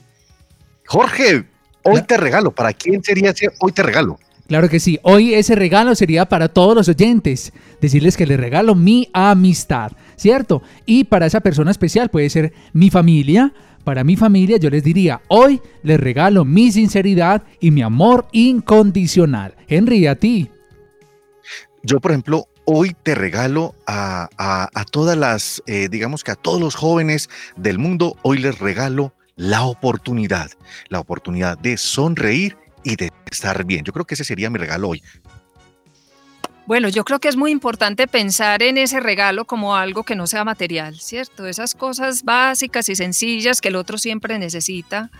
Jorge, 0.87 1.45
hoy 1.83 2.03
te 2.03 2.17
regalo. 2.17 2.53
¿Para 2.53 2.73
quién 2.73 3.03
sería 3.03 3.31
ese 3.31 3.51
hoy 3.61 3.73
te 3.73 3.83
regalo? 3.83 4.19
Claro 4.47 4.69
que 4.69 4.81
sí. 4.81 4.99
Hoy 5.03 5.33
ese 5.33 5.55
regalo 5.55 5.95
sería 5.95 6.27
para 6.27 6.49
todos 6.49 6.75
los 6.75 6.89
oyentes. 6.89 7.55
Decirles 7.81 8.19
que 8.19 8.27
les 8.27 8.39
regalo 8.39 8.75
mi 8.75 9.09
amistad, 9.15 9.93
¿cierto? 10.17 10.63
Y 10.85 11.05
para 11.05 11.25
esa 11.25 11.41
persona 11.41 11.71
especial 11.71 12.11
puede 12.11 12.29
ser 12.29 12.53
mi 12.75 12.91
familia, 12.91 13.55
para 13.85 14.05
mi 14.05 14.17
familia 14.17 14.57
yo 14.57 14.71
les 14.71 14.85
diría, 14.85 15.21
hoy 15.29 15.61
les 15.83 15.99
regalo 15.99 16.45
mi 16.45 16.71
sinceridad 16.73 17.43
y 17.61 17.71
mi 17.71 17.83
amor 17.83 18.27
incondicional. 18.33 19.55
Henry, 19.69 20.07
a 20.07 20.15
ti. 20.17 20.49
Yo, 21.83 22.01
por 22.01 22.13
ejemplo, 22.13 22.47
hoy 22.65 22.95
te 23.03 23.15
regalo 23.15 23.75
a, 23.87 24.29
a- 24.39 24.85
todas 24.85 25.17
las, 25.17 25.63
eh, 25.67 25.89
digamos 25.91 26.23
que 26.23 26.31
a 26.31 26.37
todos 26.37 26.61
los 26.61 26.75
jóvenes 26.75 27.29
del 27.57 27.79
mundo, 27.79 28.17
hoy 28.23 28.39
les 28.39 28.59
regalo 28.59 29.13
la 29.37 29.63
oportunidad, 29.65 30.51
la 30.89 31.01
oportunidad 31.01 31.59
de 31.59 31.77
sonreír 31.77 32.57
y 32.85 32.97
de 32.97 33.11
estar 33.31 33.65
bien. 33.65 33.85
Yo 33.85 33.93
creo 33.93 34.05
que 34.05 34.15
ese 34.15 34.25
sería 34.25 34.51
mi 34.51 34.59
regalo 34.59 34.91
hoy. 34.91 35.03
Bueno, 36.67 36.89
yo 36.89 37.05
creo 37.05 37.19
que 37.19 37.29
es 37.29 37.37
muy 37.37 37.51
importante 37.51 38.07
pensar 38.07 38.63
en 38.63 38.79
ese 38.79 39.01
regalo 39.01 39.45
como 39.45 39.75
algo 39.77 40.05
que 40.05 40.15
no 40.15 40.27
sea 40.29 40.45
material, 40.45 40.99
¿cierto? 41.01 41.47
Esas 41.47 41.75
cosas 41.75 42.23
básicas 42.23 42.89
y 42.89 42.95
sencillas 42.95 43.61
que 43.61 43.69
el 43.69 43.77
otro 43.77 43.99
siempre 43.99 44.39
necesita, 44.39 45.11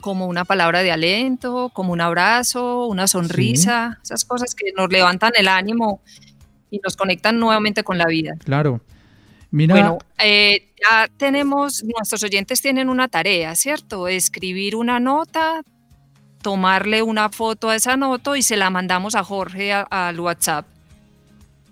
como 0.00 0.26
una 0.26 0.44
palabra 0.46 0.82
de 0.82 0.92
aliento, 0.92 1.70
como 1.74 1.92
un 1.92 2.00
abrazo, 2.00 2.86
una 2.86 3.06
sonrisa, 3.06 3.98
esas 4.02 4.24
cosas 4.24 4.54
que 4.54 4.72
nos 4.76 4.90
levantan 4.90 5.32
el 5.36 5.48
ánimo 5.48 6.00
y 6.70 6.78
nos 6.82 6.96
conectan 6.96 7.38
nuevamente 7.38 7.84
con 7.84 7.98
la 7.98 8.06
vida. 8.06 8.34
Claro. 8.44 8.80
Mira, 9.50 9.74
Bueno, 9.74 9.98
eh, 10.18 10.72
ya 10.82 11.08
tenemos, 11.16 11.84
nuestros 11.84 12.22
oyentes 12.24 12.60
tienen 12.62 12.88
una 12.88 13.08
tarea, 13.08 13.54
¿cierto? 13.54 14.08
Escribir 14.08 14.74
una 14.76 14.98
nota, 14.98 15.62
tomarle 16.42 17.02
una 17.02 17.28
foto 17.28 17.68
a 17.68 17.76
esa 17.76 17.96
nota 17.96 18.36
y 18.36 18.42
se 18.42 18.56
la 18.56 18.70
mandamos 18.70 19.14
a 19.14 19.22
Jorge 19.24 19.72
a- 19.72 19.82
al 19.82 20.18
WhatsApp. 20.20 20.66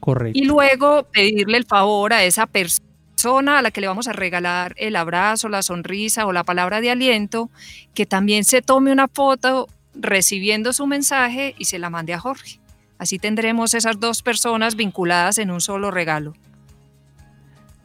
Correcto. 0.04 0.38
Y 0.38 0.44
luego 0.44 1.04
pedirle 1.12 1.56
el 1.56 1.64
favor 1.64 2.12
a 2.12 2.24
esa 2.24 2.46
persona 2.46 3.58
a 3.58 3.62
la 3.62 3.70
que 3.70 3.80
le 3.80 3.86
vamos 3.86 4.06
a 4.06 4.12
regalar 4.12 4.74
el 4.76 4.96
abrazo, 4.96 5.48
la 5.48 5.62
sonrisa 5.62 6.26
o 6.26 6.32
la 6.32 6.44
palabra 6.44 6.80
de 6.82 6.90
aliento, 6.90 7.48
que 7.94 8.04
también 8.04 8.44
se 8.44 8.60
tome 8.60 8.92
una 8.92 9.08
foto 9.08 9.66
recibiendo 9.94 10.72
su 10.72 10.86
mensaje 10.86 11.54
y 11.58 11.64
se 11.64 11.78
la 11.78 11.88
mande 11.88 12.12
a 12.12 12.18
Jorge. 12.18 12.58
Así 12.98 13.18
tendremos 13.18 13.72
esas 13.74 13.98
dos 13.98 14.22
personas 14.22 14.76
vinculadas 14.76 15.38
en 15.38 15.50
un 15.50 15.60
solo 15.60 15.90
regalo. 15.90 16.34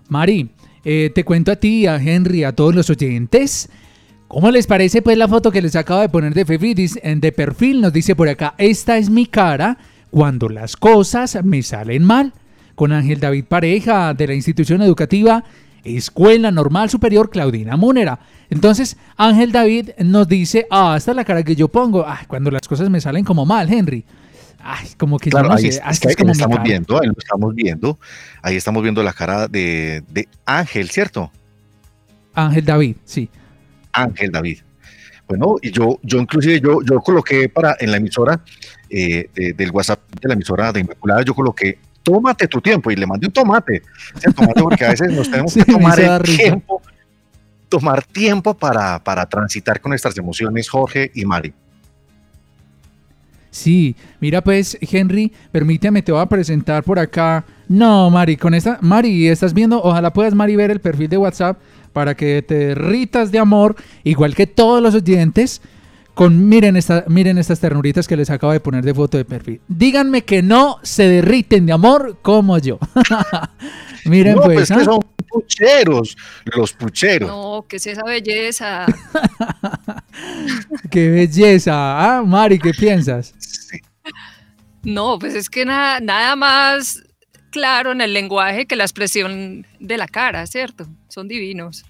Mari, 0.08 0.50
eh, 0.84 1.12
te 1.14 1.24
cuento 1.24 1.52
a 1.52 1.56
ti, 1.56 1.86
a 1.88 1.96
Henry, 1.98 2.44
a 2.44 2.52
todos 2.54 2.76
los 2.76 2.90
oyentes. 2.90 3.70
¿Cómo 4.28 4.52
les 4.52 4.68
parece 4.68 5.02
pues 5.02 5.18
la 5.18 5.28
foto 5.28 5.52
que 5.52 5.62
les 5.62 5.76
acabo 5.76 6.02
de 6.02 6.10
poner 6.10 6.34
de 6.34 7.00
en- 7.04 7.20
De 7.20 7.32
perfil 7.32 7.82
nos 7.82 7.94
dice 7.94 8.16
por 8.16 8.28
acá, 8.30 8.54
esta 8.58 8.98
es 8.98 9.10
mi 9.10 9.26
cara 9.26 9.78
cuando 10.12 10.50
las 10.50 10.76
cosas 10.76 11.38
me 11.44 11.62
salen 11.64 12.04
mal. 12.04 12.34
Con 12.76 12.94
Ángel 12.94 13.20
David 13.20 13.44
Pareja 13.46 14.14
de 14.14 14.26
la 14.28 14.34
institución 14.34 14.82
educativa 14.82 15.44
Escuela 15.84 16.50
Normal 16.52 16.90
Superior 16.90 17.30
Claudina 17.30 17.76
Múnera. 17.76 18.20
Entonces, 18.50 18.96
Ángel 19.18 19.52
David 19.52 19.90
nos 20.00 20.28
dice, 20.30 20.66
ah, 20.72 20.96
esta 20.98 21.12
es 21.12 21.18
la 21.18 21.26
cara 21.26 21.44
que 21.44 21.56
yo 21.58 21.68
pongo. 21.68 22.06
Ay, 22.08 22.26
cuando 22.28 22.50
las 22.52 22.68
cosas 22.68 22.90
me 22.90 23.02
salen 23.02 23.26
como 23.26 23.46
mal, 23.46 23.72
Henry. 23.72 24.06
Ay, 24.62 24.88
como 24.98 25.20
que 25.20 25.30
yo 25.30 25.32
Claro, 25.32 25.50
no 25.50 25.56
ahí 25.56 25.64
sé, 25.64 25.68
es- 25.70 25.82
así 25.84 26.08
es 26.08 26.16
como 26.16 26.32
estamos 26.32 26.58
cara. 26.58 26.68
viendo, 26.70 27.02
ahí 27.02 27.08
lo 27.08 27.16
estamos 27.18 27.54
viendo. 27.56 28.00
Ahí 28.42 28.56
estamos 28.56 28.82
viendo 28.82 29.04
la 29.04 29.14
cara 29.14 29.48
de, 29.50 30.04
de 30.10 30.28
Ángel, 30.46 30.90
¿cierto? 30.90 31.32
Ángel 32.34 32.66
David, 32.66 32.96
sí. 33.06 33.30
Ángel 33.92 34.32
David. 34.32 34.60
Bueno, 35.30 35.58
y 35.62 35.72
yo, 35.72 36.00
yo 36.02 36.18
inclusive 36.20 36.60
yo, 36.60 36.80
yo 36.84 37.00
coloqué 37.02 37.48
para 37.50 37.78
en 37.80 37.92
la 37.92 37.98
emisora 37.98 38.42
eh, 38.90 39.30
de- 39.36 39.54
del 39.54 39.70
WhatsApp 39.70 40.00
de 40.20 40.28
la 40.28 40.34
emisora 40.34 40.74
de 40.74 40.80
Inmaculada, 40.80 41.22
yo 41.24 41.36
coloqué 41.36 41.78
tómate 42.02 42.48
tu 42.48 42.60
tiempo 42.60 42.90
y 42.90 42.96
le 42.96 43.06
mandé 43.06 43.28
un 43.28 43.34
tomate. 43.34 43.84
Tomate 44.36 44.64
porque 44.64 44.86
a 44.86 44.90
veces 44.90 45.14
nos 45.14 45.30
tenemos 45.30 45.54
Sí, 45.54 45.64
que 45.64 45.72
tomar 45.72 46.00
el 46.00 46.24
tiempo, 46.24 46.82
tomar 47.70 48.04
tiempo 48.04 48.56
para, 48.56 49.04
para 49.04 49.28
transitar 49.28 49.80
con 49.80 49.92
nuestras 49.92 50.18
emociones, 50.18 50.68
Jorge 50.68 51.12
y 51.14 51.24
Mari. 51.26 51.54
Sí, 53.52 53.96
mira 54.20 54.42
pues, 54.44 54.78
Henry, 54.82 55.32
permíteme, 55.52 56.02
te 56.02 56.12
voy 56.12 56.22
a 56.22 56.26
presentar 56.28 56.84
por 56.84 56.98
acá. 57.00 57.44
No, 57.68 58.10
Mari, 58.10 58.38
con 58.38 58.54
esta, 58.56 58.78
Mari, 58.82 59.28
estás 59.28 59.54
viendo, 59.54 59.82
ojalá 59.84 60.12
puedas, 60.14 60.34
Mari, 60.34 60.56
ver 60.56 60.72
el 60.72 60.80
perfil 60.80 61.10
de 61.10 61.18
WhatsApp 61.18 61.60
para 61.90 62.16
que 62.16 62.42
te 62.42 62.56
derritas 62.56 63.32
de 63.32 63.40
amor, 63.40 63.76
igual 64.04 64.36
que 64.36 64.48
todos 64.48 64.82
los 64.82 64.96
oyentes, 64.96 65.62
con, 66.14 66.50
miren, 66.50 66.76
esta, 66.76 67.06
miren 67.08 67.38
estas 67.38 67.60
ternuritas 67.60 68.08
que 68.08 68.18
les 68.18 68.30
acabo 68.30 68.52
de 68.52 68.60
poner 68.60 68.84
de 68.84 68.94
foto 68.94 69.18
de 69.18 69.26
perfil. 69.26 69.62
Díganme 69.68 70.24
que 70.24 70.42
no 70.42 70.80
se 70.84 71.04
derriten 71.08 71.66
de 71.66 71.74
amor 71.74 72.18
como 72.22 72.58
yo. 72.58 72.78
miren 74.06 74.36
no, 74.36 74.42
pues, 74.42 74.56
pues, 74.56 74.72
¿ah? 74.72 74.78
que 74.78 74.86
son 74.86 75.00
pucheros, 75.30 76.18
los 76.46 76.74
pucheros. 76.74 77.30
No, 77.30 77.66
¿qué 77.68 77.78
es 77.78 77.88
esa 77.88 78.04
belleza? 78.04 78.86
qué 80.92 81.10
belleza. 81.10 81.74
Ah, 81.74 82.24
Mari, 82.26 82.60
¿qué 82.60 82.74
piensas? 82.74 83.34
No, 84.84 85.20
pues 85.20 85.36
es 85.36 85.50
que 85.50 85.66
nada, 85.66 86.00
nada 86.00 86.36
más 86.36 87.04
claro 87.52 87.92
en 87.92 88.02
el 88.02 88.14
lenguaje 88.14 88.66
que 88.66 88.76
la 88.76 88.84
expresión 88.84 89.66
de 89.80 89.98
la 89.98 90.08
cara, 90.08 90.46
¿cierto? 90.48 90.88
Son 91.08 91.28
divinos. 91.28 91.86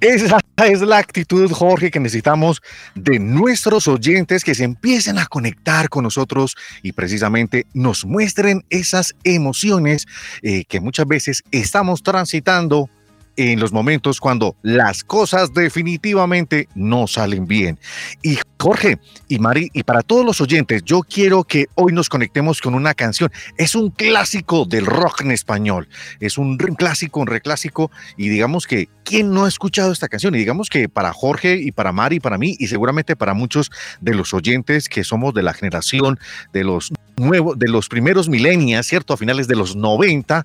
Esa 0.00 0.40
es 0.66 0.80
la 0.82 0.98
actitud, 0.98 1.50
Jorge, 1.50 1.90
que 1.90 2.00
necesitamos 2.00 2.60
de 2.94 3.18
nuestros 3.18 3.88
oyentes 3.88 4.44
que 4.44 4.54
se 4.54 4.64
empiecen 4.64 5.18
a 5.18 5.26
conectar 5.26 5.88
con 5.88 6.04
nosotros 6.04 6.54
y 6.82 6.92
precisamente 6.92 7.66
nos 7.72 8.04
muestren 8.04 8.64
esas 8.68 9.14
emociones 9.24 10.06
eh, 10.42 10.64
que 10.68 10.80
muchas 10.80 11.06
veces 11.06 11.44
estamos 11.50 12.02
transitando 12.02 12.90
en 13.36 13.60
los 13.60 13.72
momentos 13.72 14.20
cuando 14.20 14.56
las 14.62 15.04
cosas 15.04 15.52
definitivamente 15.54 16.68
no 16.74 17.06
salen 17.06 17.46
bien. 17.46 17.78
Y 18.22 18.38
Jorge 18.58 18.98
y 19.28 19.38
Mari, 19.38 19.70
y 19.72 19.82
para 19.82 20.02
todos 20.02 20.24
los 20.24 20.40
oyentes, 20.40 20.82
yo 20.84 21.00
quiero 21.00 21.44
que 21.44 21.66
hoy 21.74 21.92
nos 21.92 22.08
conectemos 22.08 22.60
con 22.60 22.74
una 22.74 22.94
canción. 22.94 23.30
Es 23.58 23.74
un 23.74 23.90
clásico 23.90 24.64
del 24.64 24.86
rock 24.86 25.20
en 25.22 25.30
español. 25.30 25.88
Es 26.20 26.38
un 26.38 26.56
clásico, 26.56 27.20
un 27.20 27.26
reclásico. 27.26 27.90
Y 28.16 28.28
digamos 28.28 28.66
que, 28.66 28.88
¿quién 29.04 29.32
no 29.32 29.44
ha 29.44 29.48
escuchado 29.48 29.92
esta 29.92 30.08
canción? 30.08 30.34
Y 30.34 30.38
digamos 30.38 30.70
que 30.70 30.88
para 30.88 31.12
Jorge 31.12 31.56
y 31.56 31.70
para 31.72 31.92
Mari 31.92 32.20
para 32.20 32.38
mí, 32.38 32.56
y 32.58 32.68
seguramente 32.68 33.14
para 33.14 33.34
muchos 33.34 33.70
de 34.00 34.14
los 34.14 34.32
oyentes 34.32 34.88
que 34.88 35.04
somos 35.04 35.34
de 35.34 35.42
la 35.42 35.52
generación 35.52 36.18
de 36.52 36.64
los 36.64 36.92
nuevos, 37.16 37.58
de 37.58 37.68
los 37.68 37.88
primeros 37.88 38.28
milenios, 38.28 38.86
¿cierto? 38.86 39.14
A 39.14 39.16
finales 39.16 39.48
de 39.48 39.56
los 39.56 39.76
90, 39.76 40.44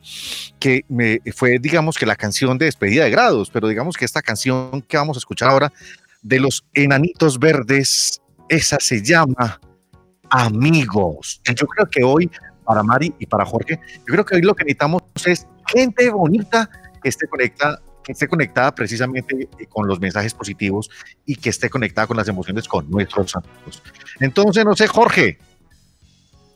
que 0.60 0.86
me, 0.90 1.20
fue, 1.34 1.60
digamos 1.60 1.98
que 1.98 2.06
la 2.06 2.16
canción 2.16 2.58
de 2.58 2.66
despedida 2.66 3.04
de 3.04 3.10
grados, 3.10 3.50
pero 3.52 3.68
digamos 3.68 3.98
que 3.98 4.06
esta 4.06 4.22
canción 4.22 4.82
que 4.82 4.98
vamos 4.98 5.18
a 5.18 5.20
escuchar 5.20 5.50
ahora 5.50 5.72
de 6.22 6.40
los 6.40 6.66
enanitos 6.74 7.40
verdes, 7.40 8.22
esa 8.50 8.78
se 8.80 9.02
llama 9.02 9.60
amigos. 10.30 11.42
Yo 11.56 11.68
creo 11.68 11.86
que 11.88 12.04
hoy, 12.04 12.30
para 12.66 12.84
Mari 12.84 13.14
y 13.20 13.26
para 13.26 13.46
Jorge, 13.46 13.80
yo 14.00 14.06
creo 14.06 14.26
que 14.26 14.36
hoy 14.36 14.42
lo 14.42 14.56
que 14.56 14.64
necesitamos 14.64 15.02
es 15.26 15.48
gente 15.74 16.10
bonita 16.10 16.70
que 17.02 17.10
esté 17.10 17.28
conectada 17.28 17.82
que 18.04 18.14
esté 18.14 18.28
conectada 18.28 18.74
precisamente 18.74 19.48
con 19.70 19.88
los 19.88 20.00
mensajes 20.00 20.34
positivos 20.34 20.90
y 21.24 21.36
que 21.36 21.52
esté 21.52 21.70
conectada 21.70 22.08
con 22.08 22.18
las 22.18 22.28
emociones 22.28 22.68
con 22.68 22.90
nuestros 22.90 23.36
amigos. 23.36 23.84
Entonces, 24.20 24.66
no 24.66 24.76
sé, 24.76 24.88
Jorge, 24.88 25.38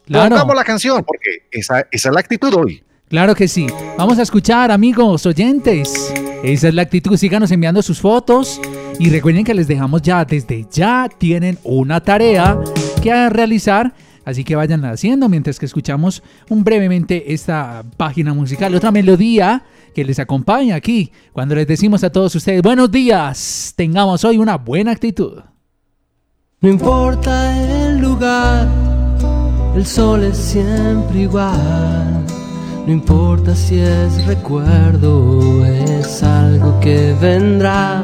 Claro. 0.05 0.29
pongamos 0.31 0.55
la 0.55 0.63
canción, 0.63 1.03
porque 1.03 1.47
esa, 1.51 1.81
esa 1.91 2.09
es 2.09 2.13
la 2.15 2.19
actitud 2.19 2.51
hoy. 2.55 2.83
Claro 3.09 3.35
que 3.35 3.47
sí. 3.47 3.67
Vamos 3.95 4.17
a 4.17 4.23
escuchar, 4.23 4.71
amigos 4.71 5.25
oyentes. 5.27 6.11
Esa 6.45 6.67
es 6.67 6.75
la 6.75 6.83
actitud. 6.83 7.17
Síganos 7.17 7.49
enviando 7.49 7.81
sus 7.81 7.99
fotos. 7.99 8.61
Y 8.99 9.09
recuerden 9.09 9.43
que 9.43 9.55
les 9.55 9.67
dejamos 9.67 10.03
ya, 10.03 10.23
desde 10.23 10.67
ya 10.71 11.09
tienen 11.17 11.57
una 11.63 12.01
tarea 12.01 12.59
que 13.01 13.29
realizar. 13.29 13.93
Así 14.23 14.43
que 14.43 14.55
vayan 14.55 14.85
haciendo 14.85 15.27
mientras 15.27 15.57
que 15.57 15.65
escuchamos 15.65 16.21
un 16.49 16.63
brevemente 16.63 17.33
esta 17.33 17.83
página 17.97 18.33
musical. 18.35 18.75
Otra 18.75 18.91
melodía 18.91 19.63
que 19.95 20.05
les 20.05 20.19
acompaña 20.19 20.75
aquí 20.75 21.11
cuando 21.33 21.55
les 21.55 21.65
decimos 21.65 22.03
a 22.03 22.11
todos 22.11 22.35
ustedes 22.35 22.61
buenos 22.61 22.91
días. 22.91 23.73
Tengamos 23.75 24.23
hoy 24.23 24.37
una 24.37 24.57
buena 24.57 24.91
actitud. 24.91 25.41
No 26.61 26.69
importa 26.69 27.87
el 27.87 27.99
lugar, 27.99 28.67
el 29.75 29.85
sol 29.85 30.23
es 30.23 30.37
siempre 30.37 31.21
igual. 31.21 32.34
No 32.85 32.93
importa 32.93 33.55
si 33.55 33.79
es 33.79 34.25
recuerdo 34.27 35.39
o 35.39 35.65
es 35.65 36.21
algo 36.21 36.79
que 36.79 37.15
vendrá. 37.19 38.03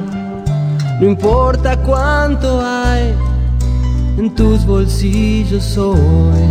No 0.99 1.07
importa 1.07 1.77
cuánto 1.77 2.59
hay 2.59 3.13
en 4.17 4.33
tus 4.33 4.65
bolsillos 4.65 5.77
hoy. 5.77 6.47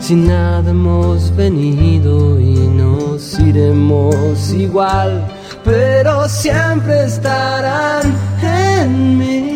Si 0.00 0.14
nada 0.14 0.70
hemos 0.70 1.34
venido 1.34 2.38
y 2.38 2.54
nos 2.54 3.38
iremos 3.38 4.52
igual, 4.52 5.26
pero 5.64 6.28
siempre 6.28 7.04
estarán 7.04 8.14
en 8.42 9.18
mí. 9.18 9.55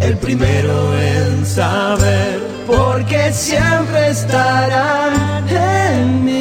el 0.00 0.16
primero 0.18 0.98
en 0.98 1.44
saber, 1.46 2.40
porque 2.66 3.32
siempre 3.32 4.10
estarán 4.10 5.48
en 5.48 6.24
mí. 6.24 6.38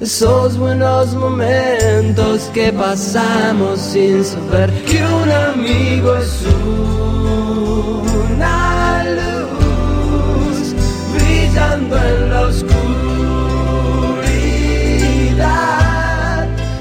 Esos 0.00 0.56
buenos 0.58 1.14
momentos 1.14 2.50
que 2.54 2.72
pasamos 2.72 3.80
sin 3.80 4.24
saber 4.24 4.70
que 4.84 5.02
un 5.04 5.30
amigo 5.30 6.16
es 6.16 6.42
una 8.30 9.04
luz 9.04 10.74
brillando 11.14 11.96
en 11.96 12.30
la 12.30 12.40
oscuridad. 12.42 12.86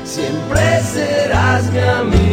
Siempre 0.03 0.81
serás 0.93 1.63
mi 1.71 1.79
amigo, 1.79 2.24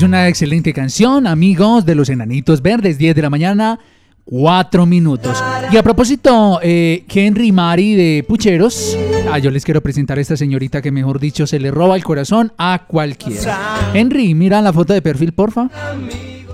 Es 0.00 0.04
una 0.04 0.28
excelente 0.28 0.72
canción, 0.72 1.26
amigos 1.26 1.84
de 1.84 1.94
los 1.94 2.08
Enanitos 2.08 2.62
Verdes, 2.62 2.96
10 2.96 3.14
de 3.14 3.20
la 3.20 3.28
mañana, 3.28 3.78
4 4.24 4.86
minutos. 4.86 5.44
Y 5.70 5.76
a 5.76 5.82
propósito, 5.82 6.58
eh, 6.62 7.04
Henry 7.06 7.52
Mari 7.52 7.96
de 7.96 8.24
Pucheros, 8.26 8.96
ah, 9.30 9.38
yo 9.38 9.50
les 9.50 9.62
quiero 9.62 9.82
presentar 9.82 10.16
a 10.16 10.22
esta 10.22 10.38
señorita 10.38 10.80
que 10.80 10.90
mejor 10.90 11.20
dicho 11.20 11.46
se 11.46 11.60
le 11.60 11.70
roba 11.70 11.96
el 11.96 12.02
corazón 12.02 12.50
a 12.56 12.86
cualquiera. 12.86 13.90
Henry, 13.92 14.32
mira 14.32 14.62
la 14.62 14.72
foto 14.72 14.94
de 14.94 15.02
perfil, 15.02 15.32
porfa. 15.32 15.68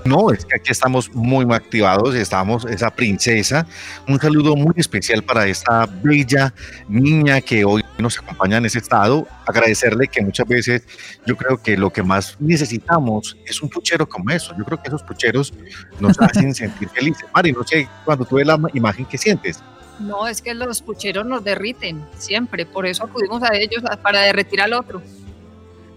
No, 0.07 0.31
es 0.31 0.45
que 0.45 0.55
aquí 0.55 0.71
estamos 0.71 1.13
muy 1.13 1.45
activados, 1.53 2.15
estamos 2.15 2.65
esa 2.65 2.89
princesa. 2.89 3.67
Un 4.07 4.19
saludo 4.19 4.55
muy 4.55 4.73
especial 4.77 5.21
para 5.21 5.45
esta 5.47 5.85
bella 6.01 6.53
niña 6.87 7.41
que 7.41 7.65
hoy 7.65 7.83
nos 7.97 8.17
acompaña 8.17 8.57
en 8.57 8.65
ese 8.65 8.77
estado. 8.79 9.27
Agradecerle 9.45 10.07
que 10.07 10.21
muchas 10.21 10.47
veces 10.47 10.83
yo 11.25 11.35
creo 11.35 11.61
que 11.61 11.75
lo 11.75 11.91
que 11.91 12.03
más 12.03 12.37
necesitamos 12.39 13.35
es 13.45 13.61
un 13.61 13.69
puchero 13.69 14.07
como 14.07 14.29
eso. 14.31 14.55
Yo 14.57 14.63
creo 14.63 14.81
que 14.81 14.87
esos 14.87 15.03
pucheros 15.03 15.53
nos 15.99 16.17
hacen 16.21 16.55
sentir 16.55 16.87
felices. 16.89 17.25
Mari, 17.35 17.51
no 17.51 17.63
sé, 17.65 17.89
cuando 18.05 18.23
tú 18.23 18.37
ves 18.37 18.47
la 18.47 18.57
imagen, 18.73 19.05
¿qué 19.05 19.17
sientes? 19.17 19.61
No, 19.99 20.25
es 20.27 20.41
que 20.41 20.53
los 20.53 20.81
pucheros 20.81 21.25
nos 21.25 21.43
derriten 21.43 22.05
siempre, 22.17 22.65
por 22.65 22.85
eso 22.85 23.03
acudimos 23.03 23.43
a 23.43 23.55
ellos 23.55 23.83
para 24.01 24.21
derretir 24.21 24.61
al 24.61 24.73
otro. 24.73 25.01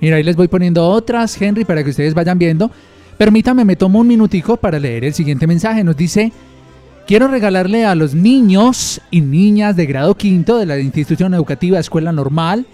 Mira, 0.00 0.16
ahí 0.16 0.22
les 0.22 0.34
voy 0.34 0.48
poniendo 0.48 0.88
otras, 0.88 1.40
Henry, 1.40 1.64
para 1.64 1.84
que 1.84 1.90
ustedes 1.90 2.14
vayan 2.14 2.38
viendo. 2.38 2.70
Permítame, 3.20 3.66
me 3.66 3.76
tomo 3.76 3.98
un 3.98 4.06
minutico 4.06 4.56
para 4.56 4.78
leer 4.78 5.04
el 5.04 5.12
siguiente 5.12 5.46
mensaje. 5.46 5.84
Nos 5.84 5.94
dice, 5.94 6.32
quiero 7.06 7.28
regalarle 7.28 7.84
a 7.84 7.94
los 7.94 8.14
niños 8.14 9.02
y 9.10 9.20
niñas 9.20 9.76
de 9.76 9.84
grado 9.84 10.14
quinto 10.14 10.56
de 10.56 10.64
la 10.64 10.78
institución 10.78 11.34
educativa 11.34 11.78
Escuela 11.78 12.12
Normal 12.12 12.64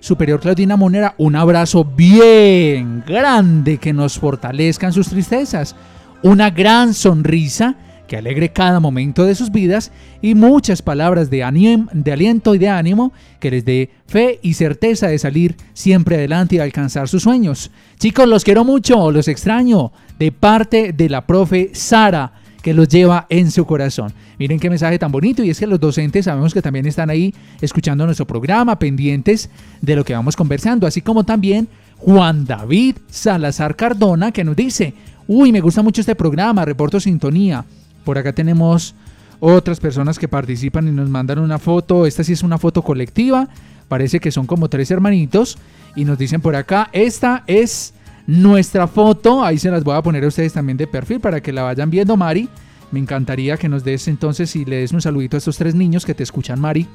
Superior 0.00 0.38
Claudina 0.38 0.76
Monera 0.76 1.14
un 1.16 1.34
abrazo 1.34 1.82
bien 1.82 3.04
grande 3.06 3.78
que 3.78 3.94
nos 3.94 4.18
fortalezcan 4.18 4.92
sus 4.92 5.08
tristezas. 5.08 5.74
Una 6.22 6.50
gran 6.50 6.92
sonrisa 6.92 7.76
que 8.06 8.16
alegre 8.16 8.50
cada 8.50 8.80
momento 8.80 9.24
de 9.24 9.34
sus 9.34 9.50
vidas 9.50 9.90
y 10.22 10.34
muchas 10.34 10.82
palabras 10.82 11.28
de, 11.30 11.44
anim- 11.44 11.90
de 11.92 12.12
aliento 12.12 12.54
y 12.54 12.58
de 12.58 12.68
ánimo 12.68 13.12
que 13.40 13.50
les 13.50 13.64
dé 13.64 13.90
fe 14.06 14.38
y 14.42 14.54
certeza 14.54 15.08
de 15.08 15.18
salir 15.18 15.56
siempre 15.74 16.16
adelante 16.16 16.56
y 16.56 16.58
alcanzar 16.60 17.08
sus 17.08 17.24
sueños. 17.24 17.70
Chicos, 17.98 18.28
los 18.28 18.44
quiero 18.44 18.64
mucho, 18.64 19.10
los 19.10 19.28
extraño, 19.28 19.92
de 20.18 20.32
parte 20.32 20.92
de 20.92 21.08
la 21.08 21.26
profe 21.26 21.70
Sara, 21.72 22.32
que 22.62 22.74
los 22.74 22.88
lleva 22.88 23.26
en 23.28 23.50
su 23.50 23.64
corazón. 23.64 24.12
Miren 24.38 24.58
qué 24.58 24.68
mensaje 24.68 24.98
tan 24.98 25.12
bonito 25.12 25.42
y 25.44 25.50
es 25.50 25.58
que 25.58 25.66
los 25.66 25.80
docentes 25.80 26.24
sabemos 26.24 26.52
que 26.52 26.60
también 26.62 26.86
están 26.86 27.10
ahí 27.10 27.32
escuchando 27.60 28.04
nuestro 28.04 28.26
programa, 28.26 28.78
pendientes 28.78 29.50
de 29.80 29.96
lo 29.96 30.04
que 30.04 30.14
vamos 30.14 30.36
conversando, 30.36 30.86
así 30.86 31.00
como 31.00 31.24
también 31.24 31.68
Juan 31.98 32.44
David 32.44 32.96
Salazar 33.08 33.76
Cardona 33.76 34.32
que 34.32 34.44
nos 34.44 34.56
dice, 34.56 34.94
uy, 35.28 35.52
me 35.52 35.60
gusta 35.60 35.82
mucho 35.82 36.00
este 36.00 36.14
programa, 36.14 36.64
reporto 36.64 37.00
sintonía. 37.00 37.64
Por 38.06 38.18
acá 38.18 38.32
tenemos 38.32 38.94
otras 39.40 39.80
personas 39.80 40.16
que 40.16 40.28
participan 40.28 40.86
y 40.86 40.92
nos 40.92 41.10
mandan 41.10 41.40
una 41.40 41.58
foto. 41.58 42.06
Esta 42.06 42.22
sí 42.22 42.34
es 42.34 42.44
una 42.44 42.56
foto 42.56 42.82
colectiva. 42.82 43.48
Parece 43.88 44.20
que 44.20 44.30
son 44.30 44.46
como 44.46 44.68
tres 44.68 44.92
hermanitos. 44.92 45.58
Y 45.96 46.04
nos 46.04 46.16
dicen 46.16 46.40
por 46.40 46.54
acá, 46.54 46.88
esta 46.92 47.42
es 47.48 47.94
nuestra 48.28 48.86
foto. 48.86 49.42
Ahí 49.44 49.58
se 49.58 49.72
las 49.72 49.82
voy 49.82 49.96
a 49.96 50.02
poner 50.02 50.22
a 50.22 50.28
ustedes 50.28 50.52
también 50.52 50.78
de 50.78 50.86
perfil 50.86 51.18
para 51.18 51.40
que 51.40 51.52
la 51.52 51.64
vayan 51.64 51.90
viendo, 51.90 52.16
Mari. 52.16 52.48
Me 52.92 53.00
encantaría 53.00 53.56
que 53.56 53.68
nos 53.68 53.82
des 53.82 54.06
entonces 54.06 54.54
y 54.54 54.64
le 54.64 54.76
des 54.76 54.92
un 54.92 55.02
saludito 55.02 55.36
a 55.36 55.38
estos 55.38 55.58
tres 55.58 55.74
niños 55.74 56.06
que 56.06 56.14
te 56.14 56.22
escuchan, 56.22 56.60
Mari. 56.60 56.86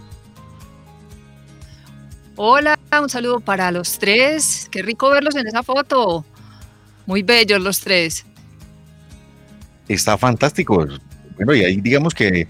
Hola, 2.38 2.80
un 3.01 3.09
saludo 3.09 3.41
para 3.41 3.70
los 3.70 3.99
tres. 3.99 4.70
Qué 4.72 4.82
rico 4.82 5.09
verlos 5.09 5.36
en 5.36 5.45
esa 5.45 5.62
foto. 5.62 6.24
Muy 7.05 7.22
bellos 7.22 7.62
los 7.62 7.82
tres. 7.82 8.26
Está 9.88 10.18
fantástico. 10.18 10.88
Bueno, 11.36 11.56
y 11.56 11.64
ahí 11.64 11.82
digamos 11.82 12.14
que 12.14 12.48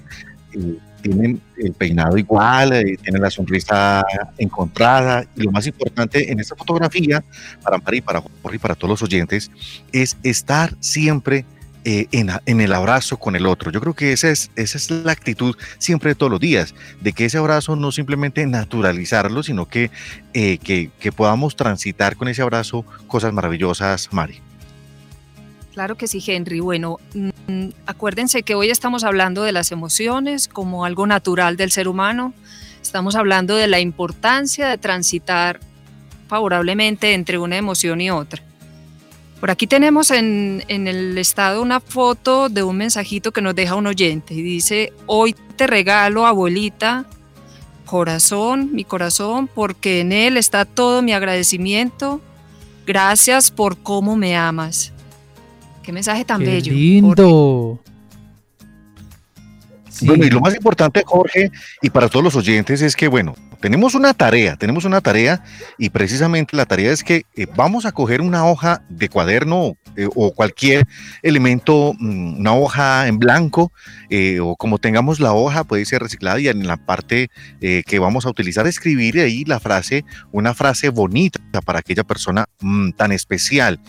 eh, 0.54 0.78
tienen 1.02 1.42
el 1.58 1.74
peinado 1.74 2.18
igual, 2.18 2.74
eh, 2.74 2.98
tienen 3.02 3.22
la 3.22 3.30
sonrisa 3.30 4.04
encontrada. 4.38 5.26
Y 5.36 5.44
lo 5.44 5.52
más 5.52 5.68
importante 5.68 6.32
en 6.32 6.40
esta 6.40 6.56
fotografía, 6.56 7.24
para 7.64 7.78
Mari, 7.78 8.02
para 8.02 8.22
Jorge 8.22 8.56
y 8.56 8.60
para 8.60 8.76
todos 8.76 8.90
los 8.90 9.04
oyentes, 9.04 9.52
es 9.92 10.18
estar 10.24 10.76
siempre 10.80 11.46
eh, 11.84 12.08
en 12.12 12.62
el 12.62 12.74
abrazo 12.74 13.18
con 13.18 13.36
el 13.36 13.48
otro. 13.48 13.72
Yo 13.72 13.82
creo 13.82 13.96
que 13.96 14.14
esa 14.14 14.30
es, 14.30 14.52
esa 14.56 14.78
es 14.78 14.92
la 14.92 15.12
actitud 15.12 15.56
siempre 15.80 16.12
de 16.12 16.16
todos 16.16 16.32
los 16.32 16.40
días, 16.40 16.76
de 17.02 17.12
que 17.12 17.26
ese 17.26 17.40
abrazo 17.40 17.76
no 17.76 17.92
simplemente 17.92 18.46
naturalizarlo, 18.46 19.42
sino 19.42 19.68
que, 19.68 19.90
eh, 20.34 20.60
que, 20.60 20.92
que 21.00 21.12
podamos 21.12 21.56
transitar 21.56 22.16
con 22.18 22.28
ese 22.28 22.44
abrazo 22.44 22.86
cosas 23.08 23.34
maravillosas, 23.34 24.10
Mari. 24.12 24.42
Claro 25.74 25.96
que 25.96 26.08
sí, 26.08 26.22
Henry. 26.26 26.60
Bueno, 26.60 27.00
mm, 27.14 27.70
acuérdense 27.86 28.44
que 28.44 28.56
hoy 28.56 28.70
estamos 28.70 29.04
hablando 29.04 29.44
de 29.44 29.54
las 29.54 29.72
emociones 29.72 30.48
como 30.48 30.84
algo 30.84 31.08
natural 31.08 31.56
del 31.56 31.72
ser 31.72 31.88
humano. 31.88 32.34
Estamos 32.82 33.16
hablando 33.16 33.56
de 33.56 33.68
la 33.68 33.80
importancia 33.80 34.68
de 34.68 34.78
transitar 34.78 35.60
favorablemente 36.28 37.14
entre 37.14 37.38
una 37.38 37.58
emoción 37.58 38.02
y 38.02 38.10
otra. 38.12 38.44
Por 39.40 39.50
aquí 39.50 39.66
tenemos 39.66 40.12
en, 40.12 40.64
en, 40.68 40.88
el 40.88 41.18
estado 41.18 41.62
una 41.62 41.80
foto 41.80 42.48
de 42.50 42.64
un 42.64 42.78
mensajito 42.78 43.32
que 43.32 43.42
nos 43.42 43.56
deja 43.56 43.76
un 43.76 43.88
oyente 43.88 44.34
y 44.34 44.42
dice, 44.42 44.94
hoy 45.08 45.36
te 45.56 45.68
regalo, 45.68 46.28
abuelita, 46.28 47.06
corazón, 47.86 48.70
mi 48.72 48.84
corazón, 48.84 49.48
porque 49.48 50.02
en 50.02 50.12
él 50.12 50.38
está 50.38 50.66
todo 50.66 51.02
mi 51.02 51.14
agradecimiento. 51.14 52.22
Gracias 52.86 53.52
por 53.52 53.78
cómo 53.78 54.16
me 54.16 54.36
amas. 54.36 54.94
Qué 55.84 55.92
mensaje 55.92 56.24
tan 56.26 56.40
Qué 56.40 56.46
bello. 56.46 56.74
lindo. 56.74 57.80
Bueno, 60.04 60.26
y 60.26 60.30
lo 60.30 60.40
más 60.40 60.56
importante, 60.56 61.04
Jorge, 61.06 61.52
y 61.82 61.90
para 61.90 62.08
todos 62.10 62.24
los 62.24 62.36
oyentes, 62.36 62.82
es 62.82 62.96
que, 62.96 63.08
bueno, 63.08 63.36
tenemos 63.60 63.94
una 63.94 64.14
tarea, 64.14 64.56
tenemos 64.56 64.86
una 64.86 65.02
tarea, 65.02 65.44
y 65.78 65.90
precisamente 65.90 66.56
la 66.56 66.66
tarea 66.66 66.92
es 66.92 67.04
que 67.04 67.24
eh, 67.36 67.46
vamos 67.56 67.86
a 67.86 67.92
coger 67.92 68.22
una 68.22 68.46
hoja 68.46 68.84
de 68.90 69.10
cuaderno 69.10 69.76
eh, 69.98 70.08
o 70.16 70.34
cualquier 70.34 70.88
elemento, 71.22 71.94
mm, 72.00 72.40
una 72.40 72.54
hoja 72.54 73.08
en 73.08 73.20
blanco, 73.20 73.72
eh, 74.10 74.40
o 74.40 74.56
como 74.56 74.78
tengamos 74.78 75.20
la 75.20 75.34
hoja, 75.34 75.66
puede 75.66 75.86
ser 75.86 76.02
reciclada, 76.02 76.40
y 76.40 76.48
en 76.48 76.66
la 76.66 76.78
parte 76.78 77.30
eh, 77.60 77.84
que 77.86 78.00
vamos 78.00 78.26
a 78.26 78.30
utilizar, 78.30 78.66
escribir 78.68 79.20
ahí 79.20 79.44
la 79.46 79.60
frase, 79.60 80.06
una 80.32 80.54
frase 80.54 80.90
bonita 80.90 81.40
para 81.66 81.80
aquella 81.80 82.04
persona 82.06 82.46
mm, 82.62 82.92
tan 82.92 83.12
especial. 83.12 83.80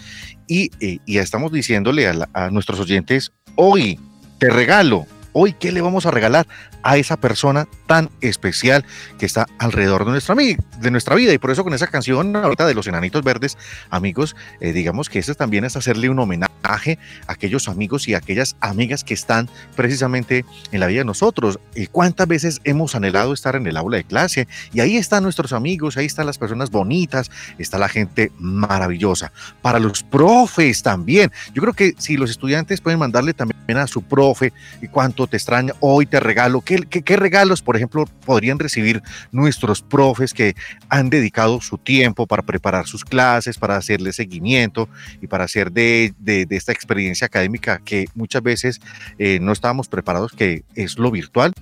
Y, 0.48 0.70
eh, 0.80 0.98
y 1.06 1.18
estamos 1.18 1.52
diciéndole 1.52 2.08
a, 2.08 2.12
la- 2.12 2.28
a 2.34 2.50
nuestros 2.50 2.80
oyentes, 2.80 3.32
hoy 3.54 3.98
te 4.38 4.50
regalo 4.50 5.06
Hoy, 5.34 5.54
¿qué 5.54 5.72
le 5.72 5.80
vamos 5.80 6.04
a 6.04 6.10
regalar 6.10 6.46
a 6.82 6.96
esa 6.98 7.16
persona 7.16 7.66
tan 7.86 8.10
especial 8.20 8.84
que 9.18 9.26
está 9.26 9.46
alrededor 9.58 10.04
de 10.04 10.10
nuestra, 10.10 10.34
de 10.34 10.90
nuestra 10.90 11.14
vida? 11.14 11.32
Y 11.32 11.38
por 11.38 11.50
eso 11.50 11.64
con 11.64 11.72
esa 11.72 11.86
canción 11.86 12.36
ahorita 12.36 12.66
de 12.66 12.74
los 12.74 12.86
Enanitos 12.86 13.22
Verdes, 13.22 13.56
amigos, 13.88 14.36
eh, 14.60 14.72
digamos 14.72 15.08
que 15.08 15.18
eso 15.18 15.34
también 15.34 15.64
es 15.64 15.76
hacerle 15.76 16.10
un 16.10 16.18
homenaje 16.18 16.51
aquellos 16.62 17.68
amigos 17.68 18.08
y 18.08 18.14
aquellas 18.14 18.56
amigas 18.60 19.04
que 19.04 19.14
están 19.14 19.48
precisamente 19.76 20.44
en 20.70 20.80
la 20.80 20.86
vida 20.86 21.00
de 21.00 21.04
nosotros. 21.04 21.58
¿Y 21.74 21.86
cuántas 21.86 22.28
veces 22.28 22.60
hemos 22.64 22.94
anhelado 22.94 23.32
estar 23.32 23.56
en 23.56 23.66
el 23.66 23.76
aula 23.76 23.98
de 23.98 24.04
clase? 24.04 24.48
Y 24.72 24.80
ahí 24.80 24.96
están 24.96 25.22
nuestros 25.22 25.52
amigos, 25.52 25.96
ahí 25.96 26.06
están 26.06 26.26
las 26.26 26.38
personas 26.38 26.70
bonitas, 26.70 27.30
está 27.58 27.78
la 27.78 27.88
gente 27.88 28.32
maravillosa. 28.38 29.32
Para 29.60 29.78
los 29.78 30.02
profes 30.02 30.82
también. 30.82 31.30
Yo 31.54 31.62
creo 31.62 31.74
que 31.74 31.94
si 31.98 32.16
los 32.16 32.30
estudiantes 32.30 32.80
pueden 32.80 32.98
mandarle 32.98 33.34
también 33.34 33.78
a 33.78 33.86
su 33.86 34.02
profe 34.02 34.52
y 34.80 34.88
cuánto 34.88 35.26
te 35.26 35.36
extraña, 35.36 35.72
hoy 35.80 36.06
te 36.06 36.20
regalo, 36.20 36.60
¿qué, 36.60 36.82
qué, 36.82 37.16
regalos, 37.16 37.62
por 37.62 37.76
ejemplo, 37.76 38.04
podrían 38.24 38.58
recibir 38.58 39.02
nuestros 39.30 39.82
profes 39.82 40.32
que 40.32 40.54
han 40.88 41.10
dedicado 41.10 41.60
su 41.60 41.78
tiempo 41.78 42.26
para 42.26 42.42
preparar 42.42 42.86
sus 42.86 43.04
clases, 43.04 43.58
para 43.58 43.76
hacerle 43.76 44.12
seguimiento 44.12 44.88
y 45.20 45.26
para 45.26 45.44
hacer 45.44 45.72
de, 45.72 46.14
de 46.52 46.58
esta 46.58 46.72
experiencia 46.72 47.26
académica 47.26 47.80
que 47.82 48.04
muchas 48.14 48.42
veces 48.42 48.80
eh, 49.18 49.38
no 49.40 49.52
estábamos 49.52 49.88
preparados, 49.88 50.32
que 50.32 50.64
es 50.74 50.98
lo 50.98 51.10
virtual? 51.10 51.54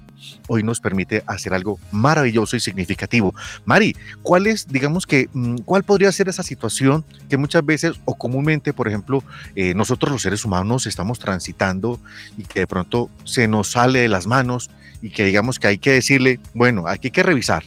hoy 0.48 0.62
nos 0.62 0.80
permite 0.80 1.22
hacer 1.26 1.54
algo 1.54 1.78
maravilloso 1.92 2.54
y 2.54 2.60
significativo. 2.60 3.34
Mari, 3.64 3.96
¿cuál 4.22 4.46
es, 4.46 4.68
digamos 4.68 5.06
que, 5.06 5.30
mm, 5.32 5.58
cuál 5.64 5.82
podría 5.82 6.12
ser 6.12 6.28
esa 6.28 6.42
situación 6.42 7.06
que 7.30 7.38
muchas 7.38 7.64
veces 7.64 7.94
o 8.04 8.18
comúnmente, 8.18 8.74
por 8.74 8.86
ejemplo, 8.86 9.24
eh, 9.56 9.72
nosotros 9.72 10.12
los 10.12 10.20
seres 10.20 10.44
humanos 10.44 10.86
estamos 10.86 11.18
transitando 11.18 11.98
y 12.36 12.42
que 12.42 12.60
de 12.60 12.66
pronto 12.66 13.08
se 13.24 13.48
nos 13.48 13.70
sale 13.70 14.00
de 14.00 14.08
las 14.08 14.26
manos 14.26 14.70
y 15.00 15.08
que 15.08 15.24
digamos 15.24 15.58
que 15.58 15.68
hay 15.68 15.78
que 15.78 15.92
decirle, 15.92 16.38
bueno, 16.52 16.86
aquí 16.86 17.06
hay 17.06 17.12
que 17.12 17.22
revisar. 17.22 17.64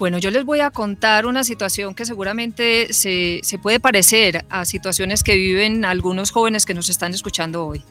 Bueno, 0.00 0.16
yo 0.16 0.30
les 0.30 0.46
voy 0.46 0.60
a 0.60 0.70
contar 0.70 1.26
una 1.26 1.44
situación 1.44 1.94
que 1.94 2.06
seguramente 2.06 2.90
se, 2.94 3.40
se 3.42 3.58
puede 3.58 3.80
parecer 3.80 4.46
a 4.48 4.64
situaciones 4.64 5.22
que 5.22 5.36
viven 5.36 5.84
algunos 5.84 6.30
jóvenes 6.30 6.64
que 6.64 6.72
nos 6.72 6.88
están 6.88 7.12
escuchando 7.12 7.66
hoy. 7.66 7.82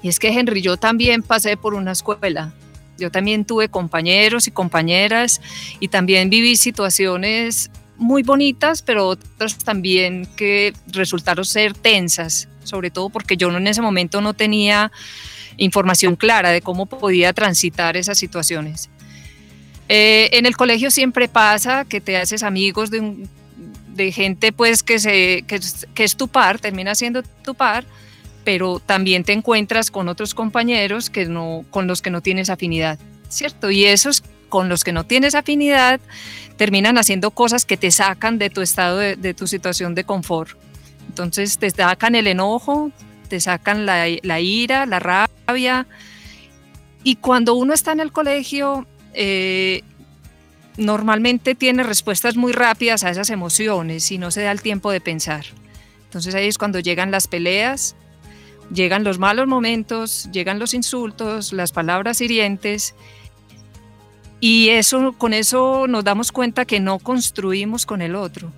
Y 0.00 0.08
es 0.08 0.20
que, 0.20 0.28
Henry, 0.28 0.62
yo 0.62 0.76
también 0.76 1.24
pasé 1.24 1.56
por 1.56 1.74
una 1.74 1.90
escuela. 1.90 2.54
Yo 2.98 3.10
también 3.10 3.44
tuve 3.44 3.68
compañeros 3.68 4.46
y 4.46 4.52
compañeras 4.52 5.40
y 5.80 5.88
también 5.88 6.30
viví 6.30 6.54
situaciones 6.54 7.72
muy 7.96 8.22
bonitas, 8.22 8.80
pero 8.80 9.08
otras 9.08 9.58
también 9.58 10.28
que 10.36 10.72
resultaron 10.86 11.44
ser 11.44 11.74
tensas, 11.74 12.48
sobre 12.62 12.92
todo 12.92 13.08
porque 13.10 13.36
yo 13.36 13.50
en 13.50 13.66
ese 13.66 13.82
momento 13.82 14.20
no 14.20 14.34
tenía 14.34 14.92
información 15.56 16.14
clara 16.14 16.50
de 16.50 16.62
cómo 16.62 16.86
podía 16.86 17.32
transitar 17.32 17.96
esas 17.96 18.18
situaciones. 18.18 18.88
Eh, 19.92 20.38
en 20.38 20.46
el 20.46 20.56
colegio 20.56 20.88
siempre 20.92 21.26
pasa 21.26 21.84
que 21.84 22.00
te 22.00 22.16
haces 22.16 22.44
amigos 22.44 22.90
de, 22.92 24.12
gente 24.12 24.52
pues 24.52 24.84
que, 24.84 24.94
es 24.94 26.16
tu 26.16 26.28
par, 26.28 26.60
termina 26.60 26.94
siendo 26.94 27.24
tu 27.24 27.56
par, 27.56 27.84
pero 28.44 28.78
también 28.78 29.24
te 29.24 29.32
encuentras 29.32 29.90
con 29.90 30.08
otros 30.08 30.32
compañeros 30.32 31.10
que 31.10 31.26
no, 31.26 31.64
con 31.70 31.88
los 31.88 32.02
que 32.02 32.10
no 32.10 32.20
tienes 32.20 32.50
afinidad, 32.50 33.00
¿cierto? 33.28 33.72
Y 33.72 33.84
esos 33.84 34.22
con 34.48 34.68
los 34.68 34.84
que 34.84 34.92
no 34.92 35.02
tienes 35.02 35.34
afinidad 35.34 35.98
terminan 36.56 36.96
haciendo 36.96 37.32
cosas 37.32 37.64
que 37.64 37.76
te 37.76 37.90
sacan 37.90 38.38
de 38.38 38.48
tu 38.48 38.60
estado, 38.60 38.96
de, 38.96 39.34
tu 39.34 39.48
situación 39.48 39.96
de 39.96 40.04
confort. 40.04 40.56
Entonces 41.08 41.58
te 41.58 41.68
sacan 41.68 42.14
el 42.14 42.28
enojo, 42.28 42.92
te 43.28 43.40
sacan 43.40 43.86
la 43.86 44.40
ira, 44.40 44.86
la 44.86 45.00
rabia. 45.00 45.88
Y 47.02 47.16
cuando 47.16 47.54
uno 47.54 47.74
está 47.74 47.90
en 47.90 47.98
el 47.98 48.12
colegio, 48.12 48.86
eh, 49.14 49.82
normalmente 50.76 51.54
tiene 51.54 51.82
respuestas 51.82 52.36
muy 52.36 52.52
rápidas 52.52 53.04
a 53.04 53.10
esas 53.10 53.30
emociones 53.30 54.10
y 54.10 54.18
no 54.18 54.30
se 54.30 54.42
da 54.42 54.52
el 54.52 54.62
tiempo 54.62 54.90
de 54.90 55.00
pensar. 55.00 55.44
Entonces 56.04 56.34
ahí 56.34 56.48
es 56.48 56.58
cuando 56.58 56.80
llegan 56.80 57.10
las 57.10 57.28
peleas, 57.28 57.94
llegan 58.72 59.04
los 59.04 59.18
malos 59.18 59.46
momentos, 59.46 60.28
llegan 60.32 60.58
los 60.58 60.74
insultos, 60.74 61.52
las 61.52 61.72
palabras 61.72 62.20
hirientes 62.20 62.94
y 64.40 64.70
eso 64.70 65.12
con 65.12 65.34
eso 65.34 65.86
nos 65.86 66.02
damos 66.02 66.32
cuenta 66.32 66.64
que 66.64 66.80
no 66.80 66.98
construimos 66.98 67.84
con 67.84 68.00
el 68.02 68.14
otro. 68.14 68.50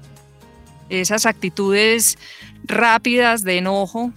Esas 0.89 1.27
actitudes 1.27 2.19
rápidas 2.65 3.43
de 3.43 3.59
enojo 3.59 4.13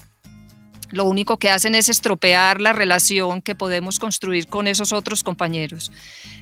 lo 0.92 1.06
único 1.06 1.38
que 1.38 1.50
hacen 1.50 1.76
es 1.76 1.90
estropear 1.90 2.62
la 2.62 2.74
relación 2.74 3.42
que 3.42 3.56
podemos 3.56 4.00
construir 4.00 4.48
con 4.48 4.68
esos 4.68 4.94
otros 4.94 5.24
compañeros. 5.24 5.92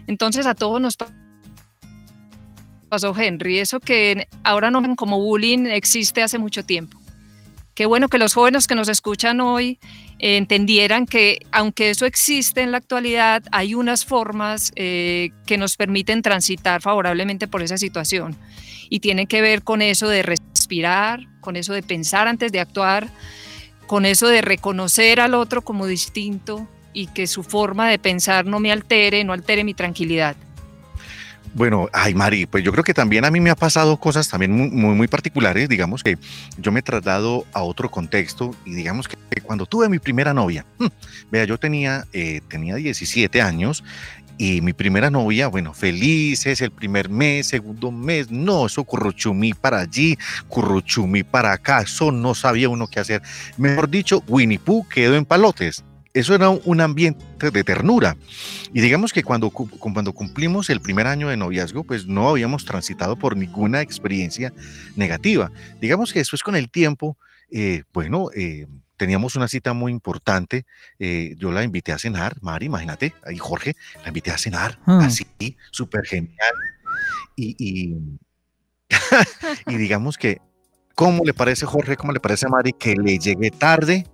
Entonces 0.07 0.45
a 0.45 0.55
todos 0.55 0.81
nos 0.81 0.97
pasó 2.89 3.15
Henry, 3.17 3.59
eso 3.59 3.79
que 3.79 4.27
ahora 4.43 4.69
no 4.69 4.81
ven 4.81 4.95
como 4.95 5.19
bullying 5.19 5.65
existe 5.65 6.21
hace 6.21 6.37
mucho 6.37 6.63
tiempo. 6.63 6.99
Qué 7.75 7.87
bueno 7.87 8.07
que 8.07 8.19
los 8.19 8.35
jóvenes 8.35 8.67
que 8.67 8.75
nos 8.75 8.87
escuchan 8.87 9.41
hoy 9.41 9.79
eh, 10.19 10.37
entendieran 10.37 11.07
que 11.07 11.39
aunque 11.51 11.89
eso 11.89 12.05
existe 12.05 12.61
en 12.61 12.71
la 12.71 12.77
actualidad, 12.77 13.41
hay 13.51 13.73
unas 13.73 14.05
formas 14.05 14.71
eh, 14.75 15.31
que 15.47 15.57
nos 15.57 15.75
permiten 15.75 16.21
transitar 16.21 16.81
favorablemente 16.81 17.47
por 17.47 17.63
esa 17.63 17.79
situación. 17.79 18.37
Y 18.89 18.99
tienen 18.99 19.25
que 19.25 19.41
ver 19.41 19.63
con 19.63 19.81
eso 19.81 20.07
de 20.07 20.21
respirar, 20.21 21.21
con 21.41 21.55
eso 21.55 21.73
de 21.73 21.81
pensar 21.81 22.27
antes 22.27 22.51
de 22.51 22.59
actuar, 22.59 23.09
con 23.87 24.05
eso 24.05 24.27
de 24.27 24.41
reconocer 24.41 25.19
al 25.19 25.33
otro 25.33 25.61
como 25.61 25.85
distinto 25.85 26.67
y 26.93 27.07
que 27.07 27.27
su 27.27 27.43
forma 27.43 27.89
de 27.89 27.99
pensar 27.99 28.45
no 28.45 28.59
me 28.59 28.71
altere, 28.71 29.23
no 29.23 29.33
altere 29.33 29.63
mi 29.63 29.73
tranquilidad. 29.73 30.35
Bueno, 31.55 31.87
ay 31.93 32.15
Mari, 32.15 32.47
pues 32.47 32.63
yo 32.63 32.71
creo 32.71 32.83
que 32.83 32.95
también 32.95 33.25
a 33.25 33.31
mí 33.31 33.39
me 33.39 33.51
ha 33.51 33.55
pasado 33.55 33.97
cosas 33.97 34.27
también 34.27 34.51
muy, 34.51 34.95
muy, 34.95 35.07
particulares, 35.07 35.69
digamos 35.69 36.01
que 36.01 36.17
yo 36.57 36.71
me 36.71 36.81
traslado 36.81 37.45
a 37.53 37.61
otro 37.61 37.91
contexto 37.91 38.55
y 38.65 38.73
digamos 38.73 39.07
que 39.07 39.17
cuando 39.41 39.67
tuve 39.67 39.87
mi 39.87 39.99
primera 39.99 40.33
novia, 40.33 40.65
vea, 41.31 41.45
yo 41.45 41.59
tenía, 41.59 42.05
eh, 42.11 42.41
tenía 42.47 42.75
17 42.75 43.39
años 43.39 43.83
y 44.43 44.59
mi 44.59 44.73
primera 44.73 45.09
novia, 45.09 45.47
bueno, 45.47 45.73
felices, 45.73 46.59
el 46.59 46.71
primer 46.71 47.07
mes, 47.07 47.47
segundo 47.47 47.93
mes, 47.93 48.29
no, 48.29 48.65
eso 48.65 48.83
curruchumí 48.83 49.53
para 49.53 49.79
allí, 49.79 50.17
curruchumí 50.49 51.23
para 51.23 51.53
acá, 51.53 51.79
eso 51.83 52.11
no 52.11 52.35
sabía 52.35 52.67
uno 52.67 52.87
qué 52.87 52.99
hacer. 52.99 53.21
Mejor 53.55 53.89
dicho, 53.89 54.21
Winnie 54.27 54.59
Pooh 54.59 54.85
quedó 54.89 55.15
en 55.15 55.23
palotes. 55.23 55.85
Eso 56.13 56.35
era 56.35 56.49
un 56.49 56.81
ambiente 56.81 57.51
de 57.51 57.63
ternura. 57.63 58.17
Y 58.73 58.81
digamos 58.81 59.13
que 59.13 59.23
cuando, 59.23 59.49
cuando 59.49 60.11
cumplimos 60.11 60.69
el 60.69 60.81
primer 60.81 61.07
año 61.07 61.29
de 61.29 61.37
noviazgo, 61.37 61.85
pues 61.85 62.05
no 62.05 62.27
habíamos 62.27 62.65
transitado 62.65 63.15
por 63.15 63.37
ninguna 63.37 63.79
experiencia 63.79 64.51
negativa. 64.97 65.53
Digamos 65.79 66.11
que 66.11 66.19
después 66.19 66.43
con 66.43 66.57
el 66.57 66.69
tiempo, 66.69 67.17
eh, 67.49 67.83
bueno, 67.93 68.27
eh, 68.35 68.67
teníamos 69.03 69.35
una 69.35 69.47
cita 69.47 69.73
muy 69.73 69.91
importante. 69.91 70.65
Eh, 70.97 71.35
yo 71.37 71.51
la 71.51 71.63
invité 71.63 71.91
a 71.91 71.97
cenar, 71.99 72.37
Mari, 72.41 72.67
imagínate, 72.67 73.13
ahí 73.25 73.37
Jorge, 73.37 73.75
la 74.01 74.07
invité 74.07 74.31
a 74.31 74.37
cenar, 74.37 74.79
Hmm. 74.85 75.01
así, 75.01 75.25
súper 75.71 76.05
genial. 76.05 76.55
Y, 77.35 77.55
y, 77.59 77.97
y 79.67 79.75
digamos 79.77 80.17
que 80.17 80.39
¿Cómo 80.95 81.23
le 81.25 81.33
parece, 81.33 81.65
Jorge, 81.65 81.97
cómo 81.97 82.13
le 82.13 82.19
parece 82.19 82.45
a 82.45 82.49
Mari 82.49 82.71
que 82.71 82.95
le 82.95 83.17
llegué 83.17 83.49
tarde 83.49 84.05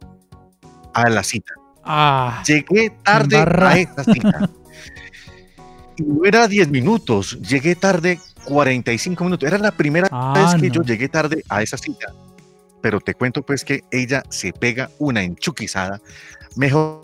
a 0.93 1.09
la 1.09 1.23
cita? 1.23 1.51
Ah, 1.83 2.41
Llegué 2.47 2.89
tarde 3.03 3.35
a 3.37 3.77
esta 3.77 4.03
cita. 4.05 4.49
Y 5.97 6.03
no 6.03 6.23
era 6.23 6.47
10 6.47 6.69
minutos, 6.69 7.37
llegué 7.41 7.75
tarde 7.75 8.17
45 8.45 9.21
minutos. 9.25 9.45
Era 9.45 9.57
la 9.57 9.71
primera 9.71 10.07
Ah, 10.09 10.31
vez 10.33 10.61
que 10.61 10.67
no. 10.69 10.75
yo 10.75 10.81
llegué 10.83 11.09
tarde 11.09 11.43
a 11.49 11.61
esa 11.61 11.77
cita. 11.77 12.13
Pero 12.81 12.99
te 12.99 13.13
cuento 13.13 13.41
pues 13.41 13.63
que 13.65 13.83
ella 13.91 14.23
se 14.29 14.53
pega 14.53 14.89
una 14.99 15.23
enchuquizada. 15.23 16.01
Mejor, 16.55 17.01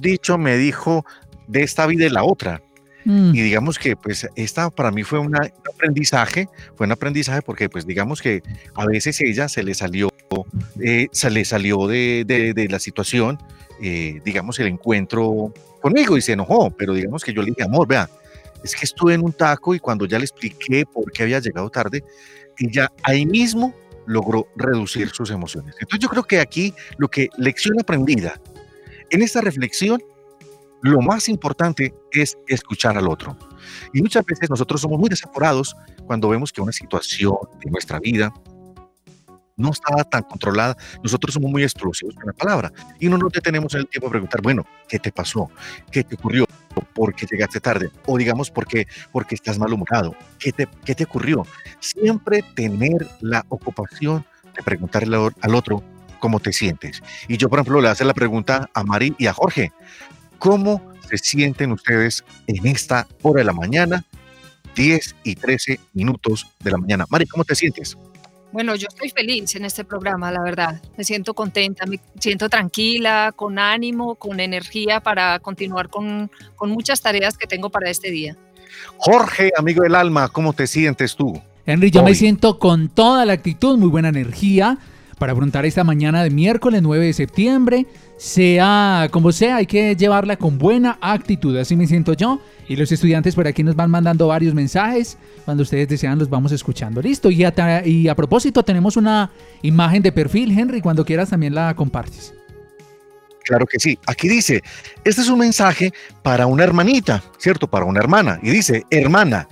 dicho, 0.00 0.38
me 0.38 0.56
dijo 0.56 1.04
de 1.46 1.62
esta 1.62 1.86
vida 1.86 2.06
y 2.06 2.10
la 2.10 2.24
otra. 2.24 2.62
Mm. 3.04 3.34
Y 3.34 3.40
digamos 3.40 3.78
que 3.78 3.96
pues 3.96 4.28
esta 4.36 4.70
para 4.70 4.90
mí 4.92 5.02
fue 5.02 5.18
una- 5.18 5.40
un 5.40 5.74
aprendizaje, 5.74 6.48
fue 6.76 6.86
un 6.86 6.92
aprendizaje 6.92 7.42
porque 7.42 7.68
pues 7.68 7.84
digamos 7.84 8.22
que 8.22 8.42
a 8.74 8.86
veces 8.86 9.20
ella 9.20 9.48
se 9.48 9.64
le 9.64 9.74
salió, 9.74 10.08
eh, 10.80 11.08
se 11.10 11.30
le 11.30 11.44
salió 11.44 11.88
de, 11.88 12.24
de- 12.26 12.54
de 12.54 12.68
la 12.68 12.78
situación, 12.78 13.38
eh, 13.82 14.20
digamos 14.24 14.58
el 14.60 14.68
encuentro 14.68 15.52
conmigo 15.80 16.16
y 16.16 16.22
se 16.22 16.32
enojó, 16.34 16.70
pero 16.70 16.94
digamos 16.94 17.24
que 17.24 17.32
yo 17.32 17.42
le 17.42 17.48
dije, 17.50 17.64
amor, 17.64 17.88
vea, 17.88 18.08
es 18.62 18.76
que 18.76 18.84
estuve 18.84 19.14
en 19.14 19.22
un 19.24 19.32
taco 19.32 19.74
y 19.74 19.80
cuando 19.80 20.06
ya 20.06 20.18
le 20.20 20.24
expliqué 20.24 20.86
por 20.86 21.10
qué 21.10 21.24
había 21.24 21.40
llegado 21.40 21.68
tarde, 21.70 22.04
ella 22.56 22.92
ahí 23.02 23.26
mismo 23.26 23.74
logró 24.06 24.46
reducir 24.56 25.10
sus 25.10 25.30
emociones. 25.30 25.74
Entonces 25.80 26.00
yo 26.00 26.08
creo 26.08 26.22
que 26.24 26.40
aquí 26.40 26.74
lo 26.98 27.08
que 27.08 27.28
lección 27.36 27.78
aprendida 27.80 28.40
en 29.10 29.22
esta 29.22 29.40
reflexión 29.40 30.02
lo 30.82 31.00
más 31.00 31.28
importante 31.28 31.94
es 32.10 32.36
escuchar 32.48 32.98
al 32.98 33.08
otro. 33.08 33.36
Y 33.92 34.02
muchas 34.02 34.24
veces 34.24 34.50
nosotros 34.50 34.80
somos 34.80 34.98
muy 34.98 35.08
desaforados 35.08 35.76
cuando 36.06 36.28
vemos 36.28 36.52
que 36.52 36.60
una 36.60 36.72
situación 36.72 37.36
de 37.64 37.70
nuestra 37.70 38.00
vida 38.00 38.32
no 39.56 39.70
estaba 39.70 40.02
tan 40.04 40.22
controlada. 40.24 40.76
Nosotros 41.02 41.34
somos 41.34 41.50
muy 41.50 41.62
explosivos 41.62 42.14
con 42.16 42.26
la 42.26 42.32
palabra 42.32 42.72
y 42.98 43.08
no 43.08 43.16
nos 43.16 43.32
detenemos 43.32 43.72
en 43.74 43.80
el 43.80 43.88
tiempo 43.88 44.08
a 44.08 44.10
preguntar, 44.10 44.42
bueno, 44.42 44.66
¿qué 44.88 44.98
te 44.98 45.12
pasó? 45.12 45.48
¿Qué 45.90 46.02
te 46.02 46.16
ocurrió? 46.16 46.46
¿Por 46.80 47.14
qué 47.14 47.26
llegaste 47.30 47.60
tarde? 47.60 47.90
O 48.06 48.16
digamos, 48.18 48.50
¿por 48.50 48.66
qué, 48.66 48.86
porque 49.12 49.34
estás 49.34 49.58
malhumorado? 49.58 50.14
¿Qué 50.38 50.52
te, 50.52 50.68
¿Qué 50.84 50.94
te 50.94 51.04
ocurrió? 51.04 51.46
Siempre 51.80 52.42
tener 52.54 53.06
la 53.20 53.44
ocupación 53.48 54.24
de 54.56 54.62
preguntarle 54.62 55.16
al- 55.40 55.54
otro 55.54 55.82
cómo 56.18 56.40
te 56.40 56.52
sientes. 56.52 57.02
Y 57.28 57.36
yo, 57.36 57.48
por 57.48 57.58
ejemplo, 57.58 57.80
le 57.80 57.88
hace 57.88 58.04
la 58.04 58.14
pregunta 58.14 58.70
a 58.74 58.84
Mari 58.84 59.14
y 59.18 59.26
a 59.26 59.32
Jorge. 59.32 59.72
¿Cómo 60.38 60.82
se 61.08 61.18
sienten 61.18 61.72
ustedes 61.72 62.24
en 62.46 62.66
esta 62.66 63.06
hora 63.22 63.40
de 63.40 63.44
la 63.44 63.52
mañana? 63.52 64.04
10 64.76 65.16
y 65.24 65.34
13 65.34 65.80
minutos 65.92 66.46
de 66.60 66.70
la 66.70 66.78
mañana. 66.78 67.04
Mari, 67.10 67.26
¿cómo 67.26 67.44
te 67.44 67.54
sientes? 67.54 67.96
Bueno, 68.52 68.76
yo 68.76 68.86
estoy 68.88 69.08
feliz 69.08 69.54
en 69.56 69.64
este 69.64 69.84
programa, 69.84 70.30
la 70.30 70.42
verdad. 70.42 70.82
Me 70.96 71.04
siento 71.04 71.32
contenta, 71.34 71.86
me 71.86 71.98
siento 72.20 72.48
tranquila, 72.48 73.32
con 73.34 73.58
ánimo, 73.58 74.14
con 74.16 74.40
energía 74.40 75.00
para 75.00 75.38
continuar 75.38 75.88
con, 75.88 76.30
con 76.54 76.70
muchas 76.70 77.00
tareas 77.00 77.38
que 77.38 77.46
tengo 77.46 77.70
para 77.70 77.88
este 77.88 78.10
día. 78.10 78.36
Jorge, 78.98 79.52
amigo 79.56 79.82
del 79.82 79.94
alma, 79.94 80.28
¿cómo 80.28 80.52
te 80.52 80.66
sientes 80.66 81.16
tú? 81.16 81.40
Henry, 81.64 81.90
yo 81.90 82.02
me 82.02 82.10
Hoy. 82.10 82.16
siento 82.16 82.58
con 82.58 82.88
toda 82.88 83.24
la 83.24 83.32
actitud, 83.32 83.78
muy 83.78 83.88
buena 83.88 84.08
energía 84.08 84.78
para 85.22 85.34
afrontar 85.34 85.64
esta 85.64 85.84
mañana 85.84 86.24
de 86.24 86.30
miércoles 86.30 86.82
9 86.82 87.06
de 87.06 87.12
septiembre. 87.12 87.86
Sea 88.16 89.06
como 89.12 89.30
sea, 89.30 89.54
hay 89.58 89.66
que 89.66 89.94
llevarla 89.94 90.36
con 90.36 90.58
buena 90.58 90.98
actitud, 91.00 91.56
así 91.58 91.76
me 91.76 91.86
siento 91.86 92.14
yo. 92.14 92.40
Y 92.66 92.74
los 92.74 92.90
estudiantes 92.90 93.36
por 93.36 93.46
aquí 93.46 93.62
nos 93.62 93.76
van 93.76 93.88
mandando 93.88 94.26
varios 94.26 94.52
mensajes. 94.52 95.16
Cuando 95.44 95.62
ustedes 95.62 95.86
desean, 95.86 96.18
los 96.18 96.28
vamos 96.28 96.50
escuchando. 96.50 97.00
Listo. 97.00 97.30
Y 97.30 97.44
a, 97.44 97.86
y 97.86 98.08
a 98.08 98.16
propósito, 98.16 98.64
tenemos 98.64 98.96
una 98.96 99.30
imagen 99.62 100.02
de 100.02 100.10
perfil, 100.10 100.58
Henry. 100.58 100.80
Cuando 100.80 101.04
quieras 101.04 101.30
también 101.30 101.54
la 101.54 101.72
compartes. 101.76 102.34
Claro 103.44 103.64
que 103.66 103.78
sí. 103.78 103.96
Aquí 104.08 104.26
dice, 104.28 104.60
este 105.04 105.20
es 105.20 105.28
un 105.28 105.38
mensaje 105.38 105.92
para 106.24 106.48
una 106.48 106.64
hermanita, 106.64 107.22
¿cierto? 107.38 107.68
Para 107.68 107.84
una 107.84 108.00
hermana. 108.00 108.40
Y 108.42 108.50
dice, 108.50 108.82
hermana, 108.90 109.46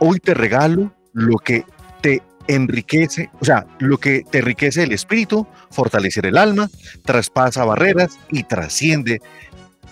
hoy 0.00 0.20
te 0.20 0.34
regalo 0.34 0.92
lo 1.14 1.38
que 1.38 1.64
te 2.02 2.20
enriquece, 2.48 3.30
o 3.40 3.44
sea, 3.44 3.66
lo 3.78 3.98
que 3.98 4.22
te 4.30 4.38
enriquece 4.38 4.82
el 4.82 4.92
espíritu, 4.92 5.46
fortalecer 5.70 6.26
el 6.26 6.36
alma, 6.36 6.70
traspasa 7.04 7.64
barreras 7.64 8.18
y 8.30 8.44
trasciende 8.44 9.20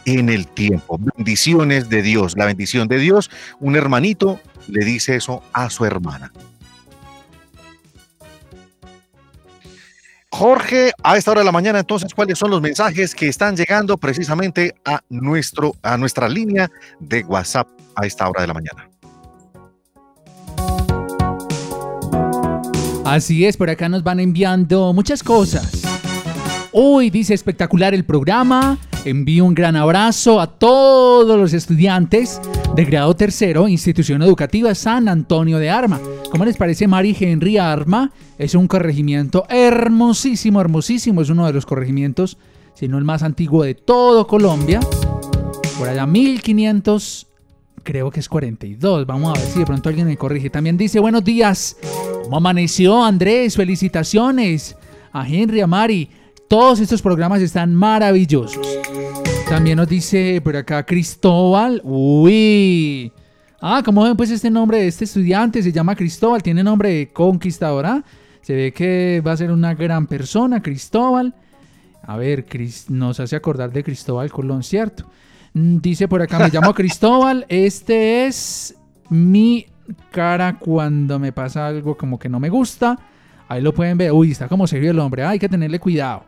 en 0.04 0.28
el 0.28 0.46
tiempo. 0.46 0.98
Bendiciones 1.16 1.88
de 1.88 2.02
Dios, 2.02 2.36
la 2.36 2.46
bendición 2.46 2.88
de 2.88 2.98
Dios. 2.98 3.30
Un 3.60 3.76
hermanito 3.76 4.40
le 4.68 4.84
dice 4.84 5.16
eso 5.16 5.42
a 5.52 5.70
su 5.70 5.84
hermana. 5.84 6.32
Jorge, 10.30 10.92
a 11.02 11.18
esta 11.18 11.30
hora 11.30 11.42
de 11.42 11.44
la 11.44 11.52
mañana, 11.52 11.78
entonces, 11.78 12.14
¿cuáles 12.14 12.38
son 12.38 12.50
los 12.50 12.62
mensajes 12.62 13.14
que 13.14 13.28
están 13.28 13.54
llegando 13.54 13.98
precisamente 13.98 14.74
a, 14.84 15.02
nuestro, 15.10 15.74
a 15.82 15.98
nuestra 15.98 16.26
línea 16.26 16.70
de 17.00 17.22
WhatsApp 17.22 17.68
a 17.94 18.06
esta 18.06 18.28
hora 18.28 18.40
de 18.40 18.46
la 18.46 18.54
mañana? 18.54 18.91
Así 23.12 23.44
es, 23.44 23.58
por 23.58 23.68
acá 23.68 23.90
nos 23.90 24.02
van 24.02 24.20
enviando 24.20 24.90
muchas 24.94 25.22
cosas. 25.22 25.82
Hoy 26.72 27.10
dice 27.10 27.34
espectacular 27.34 27.92
el 27.92 28.06
programa. 28.06 28.78
Envío 29.04 29.44
un 29.44 29.54
gran 29.54 29.76
abrazo 29.76 30.40
a 30.40 30.46
todos 30.46 31.38
los 31.38 31.52
estudiantes 31.52 32.40
de 32.74 32.84
grado 32.86 33.14
tercero, 33.14 33.68
institución 33.68 34.22
educativa 34.22 34.74
San 34.74 35.10
Antonio 35.10 35.58
de 35.58 35.68
Arma. 35.68 36.00
¿Cómo 36.30 36.46
les 36.46 36.56
parece 36.56 36.88
Mari 36.88 37.14
Henry 37.20 37.58
Arma? 37.58 38.10
Es 38.38 38.54
un 38.54 38.66
corregimiento 38.66 39.44
hermosísimo, 39.50 40.62
hermosísimo. 40.62 41.20
Es 41.20 41.28
uno 41.28 41.46
de 41.46 41.52
los 41.52 41.66
corregimientos, 41.66 42.38
si 42.72 42.88
no 42.88 42.96
el 42.96 43.04
más 43.04 43.22
antiguo 43.22 43.62
de 43.62 43.74
todo 43.74 44.26
Colombia. 44.26 44.80
Por 45.78 45.86
allá 45.86 46.06
1500, 46.06 47.26
creo 47.82 48.10
que 48.10 48.20
es 48.20 48.28
42. 48.28 49.06
Vamos 49.06 49.30
a 49.30 49.40
ver 49.40 49.48
si 49.48 49.58
de 49.58 49.66
pronto 49.66 49.88
alguien 49.88 50.06
me 50.06 50.16
corrige. 50.16 50.50
También 50.50 50.76
dice, 50.76 51.00
buenos 51.00 51.24
días. 51.24 51.76
¿Cómo 52.24 52.36
amaneció 52.36 53.02
Andrés? 53.02 53.56
Felicitaciones 53.56 54.76
a 55.12 55.26
Henry, 55.26 55.60
a 55.60 55.66
Mari. 55.66 56.08
Todos 56.48 56.80
estos 56.80 57.02
programas 57.02 57.42
están 57.42 57.74
maravillosos. 57.74 58.66
También 59.48 59.76
nos 59.76 59.88
dice 59.88 60.40
por 60.42 60.56
acá 60.56 60.84
Cristóbal. 60.84 61.80
Uy. 61.84 63.12
Ah, 63.60 63.82
¿cómo 63.84 64.02
ven 64.02 64.16
pues 64.16 64.30
este 64.30 64.50
nombre 64.50 64.78
de 64.78 64.88
este 64.88 65.04
estudiante? 65.04 65.62
Se 65.62 65.70
llama 65.70 65.94
Cristóbal, 65.94 66.42
tiene 66.42 66.64
nombre 66.64 66.88
de 66.88 67.12
conquistador. 67.12 67.86
¿ah? 67.86 68.04
Se 68.40 68.54
ve 68.54 68.72
que 68.72 69.22
va 69.24 69.32
a 69.32 69.36
ser 69.36 69.52
una 69.52 69.74
gran 69.74 70.06
persona, 70.06 70.60
Cristóbal. 70.60 71.34
A 72.02 72.16
ver, 72.16 72.44
nos 72.88 73.20
hace 73.20 73.36
acordar 73.36 73.72
de 73.72 73.84
Cristóbal 73.84 74.32
Colón, 74.32 74.62
¿cierto? 74.62 75.04
Mm, 75.54 75.78
Dice 75.78 76.08
por 76.08 76.22
acá, 76.22 76.38
me 76.38 76.48
llamo 76.48 76.74
Cristóbal. 76.74 77.46
Este 77.48 78.26
es 78.26 78.74
mi 79.08 79.66
cara 80.10 80.58
cuando 80.58 81.18
me 81.18 81.32
pasa 81.32 81.66
algo 81.66 81.96
como 81.96 82.18
que 82.18 82.28
no 82.28 82.40
me 82.40 82.48
gusta. 82.48 82.98
Ahí 83.48 83.60
lo 83.60 83.74
pueden 83.74 83.98
ver. 83.98 84.12
Uy, 84.12 84.30
está 84.32 84.48
como 84.48 84.66
serio 84.66 84.90
el 84.90 84.98
hombre. 84.98 85.22
Ah, 85.24 85.30
hay 85.30 85.38
que 85.38 85.48
tenerle 85.48 85.78
cuidado. 85.78 86.24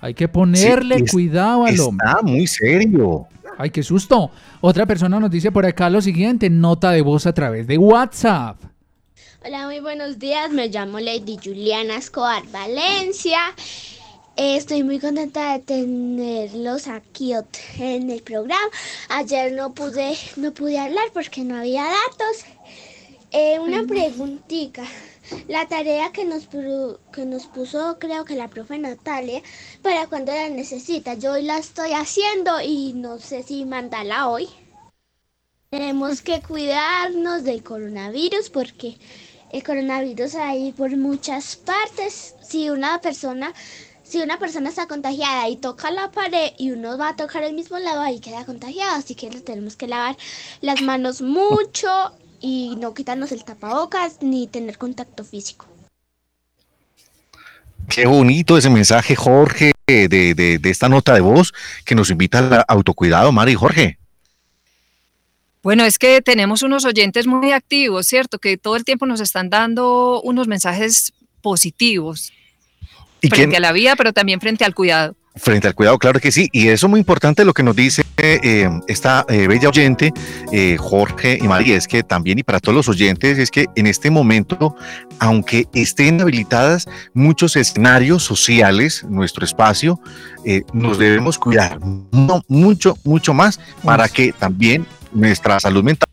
Hay 0.00 0.14
que 0.14 0.28
ponerle 0.28 0.96
Sí, 0.98 1.04
es- 1.04 1.12
cuidado 1.12 1.64
al 1.64 1.74
está 1.74 1.86
hombre. 1.86 2.06
muy 2.22 2.46
serio. 2.46 3.26
Ay, 3.56 3.70
qué 3.70 3.82
susto. 3.82 4.30
Otra 4.60 4.84
persona 4.86 5.20
nos 5.20 5.30
dice 5.30 5.52
por 5.52 5.64
acá 5.64 5.88
lo 5.88 6.00
siguiente, 6.00 6.50
nota 6.50 6.90
de 6.90 7.02
voz 7.02 7.26
a 7.26 7.32
través 7.32 7.66
de 7.66 7.78
WhatsApp. 7.78 8.56
Hola, 9.46 9.66
muy 9.66 9.78
buenos 9.80 10.18
días. 10.18 10.50
Me 10.50 10.68
llamo 10.68 10.98
Lady 10.98 11.36
Juliana 11.42 11.96
Escobar 11.96 12.42
Valencia. 12.50 13.38
Estoy 14.36 14.82
muy 14.82 14.98
contenta 14.98 15.52
de 15.52 15.60
tenerlos 15.60 16.88
aquí 16.88 17.32
en 17.78 18.10
el 18.10 18.20
programa. 18.20 18.68
Ayer 19.08 19.52
no 19.52 19.72
pude, 19.74 20.18
no 20.34 20.52
pude 20.52 20.76
hablar 20.76 21.04
porque 21.12 21.42
no 21.42 21.56
había 21.56 21.84
datos. 21.84 22.44
Eh, 23.30 23.60
una 23.60 23.84
preguntita. 23.84 24.82
La 25.46 25.68
tarea 25.68 26.10
que 26.10 26.24
nos, 26.24 26.48
que 26.48 27.24
nos 27.26 27.46
puso, 27.46 27.96
creo 28.00 28.24
que 28.24 28.34
la 28.34 28.48
profe 28.48 28.76
Natalia, 28.76 29.40
para 29.82 30.08
cuando 30.08 30.32
la 30.32 30.48
necesita. 30.48 31.14
Yo 31.14 31.32
hoy 31.32 31.42
la 31.42 31.58
estoy 31.58 31.92
haciendo 31.92 32.60
y 32.60 32.92
no 32.92 33.20
sé 33.20 33.44
si 33.44 33.64
mandarla 33.64 34.28
hoy. 34.28 34.48
Tenemos 35.70 36.22
que 36.22 36.42
cuidarnos 36.42 37.44
del 37.44 37.62
coronavirus 37.62 38.50
porque 38.50 38.96
el 39.52 39.62
coronavirus 39.62 40.34
hay 40.34 40.72
por 40.72 40.96
muchas 40.96 41.54
partes. 41.54 42.34
Si 42.42 42.68
una 42.70 43.00
persona, 43.00 43.54
si 44.04 44.20
una 44.20 44.38
persona 44.38 44.68
está 44.68 44.86
contagiada 44.86 45.48
y 45.48 45.56
toca 45.56 45.90
la 45.90 46.10
pared 46.10 46.52
y 46.58 46.70
uno 46.70 46.96
va 46.98 47.08
a 47.10 47.16
tocar 47.16 47.42
el 47.42 47.54
mismo 47.54 47.78
lado, 47.78 48.00
ahí 48.02 48.20
queda 48.20 48.44
contagiado. 48.44 48.94
Así 48.96 49.14
que 49.14 49.30
nos 49.30 49.44
tenemos 49.44 49.76
que 49.76 49.88
lavar 49.88 50.16
las 50.60 50.82
manos 50.82 51.22
mucho 51.22 51.88
y 52.40 52.76
no 52.76 52.92
quitarnos 52.94 53.32
el 53.32 53.44
tapabocas 53.44 54.18
ni 54.20 54.46
tener 54.46 54.76
contacto 54.78 55.24
físico. 55.24 55.66
Qué 57.88 58.06
bonito 58.06 58.56
ese 58.56 58.70
mensaje, 58.70 59.16
Jorge, 59.16 59.72
de, 59.86 60.08
de- 60.08 60.58
de 60.58 60.70
esta 60.70 60.88
nota 60.88 61.14
de 61.14 61.20
voz 61.20 61.52
que 61.84 61.94
nos 61.94 62.10
invita 62.10 62.38
al 62.38 62.64
autocuidado, 62.68 63.32
Mari 63.32 63.52
y 63.52 63.56
Jorge. 63.56 63.98
Bueno, 65.62 65.84
es 65.84 65.98
que 65.98 66.20
tenemos 66.20 66.62
unos 66.62 66.84
oyentes 66.84 67.26
muy 67.26 67.52
activos, 67.52 68.06
¿cierto? 68.06 68.38
Que 68.38 68.58
todo 68.58 68.76
el 68.76 68.84
tiempo 68.84 69.06
nos 69.06 69.20
están 69.20 69.48
dando 69.48 70.20
unos 70.22 70.46
mensajes 70.46 71.12
positivos 71.40 72.32
¿Y 73.26 73.28
frente 73.28 73.48
quién- 73.50 73.56
a 73.56 73.60
la 73.68 73.72
vida, 73.72 73.94
pero 73.96 74.12
también 74.12 74.40
frente 74.40 74.64
al 74.64 74.74
cuidado. 74.74 75.14
Frente 75.36 75.66
al 75.66 75.74
cuidado, 75.74 75.98
claro 75.98 76.20
que 76.20 76.30
sí. 76.30 76.48
Y 76.52 76.68
eso 76.68 76.86
es 76.86 76.90
muy 76.90 77.00
importante 77.00 77.44
lo 77.44 77.52
que 77.54 77.64
nos 77.64 77.74
dice 77.74 78.04
eh, 78.18 78.70
esta 78.86 79.26
eh, 79.28 79.48
bella 79.48 79.68
oyente, 79.68 80.12
eh, 80.52 80.76
Jorge 80.78 81.36
y 81.42 81.48
María, 81.48 81.76
es 81.76 81.88
que 81.88 82.04
también 82.04 82.38
y 82.38 82.44
para 82.44 82.60
todos 82.60 82.76
los 82.76 82.88
oyentes, 82.88 83.38
es 83.38 83.50
que 83.50 83.66
en 83.74 83.88
este 83.88 84.10
momento, 84.12 84.76
aunque 85.18 85.66
estén 85.74 86.20
habilitadas 86.20 86.86
muchos 87.14 87.56
escenarios 87.56 88.22
sociales, 88.22 89.04
nuestro 89.08 89.44
espacio, 89.44 89.98
nos 90.72 90.98
debemos 90.98 91.36
cuidar 91.38 91.80
mu- 91.80 92.40
mucho, 92.46 92.96
mucho 93.02 93.34
más 93.34 93.58
para 93.82 94.08
que 94.08 94.32
también 94.32 94.86
nuestra 95.14 95.58
salud 95.60 95.82
mental 95.82 96.08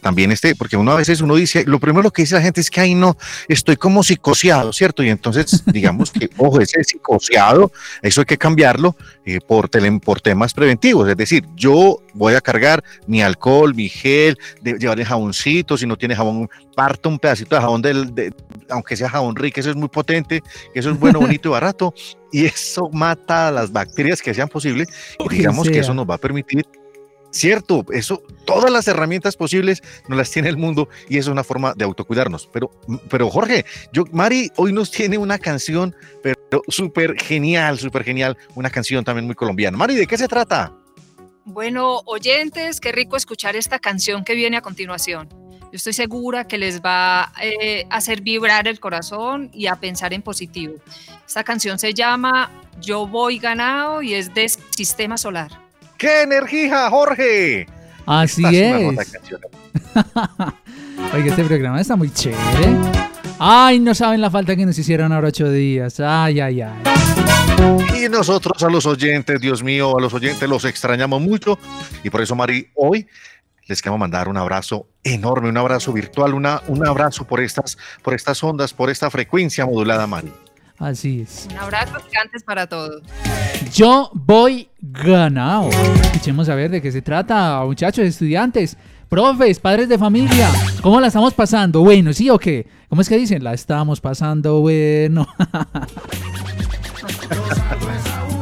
también 0.00 0.30
esté, 0.30 0.54
porque 0.54 0.76
uno 0.76 0.92
a 0.92 0.96
veces 0.96 1.20
uno 1.20 1.34
dice, 1.34 1.64
lo 1.66 1.80
primero 1.80 2.10
que 2.12 2.22
dice 2.22 2.36
la 2.36 2.40
gente 2.42 2.60
es 2.60 2.70
que, 2.70 2.80
ay 2.80 2.94
no, 2.94 3.16
estoy 3.48 3.76
como 3.76 4.02
psicoseado, 4.04 4.72
¿cierto? 4.72 5.02
Y 5.02 5.08
entonces 5.10 5.64
digamos 5.66 6.12
que, 6.12 6.30
ojo, 6.36 6.60
ese 6.60 6.82
psicoseado, 6.84 7.72
eso 8.00 8.20
hay 8.20 8.26
que 8.26 8.38
cambiarlo 8.38 8.96
eh, 9.24 9.40
por, 9.40 9.68
tele- 9.68 10.00
por 10.00 10.20
temas 10.20 10.54
preventivos, 10.54 11.08
es 11.08 11.16
decir, 11.16 11.44
yo 11.56 11.98
voy 12.14 12.34
a 12.34 12.40
cargar 12.40 12.84
mi 13.08 13.22
alcohol, 13.22 13.74
mi 13.74 13.88
gel, 13.88 14.38
de, 14.62 14.74
llevar 14.78 15.00
el 15.00 15.06
jaboncito, 15.06 15.76
si 15.76 15.84
no 15.86 15.96
tiene 15.96 16.14
jabón, 16.14 16.48
parto 16.76 17.08
un 17.08 17.18
pedacito 17.18 17.56
de 17.56 17.60
jabón, 17.60 17.82
del, 17.82 18.14
de- 18.14 18.32
aunque 18.68 18.96
sea 18.96 19.10
jabón 19.10 19.34
rico, 19.34 19.58
eso 19.58 19.70
es 19.70 19.76
muy 19.76 19.88
potente, 19.88 20.42
eso 20.74 20.90
es 20.92 20.98
bueno, 20.98 21.18
bonito 21.20 21.48
y 21.48 21.52
barato, 21.52 21.92
y 22.30 22.44
eso 22.44 22.88
mata 22.92 23.48
a 23.48 23.50
las 23.50 23.72
bacterias 23.72 24.22
que 24.22 24.32
sean 24.32 24.48
posibles, 24.48 24.86
y 25.18 25.26
que 25.28 25.36
digamos 25.36 25.66
que 25.66 25.74
sea. 25.74 25.82
eso 25.82 25.94
nos 25.94 26.08
va 26.08 26.14
a 26.14 26.18
permitir 26.18 26.64
Cierto, 27.30 27.84
eso, 27.92 28.22
todas 28.44 28.72
las 28.72 28.88
herramientas 28.88 29.36
posibles 29.36 29.82
nos 30.08 30.18
las 30.18 30.30
tiene 30.30 30.48
el 30.48 30.56
mundo 30.56 30.88
y 31.08 31.18
es 31.18 31.28
una 31.28 31.44
forma 31.44 31.74
de 31.74 31.84
autocuidarnos. 31.84 32.48
Pero, 32.52 32.72
pero 33.08 33.30
Jorge, 33.30 33.64
yo, 33.92 34.04
Mari 34.12 34.50
hoy 34.56 34.72
nos 34.72 34.90
tiene 34.90 35.16
una 35.16 35.38
canción, 35.38 35.94
pero 36.22 36.62
súper 36.66 37.14
genial, 37.20 37.78
súper 37.78 38.02
genial, 38.02 38.36
una 38.56 38.70
canción 38.70 39.04
también 39.04 39.26
muy 39.26 39.36
colombiana. 39.36 39.76
Mari, 39.76 39.94
¿de 39.94 40.06
qué 40.06 40.18
se 40.18 40.26
trata? 40.26 40.72
Bueno, 41.44 42.02
oyentes, 42.06 42.80
qué 42.80 42.92
rico 42.92 43.16
escuchar 43.16 43.54
esta 43.54 43.78
canción 43.78 44.24
que 44.24 44.34
viene 44.34 44.56
a 44.56 44.60
continuación. 44.60 45.28
Yo 45.70 45.76
estoy 45.76 45.92
segura 45.92 46.48
que 46.48 46.58
les 46.58 46.82
va 46.82 47.32
eh, 47.40 47.86
a 47.90 47.96
hacer 47.96 48.22
vibrar 48.22 48.66
el 48.66 48.80
corazón 48.80 49.50
y 49.52 49.68
a 49.68 49.76
pensar 49.76 50.12
en 50.12 50.22
positivo. 50.22 50.74
Esta 51.24 51.44
canción 51.44 51.78
se 51.78 51.94
llama 51.94 52.50
Yo 52.80 53.06
voy 53.06 53.38
ganado 53.38 54.02
y 54.02 54.14
es 54.14 54.34
de 54.34 54.48
Sistema 54.48 55.16
Solar. 55.16 55.69
¡Qué 56.00 56.22
energía, 56.22 56.88
Jorge! 56.88 57.66
Así 58.06 58.42
es. 58.42 58.74
Oiga, 61.14 61.26
este 61.26 61.44
programa 61.44 61.78
está 61.78 61.94
muy 61.94 62.10
chévere. 62.10 62.74
Ay, 63.38 63.78
no 63.80 63.94
saben 63.94 64.22
la 64.22 64.30
falta 64.30 64.56
que 64.56 64.64
nos 64.64 64.78
hicieron 64.78 65.12
ahora 65.12 65.28
ocho 65.28 65.52
días. 65.52 66.00
Ay, 66.00 66.40
ay, 66.40 66.62
ay. 66.62 66.82
Y 68.02 68.08
nosotros 68.08 68.62
a 68.62 68.70
los 68.70 68.86
oyentes, 68.86 69.38
Dios 69.42 69.62
mío, 69.62 69.98
a 69.98 70.00
los 70.00 70.14
oyentes 70.14 70.48
los 70.48 70.64
extrañamos 70.64 71.20
mucho. 71.20 71.58
Y 72.02 72.08
por 72.08 72.22
eso, 72.22 72.34
Mari, 72.34 72.70
hoy 72.76 73.06
les 73.66 73.82
queremos 73.82 74.00
mandar 74.00 74.26
un 74.26 74.38
abrazo 74.38 74.86
enorme, 75.04 75.50
un 75.50 75.58
abrazo 75.58 75.92
virtual, 75.92 76.32
una, 76.32 76.62
un 76.68 76.86
abrazo 76.86 77.26
por 77.26 77.40
estas, 77.40 77.76
por 78.02 78.14
estas 78.14 78.42
ondas, 78.42 78.72
por 78.72 78.88
esta 78.88 79.10
frecuencia 79.10 79.66
modulada, 79.66 80.06
Mari. 80.06 80.32
Así 80.80 81.20
es. 81.20 81.46
Un 81.50 81.58
abrazo 81.58 81.98
gigantes 82.08 82.42
para 82.42 82.66
todos. 82.66 83.02
Yo 83.74 84.10
voy 84.14 84.70
ganado. 84.80 85.68
Escuchemos 86.04 86.48
a 86.48 86.54
ver 86.54 86.70
de 86.70 86.80
qué 86.80 86.90
se 86.90 87.02
trata, 87.02 87.62
muchachos, 87.64 88.06
estudiantes, 88.06 88.78
profes, 89.10 89.60
padres 89.60 89.90
de 89.90 89.98
familia. 89.98 90.48
¿Cómo 90.80 90.98
la 90.98 91.08
estamos 91.08 91.34
pasando? 91.34 91.80
Bueno, 91.80 92.14
¿sí 92.14 92.30
o 92.30 92.38
qué? 92.38 92.66
¿Cómo 92.88 93.02
es 93.02 93.10
que 93.10 93.18
dicen? 93.18 93.44
La 93.44 93.52
estamos 93.52 94.00
pasando 94.00 94.60
bueno. 94.60 95.28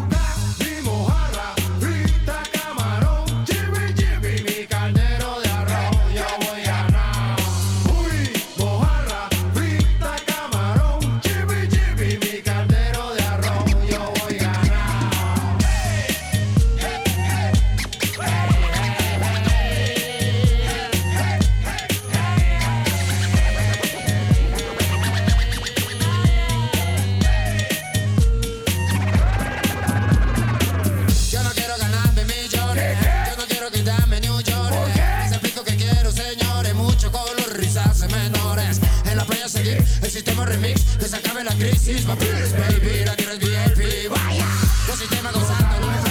remix, 40.48 40.82
que 40.98 41.04
se 41.04 41.16
acabe 41.16 41.44
la 41.44 41.52
crisis. 41.52 42.06
Baby, 42.06 43.04
la 43.04 43.14
quiero 43.14 43.32
es 43.32 43.38
VIP, 43.38 44.10
vaya. 44.10 44.46
Los 44.86 44.98
sistemas 44.98 45.32
gozando, 45.32 45.80
no 45.80 45.86
me 45.86 45.98
falla. 45.98 46.08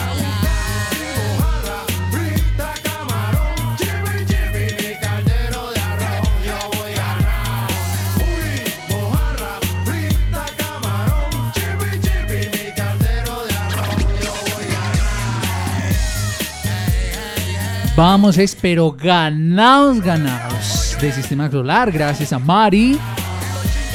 Vamos, 17.96 18.38
es, 18.38 18.56
pero 18.56 18.92
ganados, 18.92 20.00
ganados 20.02 20.96
de 21.02 21.12
Sistema 21.12 21.50
Solar. 21.50 21.92
Gracias 21.92 22.32
a 22.32 22.38
Mari, 22.38 23.00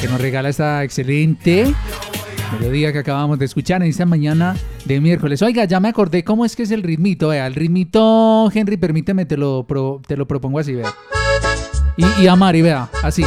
que 0.03 0.09
nos 0.09 0.19
regala 0.19 0.49
esta 0.49 0.83
excelente 0.83 1.73
melodía 2.51 2.91
que 2.91 2.99
acabamos 2.99 3.39
de 3.39 3.45
escuchar 3.45 3.81
en 3.81 3.87
esta 3.87 4.05
mañana 4.05 4.53
de 4.83 4.99
miércoles. 4.99 5.41
Oiga, 5.41 5.63
ya 5.63 5.79
me 5.79 5.87
acordé 5.87 6.25
cómo 6.25 6.43
es 6.43 6.57
que 6.57 6.63
es 6.63 6.71
el 6.71 6.83
ritmito. 6.83 7.29
Vea, 7.29 7.47
el 7.47 7.55
ritmito, 7.55 8.51
Henry, 8.53 8.75
permíteme, 8.75 9.25
te 9.25 9.37
lo, 9.37 9.65
te 10.05 10.17
lo 10.17 10.27
propongo 10.27 10.59
así, 10.59 10.73
vea. 10.73 10.93
Y, 11.95 12.23
y 12.23 12.27
a 12.27 12.35
Mari, 12.35 12.61
vea, 12.61 12.89
así. 13.01 13.23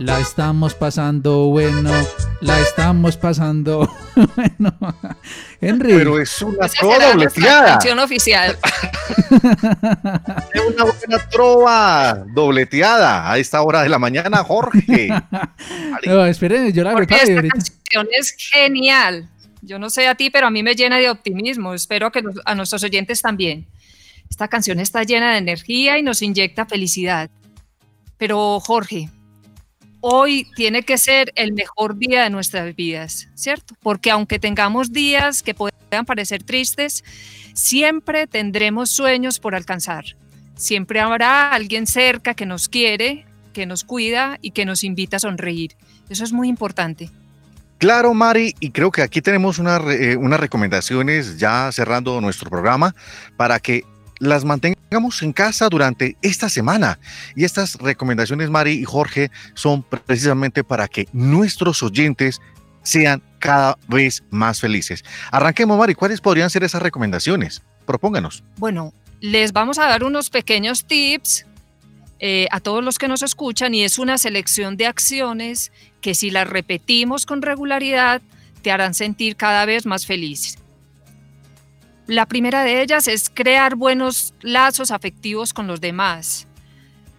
La 0.00 0.18
estamos 0.18 0.74
pasando 0.74 1.46
bueno, 1.46 1.92
la 2.40 2.58
estamos 2.60 3.16
pasando 3.16 3.90
bueno. 4.36 4.76
Henry. 5.60 5.92
Pero 5.94 6.18
es 6.20 6.40
una 6.42 6.68
trova 6.68 6.98
dobleteada. 7.12 7.66
canción 7.72 7.98
oficial. 7.98 8.56
Es 9.30 10.62
una 10.74 10.84
buena 10.84 11.18
trova 11.30 12.24
dobleteada 12.34 13.30
a 13.30 13.38
esta 13.38 13.62
hora 13.62 13.82
de 13.82 13.88
la 13.88 13.98
mañana, 13.98 14.38
Jorge. 14.44 15.08
No, 16.06 16.24
esperen, 16.24 16.72
yo 16.72 16.82
la 16.82 16.92
Porque 16.92 17.08
preparo 17.08 17.22
esta 17.28 17.34
ahorita- 17.40 17.54
canción 17.54 18.08
es 18.18 18.34
genial. 18.38 19.28
Yo 19.62 19.78
no 19.78 19.90
sé 19.90 20.08
a 20.08 20.14
ti, 20.14 20.30
pero 20.30 20.46
a 20.46 20.50
mí 20.50 20.62
me 20.62 20.74
llena 20.74 20.96
de 20.96 21.10
optimismo. 21.10 21.74
Espero 21.74 22.10
que 22.10 22.22
a 22.46 22.54
nuestros 22.54 22.82
oyentes 22.82 23.20
también. 23.20 23.66
Esta 24.30 24.48
canción 24.48 24.80
está 24.80 25.02
llena 25.02 25.32
de 25.32 25.38
energía 25.38 25.98
y 25.98 26.02
nos 26.02 26.22
inyecta 26.22 26.64
felicidad. 26.64 27.28
Pero 28.16 28.58
Jorge, 28.60 29.10
hoy 30.00 30.46
tiene 30.54 30.82
que 30.82 30.98
ser 30.98 31.32
el 31.36 31.52
mejor 31.52 31.96
día 31.96 32.24
de 32.24 32.30
nuestras 32.30 32.74
vidas, 32.74 33.28
¿cierto? 33.34 33.74
Porque 33.82 34.10
aunque 34.10 34.38
tengamos 34.38 34.92
días 34.92 35.42
que 35.42 35.54
puedan 35.54 36.06
parecer 36.06 36.42
tristes, 36.42 37.04
siempre 37.54 38.26
tendremos 38.26 38.90
sueños 38.90 39.38
por 39.38 39.54
alcanzar. 39.54 40.04
Siempre 40.54 41.00
habrá 41.00 41.52
alguien 41.52 41.86
cerca 41.86 42.34
que 42.34 42.46
nos 42.46 42.68
quiere, 42.68 43.24
que 43.52 43.66
nos 43.66 43.84
cuida 43.84 44.38
y 44.42 44.50
que 44.50 44.64
nos 44.64 44.84
invita 44.84 45.16
a 45.16 45.20
sonreír. 45.20 45.76
Eso 46.08 46.24
es 46.24 46.32
muy 46.32 46.48
importante. 46.48 47.10
Claro, 47.78 48.12
Mari, 48.12 48.54
y 48.60 48.72
creo 48.72 48.90
que 48.90 49.00
aquí 49.00 49.22
tenemos 49.22 49.58
eh, 49.58 50.16
unas 50.16 50.38
recomendaciones 50.38 51.38
ya 51.38 51.72
cerrando 51.72 52.20
nuestro 52.20 52.50
programa 52.50 52.94
para 53.38 53.58
que 53.58 53.84
las 54.20 54.44
mantengamos 54.44 55.22
en 55.22 55.32
casa 55.32 55.68
durante 55.68 56.16
esta 56.22 56.48
semana. 56.48 57.00
Y 57.34 57.44
estas 57.44 57.74
recomendaciones, 57.76 58.50
Mari 58.50 58.72
y 58.72 58.84
Jorge, 58.84 59.30
son 59.54 59.82
precisamente 59.82 60.62
para 60.62 60.86
que 60.86 61.08
nuestros 61.12 61.82
oyentes 61.82 62.40
sean 62.82 63.22
cada 63.38 63.76
vez 63.88 64.22
más 64.30 64.60
felices. 64.60 65.04
Arranquemos, 65.32 65.76
Mari, 65.76 65.94
¿cuáles 65.94 66.20
podrían 66.20 66.50
ser 66.50 66.62
esas 66.62 66.82
recomendaciones? 66.82 67.62
Propónganos. 67.86 68.44
Bueno, 68.58 68.92
les 69.20 69.52
vamos 69.52 69.78
a 69.78 69.86
dar 69.86 70.04
unos 70.04 70.30
pequeños 70.30 70.84
tips 70.84 71.46
eh, 72.20 72.46
a 72.50 72.60
todos 72.60 72.84
los 72.84 72.98
que 72.98 73.08
nos 73.08 73.22
escuchan 73.22 73.74
y 73.74 73.82
es 73.82 73.98
una 73.98 74.18
selección 74.18 74.76
de 74.76 74.86
acciones 74.86 75.72
que 76.00 76.14
si 76.14 76.30
las 76.30 76.48
repetimos 76.48 77.24
con 77.24 77.42
regularidad 77.42 78.20
te 78.62 78.70
harán 78.70 78.92
sentir 78.92 79.36
cada 79.36 79.64
vez 79.64 79.86
más 79.86 80.04
feliz. 80.04 80.58
La 82.10 82.26
primera 82.26 82.64
de 82.64 82.82
ellas 82.82 83.06
es 83.06 83.30
crear 83.32 83.76
buenos 83.76 84.34
lazos 84.40 84.90
afectivos 84.90 85.54
con 85.54 85.68
los 85.68 85.80
demás. 85.80 86.48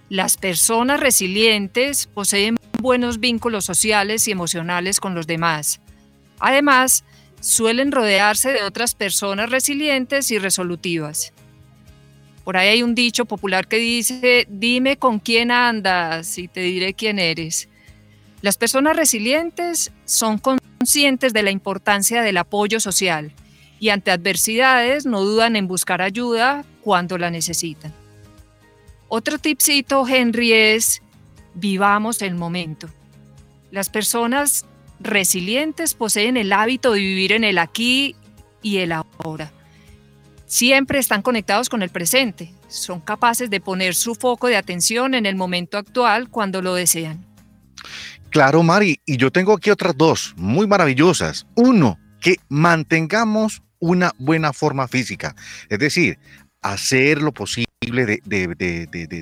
Las 0.09 0.35
personas 0.35 0.99
resilientes 0.99 2.07
poseen 2.07 2.57
buenos 2.77 3.21
vínculos 3.21 3.63
sociales 3.63 4.27
y 4.27 4.31
emocionales 4.31 4.99
con 4.99 5.15
los 5.15 5.27
demás. 5.27 5.79
Además, 6.39 7.05
suelen 7.39 7.93
rodearse 7.93 8.51
de 8.51 8.63
otras 8.63 8.93
personas 8.93 9.49
resilientes 9.49 10.29
y 10.29 10.39
resolutivas. 10.39 11.31
Por 12.43 12.57
ahí 12.57 12.67
hay 12.67 12.83
un 12.83 12.93
dicho 12.93 13.23
popular 13.23 13.69
que 13.69 13.77
dice, 13.77 14.45
dime 14.49 14.97
con 14.97 15.19
quién 15.19 15.51
andas 15.51 16.37
y 16.37 16.49
te 16.49 16.59
diré 16.59 16.95
quién 16.95 17.17
eres. 17.17 17.69
Las 18.41 18.57
personas 18.57 18.97
resilientes 18.97 19.93
son 20.03 20.37
conscientes 20.37 21.31
de 21.31 21.43
la 21.43 21.51
importancia 21.51 22.21
del 22.23 22.35
apoyo 22.35 22.81
social 22.81 23.33
y 23.81 23.89
ante 23.89 24.11
adversidades 24.11 25.07
no 25.07 25.21
dudan 25.21 25.55
en 25.55 25.67
buscar 25.67 26.03
ayuda 26.03 26.63
cuando 26.81 27.17
la 27.17 27.31
necesitan. 27.31 27.91
Otro 29.09 29.39
tipcito, 29.39 30.07
Henry, 30.07 30.53
es 30.53 31.01
vivamos 31.55 32.21
el 32.21 32.35
momento. 32.35 32.87
Las 33.71 33.89
personas 33.89 34.65
resilientes 34.99 35.95
poseen 35.95 36.37
el 36.37 36.53
hábito 36.53 36.91
de 36.91 36.99
vivir 36.99 37.31
en 37.31 37.43
el 37.43 37.57
aquí 37.57 38.15
y 38.61 38.77
el 38.77 38.91
ahora. 38.91 39.51
Siempre 40.45 40.99
están 40.99 41.23
conectados 41.23 41.67
con 41.67 41.81
el 41.81 41.89
presente. 41.89 42.53
Son 42.67 43.01
capaces 43.01 43.49
de 43.49 43.61
poner 43.61 43.95
su 43.95 44.13
foco 44.13 44.45
de 44.45 44.57
atención 44.57 45.15
en 45.15 45.25
el 45.25 45.35
momento 45.35 45.79
actual 45.79 46.29
cuando 46.29 46.61
lo 46.61 46.75
desean. 46.75 47.25
Claro, 48.29 48.61
Mari, 48.61 49.01
y 49.07 49.17
yo 49.17 49.31
tengo 49.31 49.53
aquí 49.53 49.71
otras 49.71 49.97
dos 49.97 50.35
muy 50.37 50.67
maravillosas. 50.67 51.47
Uno, 51.55 51.97
que 52.21 52.35
mantengamos 52.47 53.63
una 53.81 54.13
buena 54.17 54.53
forma 54.53 54.87
física, 54.87 55.35
es 55.67 55.79
decir, 55.79 56.17
hacer 56.61 57.21
lo 57.21 57.33
posible 57.33 57.70
de, 57.81 58.21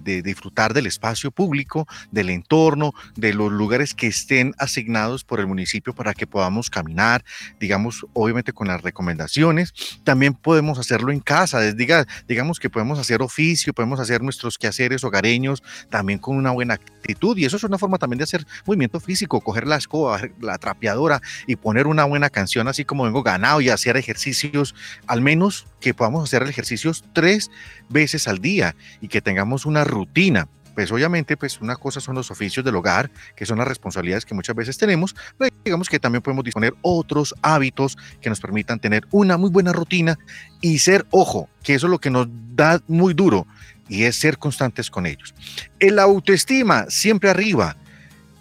de, 0.03 0.21
disfrutar 0.21 0.73
del 0.73 0.85
espacio 0.85 1.31
público, 1.31 1.87
del 2.11 2.29
entorno, 2.29 2.93
de 3.15 3.33
los 3.33 3.49
lugares 3.53 3.93
que 3.93 4.07
estén 4.07 4.53
asignados 4.57 5.23
por 5.23 5.39
el 5.39 5.47
municipio 5.47 5.95
para 5.95 6.13
que 6.13 6.27
podamos 6.27 6.69
caminar, 6.69 7.23
digamos, 7.57 8.05
obviamente 8.11 8.51
con 8.51 8.67
las 8.67 8.81
recomendaciones. 8.81 9.73
También 10.03 10.33
podemos 10.33 10.77
hacerlo 10.77 11.13
en 11.13 11.21
casa, 11.21 11.71
diga, 11.71 12.05
digamos 12.27 12.59
que 12.59 12.69
podemos 12.69 12.99
hacer 12.99 13.21
oficio, 13.21 13.71
podemos 13.71 14.01
hacer 14.01 14.21
nuestros 14.21 14.57
quehaceres 14.57 15.05
hogareños 15.05 15.63
también 15.89 16.19
con 16.19 16.35
una 16.35 16.51
buena 16.51 16.73
actitud 16.73 17.37
y 17.37 17.45
eso 17.45 17.55
es 17.55 17.63
una 17.63 17.77
forma 17.77 17.97
también 17.97 18.17
de 18.17 18.25
hacer 18.25 18.45
movimiento 18.65 18.99
físico, 18.99 19.39
coger 19.39 19.67
la 19.67 19.77
escoba, 19.77 20.19
la 20.41 20.57
trapeadora 20.57 21.21
y 21.47 21.55
poner 21.55 21.87
una 21.87 22.03
buena 22.03 22.29
canción 22.29 22.67
así 22.67 22.83
como 22.83 23.05
vengo 23.05 23.23
ganado 23.23 23.61
y 23.61 23.69
hacer 23.69 23.95
ejercicios, 23.95 24.75
al 25.07 25.21
menos 25.21 25.65
que 25.79 25.93
podamos 25.93 26.23
hacer 26.23 26.43
ejercicios 26.43 27.03
tres 27.13 27.51
veces 27.89 28.27
al 28.27 28.39
día 28.39 28.75
y 29.01 29.07
que 29.07 29.21
tengamos 29.21 29.65
una 29.65 29.83
rutina. 29.83 30.47
Pues 30.75 30.91
obviamente, 30.91 31.35
pues 31.35 31.59
una 31.59 31.75
cosa 31.75 31.99
son 31.99 32.15
los 32.15 32.31
oficios 32.31 32.63
del 32.63 32.75
hogar, 32.75 33.11
que 33.35 33.45
son 33.45 33.57
las 33.57 33.67
responsabilidades 33.67 34.25
que 34.25 34.33
muchas 34.33 34.55
veces 34.55 34.77
tenemos, 34.77 35.15
pero 35.37 35.53
digamos 35.65 35.89
que 35.89 35.99
también 35.99 36.21
podemos 36.21 36.45
disponer 36.45 36.73
otros 36.81 37.35
hábitos 37.41 37.97
que 38.21 38.29
nos 38.29 38.39
permitan 38.39 38.79
tener 38.79 39.05
una 39.11 39.37
muy 39.37 39.49
buena 39.49 39.73
rutina 39.73 40.17
y 40.61 40.79
ser, 40.79 41.05
ojo, 41.11 41.49
que 41.63 41.73
eso 41.73 41.87
es 41.87 41.91
lo 41.91 41.99
que 41.99 42.09
nos 42.09 42.27
da 42.55 42.81
muy 42.87 43.13
duro 43.13 43.45
y 43.89 44.03
es 44.03 44.15
ser 44.15 44.37
constantes 44.37 44.89
con 44.89 45.05
ellos. 45.05 45.33
El 45.79 45.99
autoestima 45.99 46.85
siempre 46.89 47.29
arriba. 47.29 47.75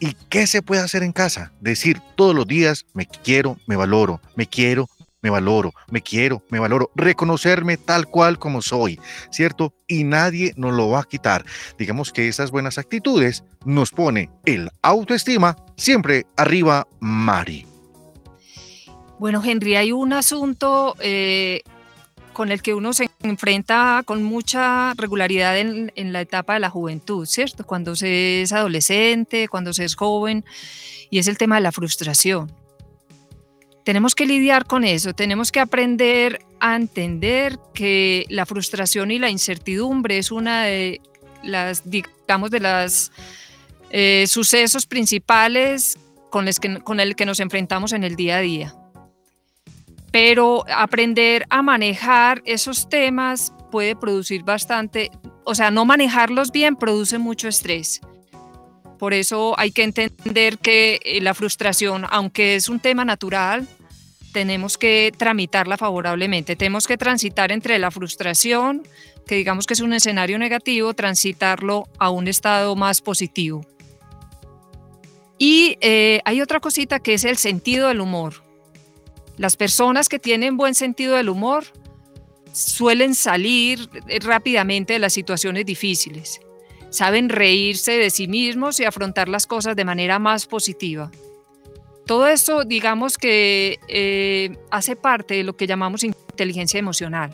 ¿Y 0.00 0.14
qué 0.28 0.46
se 0.46 0.62
puede 0.62 0.80
hacer 0.80 1.02
en 1.02 1.10
casa? 1.10 1.50
Decir 1.60 2.00
todos 2.14 2.32
los 2.32 2.46
días, 2.46 2.86
me 2.94 3.06
quiero, 3.06 3.58
me 3.66 3.74
valoro, 3.74 4.20
me 4.36 4.46
quiero, 4.46 4.88
me 5.22 5.30
valoro, 5.30 5.72
me 5.90 6.02
quiero, 6.02 6.42
me 6.50 6.58
valoro, 6.58 6.90
reconocerme 6.94 7.76
tal 7.76 8.06
cual 8.06 8.38
como 8.38 8.62
soy, 8.62 9.00
¿cierto? 9.30 9.74
Y 9.86 10.04
nadie 10.04 10.52
nos 10.56 10.72
lo 10.72 10.90
va 10.90 11.00
a 11.00 11.04
quitar. 11.04 11.44
Digamos 11.78 12.12
que 12.12 12.28
esas 12.28 12.50
buenas 12.50 12.78
actitudes 12.78 13.44
nos 13.64 13.90
pone 13.90 14.30
el 14.44 14.70
autoestima 14.82 15.56
siempre 15.76 16.26
arriba, 16.36 16.86
Mari. 17.00 17.66
Bueno, 19.18 19.42
Henry, 19.44 19.74
hay 19.74 19.90
un 19.90 20.12
asunto 20.12 20.94
eh, 21.00 21.62
con 22.32 22.52
el 22.52 22.62
que 22.62 22.74
uno 22.74 22.92
se 22.92 23.10
enfrenta 23.24 24.02
con 24.04 24.22
mucha 24.22 24.94
regularidad 24.94 25.58
en, 25.58 25.92
en 25.96 26.12
la 26.12 26.20
etapa 26.20 26.54
de 26.54 26.60
la 26.60 26.70
juventud, 26.70 27.26
¿cierto? 27.26 27.66
Cuando 27.66 27.96
se 27.96 28.42
es 28.42 28.52
adolescente, 28.52 29.48
cuando 29.48 29.72
se 29.72 29.84
es 29.84 29.96
joven, 29.96 30.44
y 31.10 31.18
es 31.18 31.26
el 31.26 31.36
tema 31.36 31.56
de 31.56 31.62
la 31.62 31.72
frustración 31.72 32.52
tenemos 33.88 34.14
que 34.14 34.26
lidiar 34.26 34.66
con 34.66 34.84
eso, 34.84 35.14
tenemos 35.14 35.50
que 35.50 35.60
aprender 35.60 36.40
a 36.60 36.76
entender 36.76 37.58
que 37.72 38.26
la 38.28 38.44
frustración 38.44 39.10
y 39.10 39.18
la 39.18 39.30
incertidumbre 39.30 40.18
es 40.18 40.30
una 40.30 40.64
de 40.64 41.00
las, 41.42 41.88
digamos, 41.88 42.50
de 42.50 42.60
los 42.60 43.10
eh, 43.88 44.26
sucesos 44.28 44.84
principales 44.84 45.98
con, 46.28 46.44
que, 46.60 46.80
con 46.80 47.00
el 47.00 47.16
que 47.16 47.24
nos 47.24 47.40
enfrentamos 47.40 47.94
en 47.94 48.04
el 48.04 48.14
día 48.14 48.36
a 48.36 48.40
día. 48.40 48.74
Pero 50.12 50.66
aprender 50.68 51.46
a 51.48 51.62
manejar 51.62 52.42
esos 52.44 52.90
temas 52.90 53.54
puede 53.70 53.96
producir 53.96 54.42
bastante, 54.42 55.10
o 55.44 55.54
sea, 55.54 55.70
no 55.70 55.86
manejarlos 55.86 56.52
bien 56.52 56.76
produce 56.76 57.16
mucho 57.16 57.48
estrés. 57.48 58.02
Por 58.98 59.14
eso 59.14 59.58
hay 59.58 59.70
que 59.70 59.84
entender 59.84 60.58
que 60.58 61.00
eh, 61.04 61.22
la 61.22 61.32
frustración, 61.32 62.04
aunque 62.10 62.56
es 62.56 62.68
un 62.68 62.80
tema 62.80 63.06
natural, 63.06 63.66
tenemos 64.38 64.78
que 64.78 65.12
tramitarla 65.16 65.76
favorablemente. 65.76 66.54
Tenemos 66.54 66.86
que 66.86 66.96
transitar 66.96 67.50
entre 67.50 67.76
la 67.80 67.90
frustración, 67.90 68.86
que 69.26 69.34
digamos 69.34 69.66
que 69.66 69.74
es 69.74 69.80
un 69.80 69.92
escenario 69.92 70.38
negativo, 70.38 70.94
transitarlo 70.94 71.88
a 71.98 72.10
un 72.10 72.28
estado 72.28 72.76
más 72.76 73.00
positivo. 73.00 73.66
Y 75.38 75.76
eh, 75.80 76.20
hay 76.24 76.40
otra 76.40 76.60
cosita 76.60 77.00
que 77.00 77.14
es 77.14 77.24
el 77.24 77.36
sentido 77.36 77.88
del 77.88 78.00
humor. 78.00 78.44
Las 79.38 79.56
personas 79.56 80.08
que 80.08 80.20
tienen 80.20 80.56
buen 80.56 80.76
sentido 80.76 81.16
del 81.16 81.30
humor 81.30 81.64
suelen 82.52 83.16
salir 83.16 83.90
eh, 84.06 84.20
rápidamente 84.20 84.92
de 84.92 84.98
las 85.00 85.14
situaciones 85.14 85.66
difíciles. 85.66 86.40
Saben 86.90 87.28
reírse 87.28 87.98
de 87.98 88.10
sí 88.10 88.28
mismos 88.28 88.78
y 88.78 88.84
afrontar 88.84 89.28
las 89.28 89.48
cosas 89.48 89.74
de 89.74 89.84
manera 89.84 90.20
más 90.20 90.46
positiva. 90.46 91.10
Todo 92.08 92.26
esto, 92.26 92.64
digamos 92.64 93.18
que 93.18 93.78
eh, 93.86 94.56
hace 94.70 94.96
parte 94.96 95.34
de 95.34 95.44
lo 95.44 95.58
que 95.58 95.66
llamamos 95.66 96.04
inteligencia 96.04 96.80
emocional. 96.80 97.30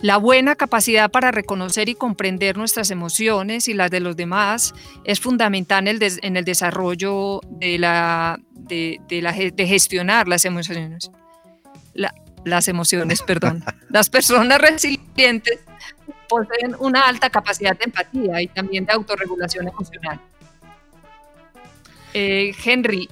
La 0.00 0.16
buena 0.16 0.56
capacidad 0.56 1.08
para 1.08 1.30
reconocer 1.30 1.88
y 1.88 1.94
comprender 1.94 2.58
nuestras 2.58 2.90
emociones 2.90 3.68
y 3.68 3.74
las 3.74 3.92
de 3.92 4.00
los 4.00 4.16
demás 4.16 4.74
es 5.04 5.20
fundamental 5.20 5.86
en 5.86 6.36
el, 6.36 6.44
desarrollo 6.44 7.40
de, 7.48 7.78
la, 7.78 8.40
de, 8.50 9.54
gestionar 9.68 10.26
las 10.26 10.44
emociones. 10.44 11.12
las 12.44 12.66
emociones, 12.66 13.22
perdón. 13.22 13.62
Las 13.88 14.10
personas 14.10 14.60
resilientes 14.60 15.60
poseen 16.28 16.74
una 16.80 17.02
alta 17.02 17.30
capacidad 17.30 17.78
de 17.78 17.84
empatía 17.84 18.42
y 18.42 18.48
también 18.48 18.84
de 18.84 18.94
autorregulación 18.94 19.68
emocional. 19.68 20.20
Eh, 22.14 22.52
Henry, 22.64 23.08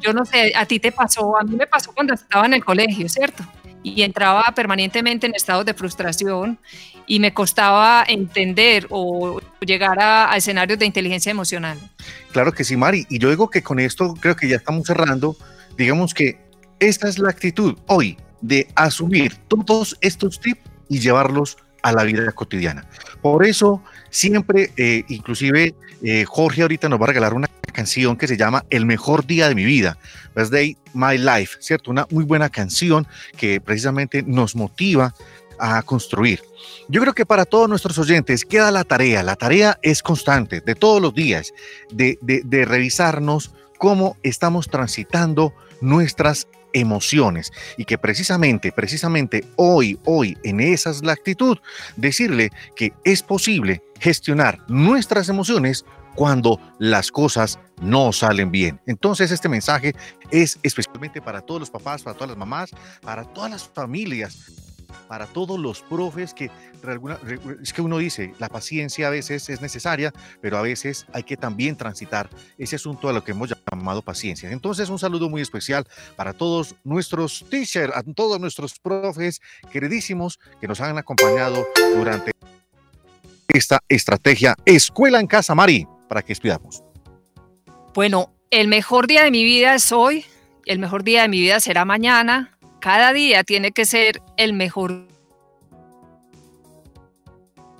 yo 0.00 0.12
no 0.12 0.24
sé, 0.24 0.52
a 0.56 0.66
ti 0.66 0.80
te 0.80 0.92
pasó, 0.92 1.38
a 1.38 1.44
mí 1.44 1.56
me 1.56 1.66
pasó 1.66 1.92
cuando 1.92 2.14
estaba 2.14 2.46
en 2.46 2.54
el 2.54 2.64
colegio, 2.64 3.08
¿cierto? 3.08 3.44
Y 3.82 4.02
entraba 4.02 4.44
permanentemente 4.54 5.26
en 5.26 5.34
estados 5.34 5.64
de 5.64 5.74
frustración 5.74 6.58
y 7.06 7.20
me 7.20 7.34
costaba 7.34 8.04
entender 8.06 8.86
o 8.90 9.40
llegar 9.60 9.98
a, 10.00 10.36
escenarios 10.36 10.78
de 10.78 10.86
inteligencia 10.86 11.30
emocional. 11.30 11.78
Claro 12.32 12.52
que 12.52 12.64
sí, 12.64 12.76
Mari. 12.76 13.06
Y 13.08 13.18
yo 13.18 13.30
digo 13.30 13.50
que 13.50 13.62
con 13.62 13.80
esto 13.80 14.14
creo 14.20 14.36
que 14.36 14.48
ya 14.48 14.56
estamos 14.56 14.86
cerrando. 14.86 15.36
Digamos 15.76 16.14
que 16.14 16.38
esta 16.78 17.08
es 17.08 17.18
la 17.18 17.30
actitud 17.30 17.76
hoy 17.86 18.16
de 18.40 18.68
asumir 18.74 19.36
todos 19.48 19.96
estos 20.00 20.40
tips 20.40 20.60
y 20.88 21.00
llevarlos 21.00 21.56
a 21.82 21.92
la 21.92 22.04
vida 22.04 22.30
cotidiana. 22.32 22.86
Por 23.20 23.44
eso 23.44 23.82
siempre, 24.10 24.72
eh, 24.76 25.04
inclusive 25.08 25.74
eh, 26.02 26.24
Jorge 26.26 26.62
ahorita 26.62 26.88
nos 26.88 27.00
va 27.00 27.04
a 27.04 27.08
regalar 27.08 27.34
una 27.34 27.48
canción 27.72 28.16
que 28.16 28.28
se 28.28 28.36
llama 28.36 28.64
El 28.70 28.86
mejor 28.86 29.26
día 29.26 29.48
de 29.48 29.54
mi 29.54 29.64
vida, 29.64 29.98
Best 30.34 30.52
Day 30.52 30.76
My 30.94 31.18
Life, 31.18 31.56
¿cierto? 31.60 31.90
Una 31.90 32.06
muy 32.10 32.24
buena 32.24 32.48
canción 32.48 33.06
que 33.36 33.60
precisamente 33.60 34.22
nos 34.22 34.54
motiva 34.54 35.14
a 35.58 35.82
construir. 35.82 36.42
Yo 36.88 37.00
creo 37.00 37.14
que 37.14 37.26
para 37.26 37.44
todos 37.44 37.68
nuestros 37.68 37.98
oyentes 37.98 38.44
queda 38.44 38.70
la 38.70 38.84
tarea, 38.84 39.22
la 39.22 39.36
tarea 39.36 39.78
es 39.82 40.02
constante, 40.02 40.60
de 40.60 40.74
todos 40.74 41.00
los 41.00 41.14
días, 41.14 41.52
de, 41.90 42.18
de 42.20 42.64
revisarnos 42.64 43.52
cómo 43.78 44.16
estamos 44.22 44.68
transitando 44.68 45.52
nuestras 45.80 46.46
emociones 46.72 47.52
y 47.76 47.84
que 47.84 47.98
precisamente, 47.98 48.72
precisamente 48.72 49.44
hoy, 49.56 49.98
hoy, 50.04 50.36
en 50.42 50.60
esa 50.60 50.90
es 50.90 51.02
la 51.02 51.12
actitud, 51.12 51.58
decirle 51.96 52.50
que 52.76 52.92
es 53.04 53.22
posible 53.22 53.82
gestionar 54.00 54.58
nuestras 54.68 55.28
emociones 55.28 55.84
cuando 56.14 56.60
las 56.78 57.10
cosas 57.10 57.58
no 57.80 58.12
salen 58.12 58.50
bien. 58.50 58.80
Entonces 58.86 59.30
este 59.30 59.48
mensaje 59.48 59.94
es 60.30 60.58
especialmente 60.62 61.20
para 61.20 61.40
todos 61.40 61.60
los 61.60 61.70
papás, 61.70 62.02
para 62.02 62.14
todas 62.14 62.30
las 62.30 62.38
mamás, 62.38 62.70
para 63.02 63.24
todas 63.24 63.50
las 63.50 63.64
familias 63.64 64.52
para 65.08 65.26
todos 65.26 65.58
los 65.58 65.82
profes 65.82 66.34
que 66.34 66.50
es 67.62 67.72
que 67.72 67.82
uno 67.82 67.98
dice, 67.98 68.34
la 68.38 68.48
paciencia 68.48 69.06
a 69.06 69.10
veces 69.10 69.48
es 69.48 69.60
necesaria, 69.60 70.12
pero 70.40 70.58
a 70.58 70.62
veces 70.62 71.06
hay 71.12 71.22
que 71.22 71.36
también 71.36 71.76
transitar 71.76 72.28
ese 72.58 72.76
asunto 72.76 73.08
a 73.08 73.12
lo 73.12 73.22
que 73.22 73.30
hemos 73.30 73.52
llamado 73.70 74.02
paciencia. 74.02 74.50
Entonces, 74.50 74.88
un 74.88 74.98
saludo 74.98 75.28
muy 75.28 75.40
especial 75.40 75.86
para 76.16 76.32
todos 76.32 76.74
nuestros 76.82 77.44
teachers, 77.48 77.94
a 77.94 78.02
todos 78.02 78.40
nuestros 78.40 78.78
profes 78.80 79.40
queridísimos 79.70 80.40
que 80.60 80.66
nos 80.66 80.80
han 80.80 80.98
acompañado 80.98 81.64
durante 81.94 82.32
esta 83.48 83.80
estrategia 83.88 84.56
Escuela 84.64 85.20
en 85.20 85.26
Casa, 85.26 85.54
Mari, 85.54 85.86
para 86.12 86.20
que 86.20 86.32
despidamos. 86.32 86.84
Bueno, 87.94 88.34
el 88.50 88.68
mejor 88.68 89.06
día 89.06 89.24
de 89.24 89.30
mi 89.30 89.44
vida 89.44 89.74
es 89.74 89.92
hoy, 89.92 90.26
el 90.66 90.78
mejor 90.78 91.04
día 91.04 91.22
de 91.22 91.28
mi 91.28 91.40
vida 91.40 91.58
será 91.58 91.86
mañana. 91.86 92.58
Cada 92.82 93.14
día 93.14 93.44
tiene 93.44 93.72
que 93.72 93.86
ser 93.86 94.20
el 94.36 94.52
mejor 94.52 95.08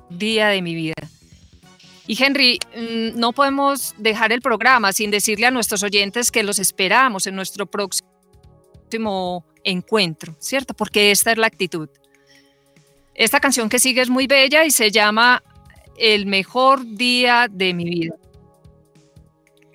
día 0.09 0.49
de 0.49 0.63
mi 0.63 0.75
vida. 0.75 0.95
Y 2.07 2.23
Henry, 2.25 2.59
mm, 2.75 3.21
no 3.21 3.35
podemos 3.35 3.95
dejar 3.99 4.33
el 4.33 4.41
programa 4.41 4.95
sin 4.95 5.11
decirle 5.11 5.45
a 5.45 5.51
nuestros 5.51 5.83
oyentes 5.83 6.31
que 6.31 6.43
los 6.43 6.59
esperamos 6.59 7.27
en 7.27 7.37
nuestro 7.37 7.67
próximo 7.67 9.45
encuentro, 9.63 10.35
¿cierto? 10.39 10.73
Porque 10.73 11.11
esta 11.11 11.33
es 11.33 11.37
la 11.37 11.49
actitud. 11.49 11.91
Esta 13.15 13.41
canción 13.41 13.69
que 13.69 13.79
sigue 13.79 14.01
es 14.01 14.09
muy 14.09 14.27
bella 14.27 14.65
y 14.65 14.71
se 14.71 14.91
llama 14.91 15.43
El 15.99 16.25
mejor 16.25 16.87
día 16.97 17.47
de 17.51 17.75
mi 17.75 17.85
vida. 17.85 18.15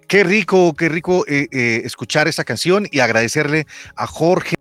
Qué 0.08 0.24
rico, 0.24 0.74
qué 0.74 0.90
rico 0.90 1.26
eh, 1.28 1.48
eh, 1.52 1.82
escuchar 1.84 2.28
esta 2.28 2.44
canción 2.44 2.88
y 2.92 3.00
agradecerle 3.00 3.66
a 3.96 4.08
Jorge 4.08 4.56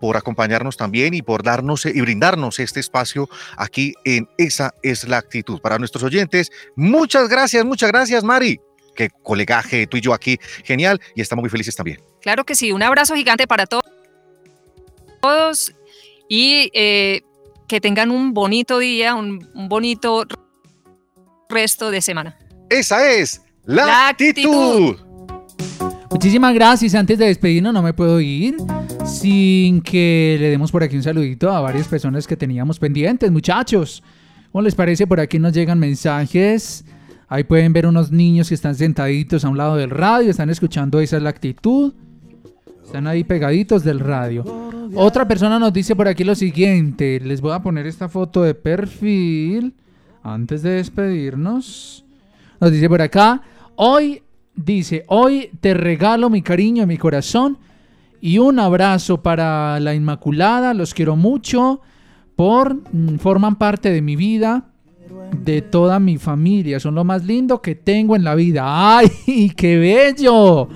por 0.00 0.16
acompañarnos 0.16 0.76
también 0.76 1.14
y 1.14 1.22
por 1.22 1.42
darnos 1.42 1.84
y 1.86 2.00
brindarnos 2.00 2.58
este 2.60 2.78
espacio 2.78 3.28
aquí 3.56 3.94
en 4.04 4.28
Esa 4.38 4.72
es 4.82 5.08
la 5.08 5.16
actitud. 5.16 5.60
Para 5.60 5.78
nuestros 5.78 6.04
oyentes, 6.04 6.50
muchas 6.76 7.28
gracias, 7.28 7.64
muchas 7.64 7.90
gracias, 7.90 8.22
Mari. 8.22 8.60
Qué 8.94 9.10
colegaje 9.22 9.86
tú 9.86 9.96
y 9.96 10.00
yo 10.00 10.12
aquí, 10.12 10.38
genial, 10.64 11.00
y 11.16 11.22
estamos 11.22 11.42
muy 11.42 11.50
felices 11.50 11.74
también. 11.74 12.00
Claro 12.20 12.44
que 12.44 12.54
sí, 12.54 12.70
un 12.70 12.82
abrazo 12.82 13.14
gigante 13.14 13.46
para 13.46 13.66
to- 13.66 13.80
todos 15.20 15.72
y 16.28 16.70
eh, 16.74 17.22
que 17.66 17.80
tengan 17.80 18.10
un 18.10 18.34
bonito 18.34 18.78
día, 18.78 19.14
un, 19.14 19.48
un 19.54 19.68
bonito 19.68 20.24
resto 21.48 21.90
de 21.90 22.02
semana. 22.02 22.38
Esa 22.70 23.10
es 23.10 23.40
la, 23.68 23.86
La 23.86 24.08
actitud. 24.08 24.96
Muchísimas 26.10 26.54
gracias. 26.54 26.94
Antes 26.94 27.18
de 27.18 27.26
despedirnos, 27.26 27.74
no 27.74 27.82
me 27.82 27.92
puedo 27.92 28.18
ir 28.18 28.56
sin 29.04 29.82
que 29.82 30.38
le 30.40 30.48
demos 30.48 30.72
por 30.72 30.82
aquí 30.82 30.96
un 30.96 31.02
saludito 31.02 31.50
a 31.50 31.60
varias 31.60 31.86
personas 31.86 32.26
que 32.26 32.34
teníamos 32.34 32.78
pendientes, 32.78 33.30
muchachos. 33.30 34.02
¿Cómo 34.50 34.62
les 34.62 34.74
parece? 34.74 35.06
Por 35.06 35.20
aquí 35.20 35.38
nos 35.38 35.52
llegan 35.52 35.78
mensajes. 35.78 36.82
Ahí 37.28 37.44
pueden 37.44 37.74
ver 37.74 37.86
unos 37.86 38.10
niños 38.10 38.48
que 38.48 38.54
están 38.54 38.74
sentaditos 38.74 39.44
a 39.44 39.50
un 39.50 39.58
lado 39.58 39.76
del 39.76 39.90
radio, 39.90 40.30
están 40.30 40.48
escuchando 40.48 40.98
esa 41.00 41.18
es 41.18 41.22
la 41.22 41.28
actitud. 41.28 41.92
Están 42.82 43.06
ahí 43.06 43.22
pegaditos 43.22 43.84
del 43.84 44.00
radio. 44.00 44.46
Otra 44.94 45.28
persona 45.28 45.58
nos 45.58 45.74
dice 45.74 45.94
por 45.94 46.08
aquí 46.08 46.24
lo 46.24 46.34
siguiente. 46.34 47.20
Les 47.20 47.42
voy 47.42 47.52
a 47.52 47.60
poner 47.60 47.86
esta 47.86 48.08
foto 48.08 48.42
de 48.42 48.54
perfil 48.54 49.74
antes 50.22 50.62
de 50.62 50.70
despedirnos. 50.70 52.06
Nos 52.60 52.72
dice 52.72 52.88
por 52.88 53.02
acá, 53.02 53.42
hoy 53.78 54.22
dice, 54.56 55.04
hoy 55.06 55.50
te 55.60 55.72
regalo 55.72 56.28
mi 56.30 56.42
cariño 56.42 56.82
y 56.82 56.86
mi 56.86 56.98
corazón 56.98 57.58
y 58.20 58.38
un 58.38 58.58
abrazo 58.58 59.22
para 59.22 59.78
la 59.78 59.94
Inmaculada, 59.94 60.74
los 60.74 60.94
quiero 60.94 61.14
mucho, 61.14 61.80
por 62.34 62.74
mm, 62.74 63.18
forman 63.18 63.56
parte 63.56 63.90
de 63.92 64.02
mi 64.02 64.16
vida, 64.16 64.64
de 65.44 65.62
toda 65.62 66.00
mi 66.00 66.18
familia, 66.18 66.80
son 66.80 66.96
lo 66.96 67.04
más 67.04 67.24
lindo 67.24 67.62
que 67.62 67.76
tengo 67.76 68.16
en 68.16 68.24
la 68.24 68.34
vida. 68.34 68.98
¡Ay, 68.98 69.52
qué 69.56 69.78
bello! 69.78 70.68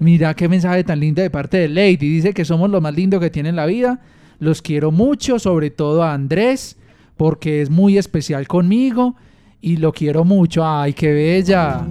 Mira 0.00 0.34
qué 0.34 0.48
mensaje 0.48 0.84
tan 0.84 1.00
lindo 1.00 1.20
de 1.20 1.30
parte 1.30 1.58
de 1.58 1.68
Lady, 1.68 1.96
dice 1.96 2.32
que 2.32 2.46
somos 2.46 2.70
lo 2.70 2.80
más 2.80 2.94
lindo 2.94 3.20
que 3.20 3.30
tiene 3.30 3.50
en 3.50 3.56
la 3.56 3.66
vida. 3.66 4.00
Los 4.38 4.62
quiero 4.62 4.90
mucho, 4.90 5.38
sobre 5.38 5.70
todo 5.70 6.02
a 6.02 6.14
Andrés, 6.14 6.78
porque 7.18 7.60
es 7.60 7.68
muy 7.68 7.98
especial 7.98 8.48
conmigo 8.48 9.16
y 9.60 9.76
lo 9.76 9.92
quiero 9.92 10.24
mucho. 10.24 10.64
¡Ay, 10.66 10.94
qué 10.94 11.12
bella! 11.12 11.84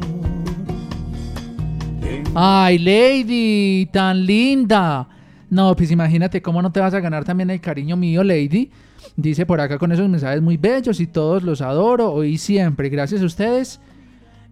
Ay, 2.40 2.78
Lady, 2.78 3.88
tan 3.92 4.24
linda. 4.24 5.08
No, 5.50 5.76
pues 5.76 5.90
imagínate 5.90 6.40
cómo 6.40 6.62
no 6.62 6.72
te 6.72 6.80
vas 6.80 6.94
a 6.94 7.00
ganar 7.00 7.24
también 7.26 7.50
el 7.50 7.60
cariño 7.60 7.98
mío, 7.98 8.24
Lady. 8.24 8.70
Dice 9.16 9.48
por 9.48 9.60
acá 9.60 9.80
con 9.80 9.92
esos 9.92 10.08
mensajes 10.08 10.40
muy 10.40 10.56
bellos 10.56 11.00
y 11.00 11.08
todos 11.08 11.42
los 11.42 11.62
adoro 11.62 12.12
hoy 12.14 12.38
siempre. 12.38 12.90
Gracias 12.90 13.24
a 13.24 13.26
ustedes. 13.26 13.80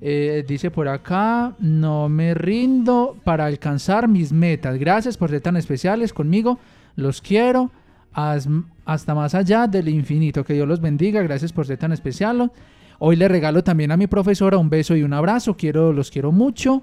Eh, 0.01 0.43
dice 0.47 0.71
por 0.71 0.87
acá, 0.87 1.53
no 1.59 2.09
me 2.09 2.33
rindo 2.33 3.17
para 3.23 3.45
alcanzar 3.45 4.07
mis 4.07 4.31
metas. 4.33 4.79
Gracias 4.79 5.15
por 5.15 5.29
ser 5.29 5.41
tan 5.41 5.55
especiales 5.55 6.11
conmigo. 6.11 6.57
Los 6.95 7.21
quiero 7.21 7.69
as- 8.13 8.49
hasta 8.85 9.13
más 9.13 9.35
allá 9.35 9.67
del 9.67 9.89
infinito. 9.89 10.43
Que 10.43 10.53
Dios 10.55 10.67
los 10.67 10.81
bendiga. 10.81 11.21
Gracias 11.21 11.53
por 11.53 11.67
ser 11.67 11.77
tan 11.77 11.91
especial. 11.91 12.51
Hoy 12.97 13.15
le 13.15 13.27
regalo 13.27 13.63
también 13.63 13.91
a 13.91 13.97
mi 13.97 14.07
profesora 14.07 14.57
un 14.57 14.71
beso 14.71 14.95
y 14.95 15.03
un 15.03 15.13
abrazo. 15.13 15.55
Quiero, 15.55 15.93
los 15.93 16.09
quiero 16.09 16.31
mucho. 16.31 16.81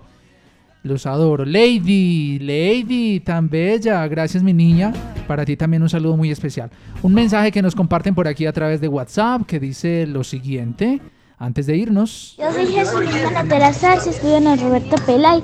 Los 0.83 1.07
adoro. 1.07 1.45
Lady, 1.45 2.39
Lady, 2.41 3.21
tan 3.21 3.49
bella. 3.49 4.07
Gracias, 4.09 4.43
mi 4.43 4.53
niña. 4.53 4.93
Para 5.29 5.45
ti 5.45 5.57
también 5.57 5.83
un 5.83 5.89
saludo 5.89 6.17
muy 6.17 6.31
especial. 6.31 6.71
Un 7.03 7.15
mensaje 7.15 7.53
que 7.53 7.63
nos 7.63 7.75
comparten 7.75 8.15
por 8.15 8.27
aquí 8.27 8.47
a 8.47 8.53
través 8.53 8.81
de 8.81 8.89
WhatsApp 8.89 9.43
que 9.47 9.61
dice 9.61 10.07
lo 10.07 10.25
siguiente. 10.25 11.01
Antes 11.39 11.67
de 11.67 11.77
irnos. 11.77 12.37
Yo 12.39 12.53
soy 12.53 12.67
Jesulina 12.67 13.31
Natera 13.33 13.73
Sarce, 13.73 14.11
estudio 14.11 14.37
en 14.37 14.47
el 14.47 14.61
Roberto 14.61 14.95
Pelay. 15.05 15.43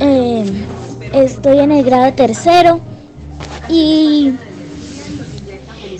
Eh, 0.00 0.64
estoy 1.14 1.58
en 1.58 1.72
el 1.72 1.84
grado 1.84 2.12
tercero 2.12 2.80
y 3.70 4.32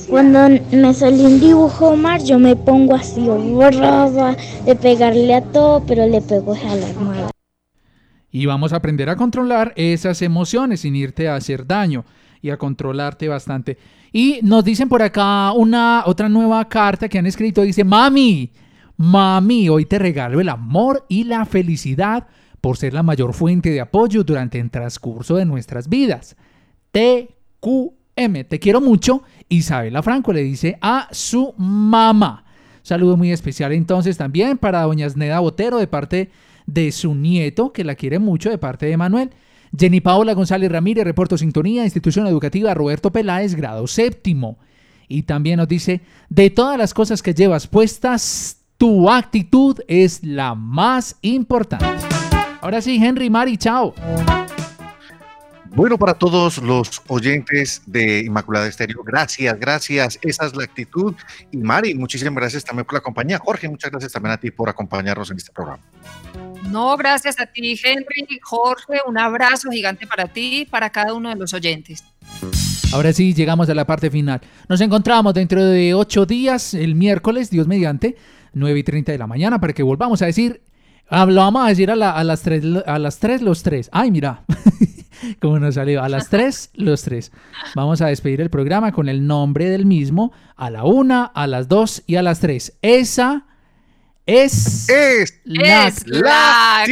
cuando 0.09 0.61
me 0.71 0.93
sale 0.93 1.25
un 1.25 1.41
dibujo 1.41 1.89
Omar, 1.89 2.23
yo 2.23 2.39
me 2.39 2.55
pongo 2.55 2.95
así 2.95 3.27
brava 3.27 4.37
de 4.67 4.77
pegarle 4.77 5.35
a 5.35 5.41
todo, 5.43 5.83
pero 5.87 6.07
le 6.07 6.21
pego 6.21 6.53
a 6.53 6.77
la. 6.77 7.32
Y 8.33 8.47
vamos 8.47 8.73
a 8.73 8.77
aprender 8.77 9.11
a 9.11 9.17
controlar 9.17 9.75
esas 9.77 10.23
emociones 10.23 10.81
sin 10.81 10.97
irte 10.97 11.29
a 11.29 11.37
hacer 11.37 11.67
daño 11.67 12.05
y 12.41 12.49
a 12.49 12.57
controlarte 12.57 13.29
bastante. 13.29 13.77
Y 14.11 14.41
nos 14.43 14.65
dicen 14.65 14.89
por 14.89 15.03
acá 15.03 15.53
una 15.53 16.03
otra 16.07 16.29
nueva 16.29 16.67
carta 16.69 17.09
que 17.09 17.19
han 17.19 17.27
escrito. 17.27 17.63
Dice, 17.63 17.85
mami, 17.85 18.51
mami, 18.97 19.69
hoy 19.69 19.85
te 19.85 19.99
regalo 19.99 20.41
el 20.41 20.49
amor 20.49 21.05
y 21.09 21.25
la 21.25 21.45
felicidad 21.45 22.27
por 22.63 22.79
ser 22.79 22.95
la 22.95 23.03
mayor 23.03 23.35
fuente 23.35 23.71
de 23.71 23.81
apoyo 23.81 24.25
durante 24.25 24.59
el 24.59 24.71
transcurso 24.71 25.37
de 25.37 25.45
nuestras 25.45 25.89
vidas. 25.89 26.37
TQM, 26.93 28.45
te 28.49 28.59
quiero 28.59 28.81
mucho. 28.81 29.25
Isabela 29.49 30.03
Franco 30.03 30.33
le 30.33 30.43
dice 30.43 30.79
a 30.81 31.09
su 31.11 31.55
mamá. 31.59 32.45
Saludo 32.83 33.17
muy 33.17 33.31
especial 33.31 33.73
entonces 33.73 34.17
también 34.17 34.59
para 34.59 34.83
doña 34.83 35.09
Sneda 35.09 35.41
Botero 35.41 35.79
de 35.79 35.87
parte 35.87 36.17
de 36.17 36.31
su 36.93 37.15
nieto, 37.15 37.73
que 37.73 37.85
la 37.85 37.95
quiere 37.95 38.19
mucho, 38.19 38.51
de 38.51 38.59
parte 38.59 38.87
de 38.87 38.97
Manuel. 38.97 39.31
Jenny 39.77 40.01
Paola 40.01 40.35
González 40.35 40.71
Ramírez, 40.71 41.05
reporto 41.05 41.39
sintonía, 41.39 41.85
institución 41.85 42.27
educativa 42.27 42.75
Roberto 42.75 43.11
Peláez, 43.11 43.55
grado 43.55 43.87
séptimo. 43.87 44.59
Y 45.09 45.23
también 45.23 45.59
nos 45.59 45.69
dice, 45.69 46.03
de 46.29 46.51
todas 46.51 46.79
las 46.79 46.95
cosas 46.95 47.23
que 47.23 47.35
llevas 47.35 47.67
puestas, 47.67 48.59
tu 48.77 49.11
actitud 49.11 49.79
es 49.89 50.23
la 50.23 50.55
más 50.55 51.17
importante. 51.23 51.87
Ahora 52.61 52.81
sí, 52.81 52.99
Henry, 53.03 53.31
Mari, 53.31 53.57
chao. 53.57 53.95
Bueno, 55.75 55.97
para 55.97 56.13
todos 56.15 56.59
los 56.59 57.01
oyentes 57.09 57.83
de 57.87 58.21
Inmaculada 58.21 58.67
Estéreo, 58.67 59.03
gracias, 59.03 59.59
gracias. 59.59 60.19
Esa 60.21 60.47
es 60.47 60.55
la 60.55 60.65
actitud. 60.65 61.15
Y 61.51 61.57
Mari, 61.57 61.95
muchísimas 61.95 62.35
gracias 62.35 62.63
también 62.65 62.85
por 62.85 62.95
la 62.95 63.01
compañía. 63.01 63.39
Jorge, 63.39 63.69
muchas 63.71 63.91
gracias 63.91 64.13
también 64.13 64.33
a 64.35 64.37
ti 64.39 64.51
por 64.51 64.69
acompañarnos 64.69 65.31
en 65.31 65.39
este 65.39 65.51
programa. 65.51 65.83
No, 66.71 66.95
gracias 66.99 67.41
a 67.41 67.47
ti, 67.47 67.79
Henry, 67.83 68.39
Jorge, 68.43 68.99
un 69.07 69.19
abrazo 69.19 69.71
gigante 69.71 70.07
para 70.07 70.27
ti 70.27 70.61
y 70.61 70.65
para 70.67 70.91
cada 70.91 71.15
uno 71.15 71.31
de 71.31 71.37
los 71.37 71.55
oyentes. 71.55 72.05
Ahora 72.93 73.13
sí, 73.15 73.33
llegamos 73.33 73.69
a 73.71 73.75
la 73.75 73.87
parte 73.87 74.11
final. 74.11 74.43
Nos 74.69 74.81
encontramos 74.83 75.33
dentro 75.33 75.65
de 75.65 75.95
ocho 75.95 76.27
días, 76.27 76.75
el 76.75 76.95
miércoles, 76.95 77.49
Dios 77.49 77.67
mediante, 77.67 78.15
9 78.53 78.79
y 78.79 78.83
30 78.85 79.13
de 79.13 79.19
la 79.19 79.27
mañana, 79.27 79.59
para 79.59 79.73
que 79.73 79.83
volvamos 79.83 80.21
a 80.21 80.27
decir, 80.27 80.63
lo 81.11 81.35
vamos 81.35 81.65
a 81.65 81.69
decir 81.71 81.91
a, 81.91 81.97
la- 81.97 82.13
a 82.13 82.23
las 82.25 82.43
3, 82.43 82.63
a 82.87 82.99
las 82.99 83.19
3 83.19 83.41
los 83.41 83.63
3. 83.63 83.89
Ay, 83.93 84.11
mira, 84.11 84.45
cómo 85.41 85.59
nos 85.59 85.75
salió. 85.75 86.03
A 86.03 86.09
las 86.09 86.29
3 86.29 86.71
los 86.75 87.03
3. 87.03 87.33
Vamos 87.75 88.01
a 88.01 88.07
despedir 88.07 88.41
el 88.41 88.51
programa 88.51 88.93
con 88.93 89.09
el 89.09 89.27
nombre 89.27 89.69
del 89.69 89.87
mismo, 89.87 90.33
a 90.57 90.71
la 90.71 90.85
1, 90.85 91.33
a 91.35 91.47
las 91.47 91.69
2 91.69 92.05
y 92.07 92.17
a 92.17 92.23
las 92.23 92.41
3. 92.41 92.79
Esa 92.83 93.47
es, 94.27 94.87
la, 95.45 95.89
Es 95.89 96.07
la 96.07 96.85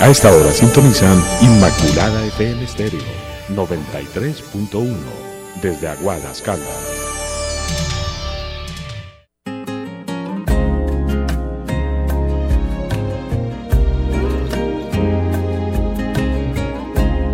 A 0.00 0.08
esta 0.08 0.34
hora 0.34 0.50
sintonizan 0.50 1.22
Inmaculada 1.42 2.24
FM 2.26 2.64
Estéreo 2.64 3.00
93.1 3.50 4.96
desde 5.62 5.88
Aguadas, 5.88 6.42
Caldas. 6.42 7.11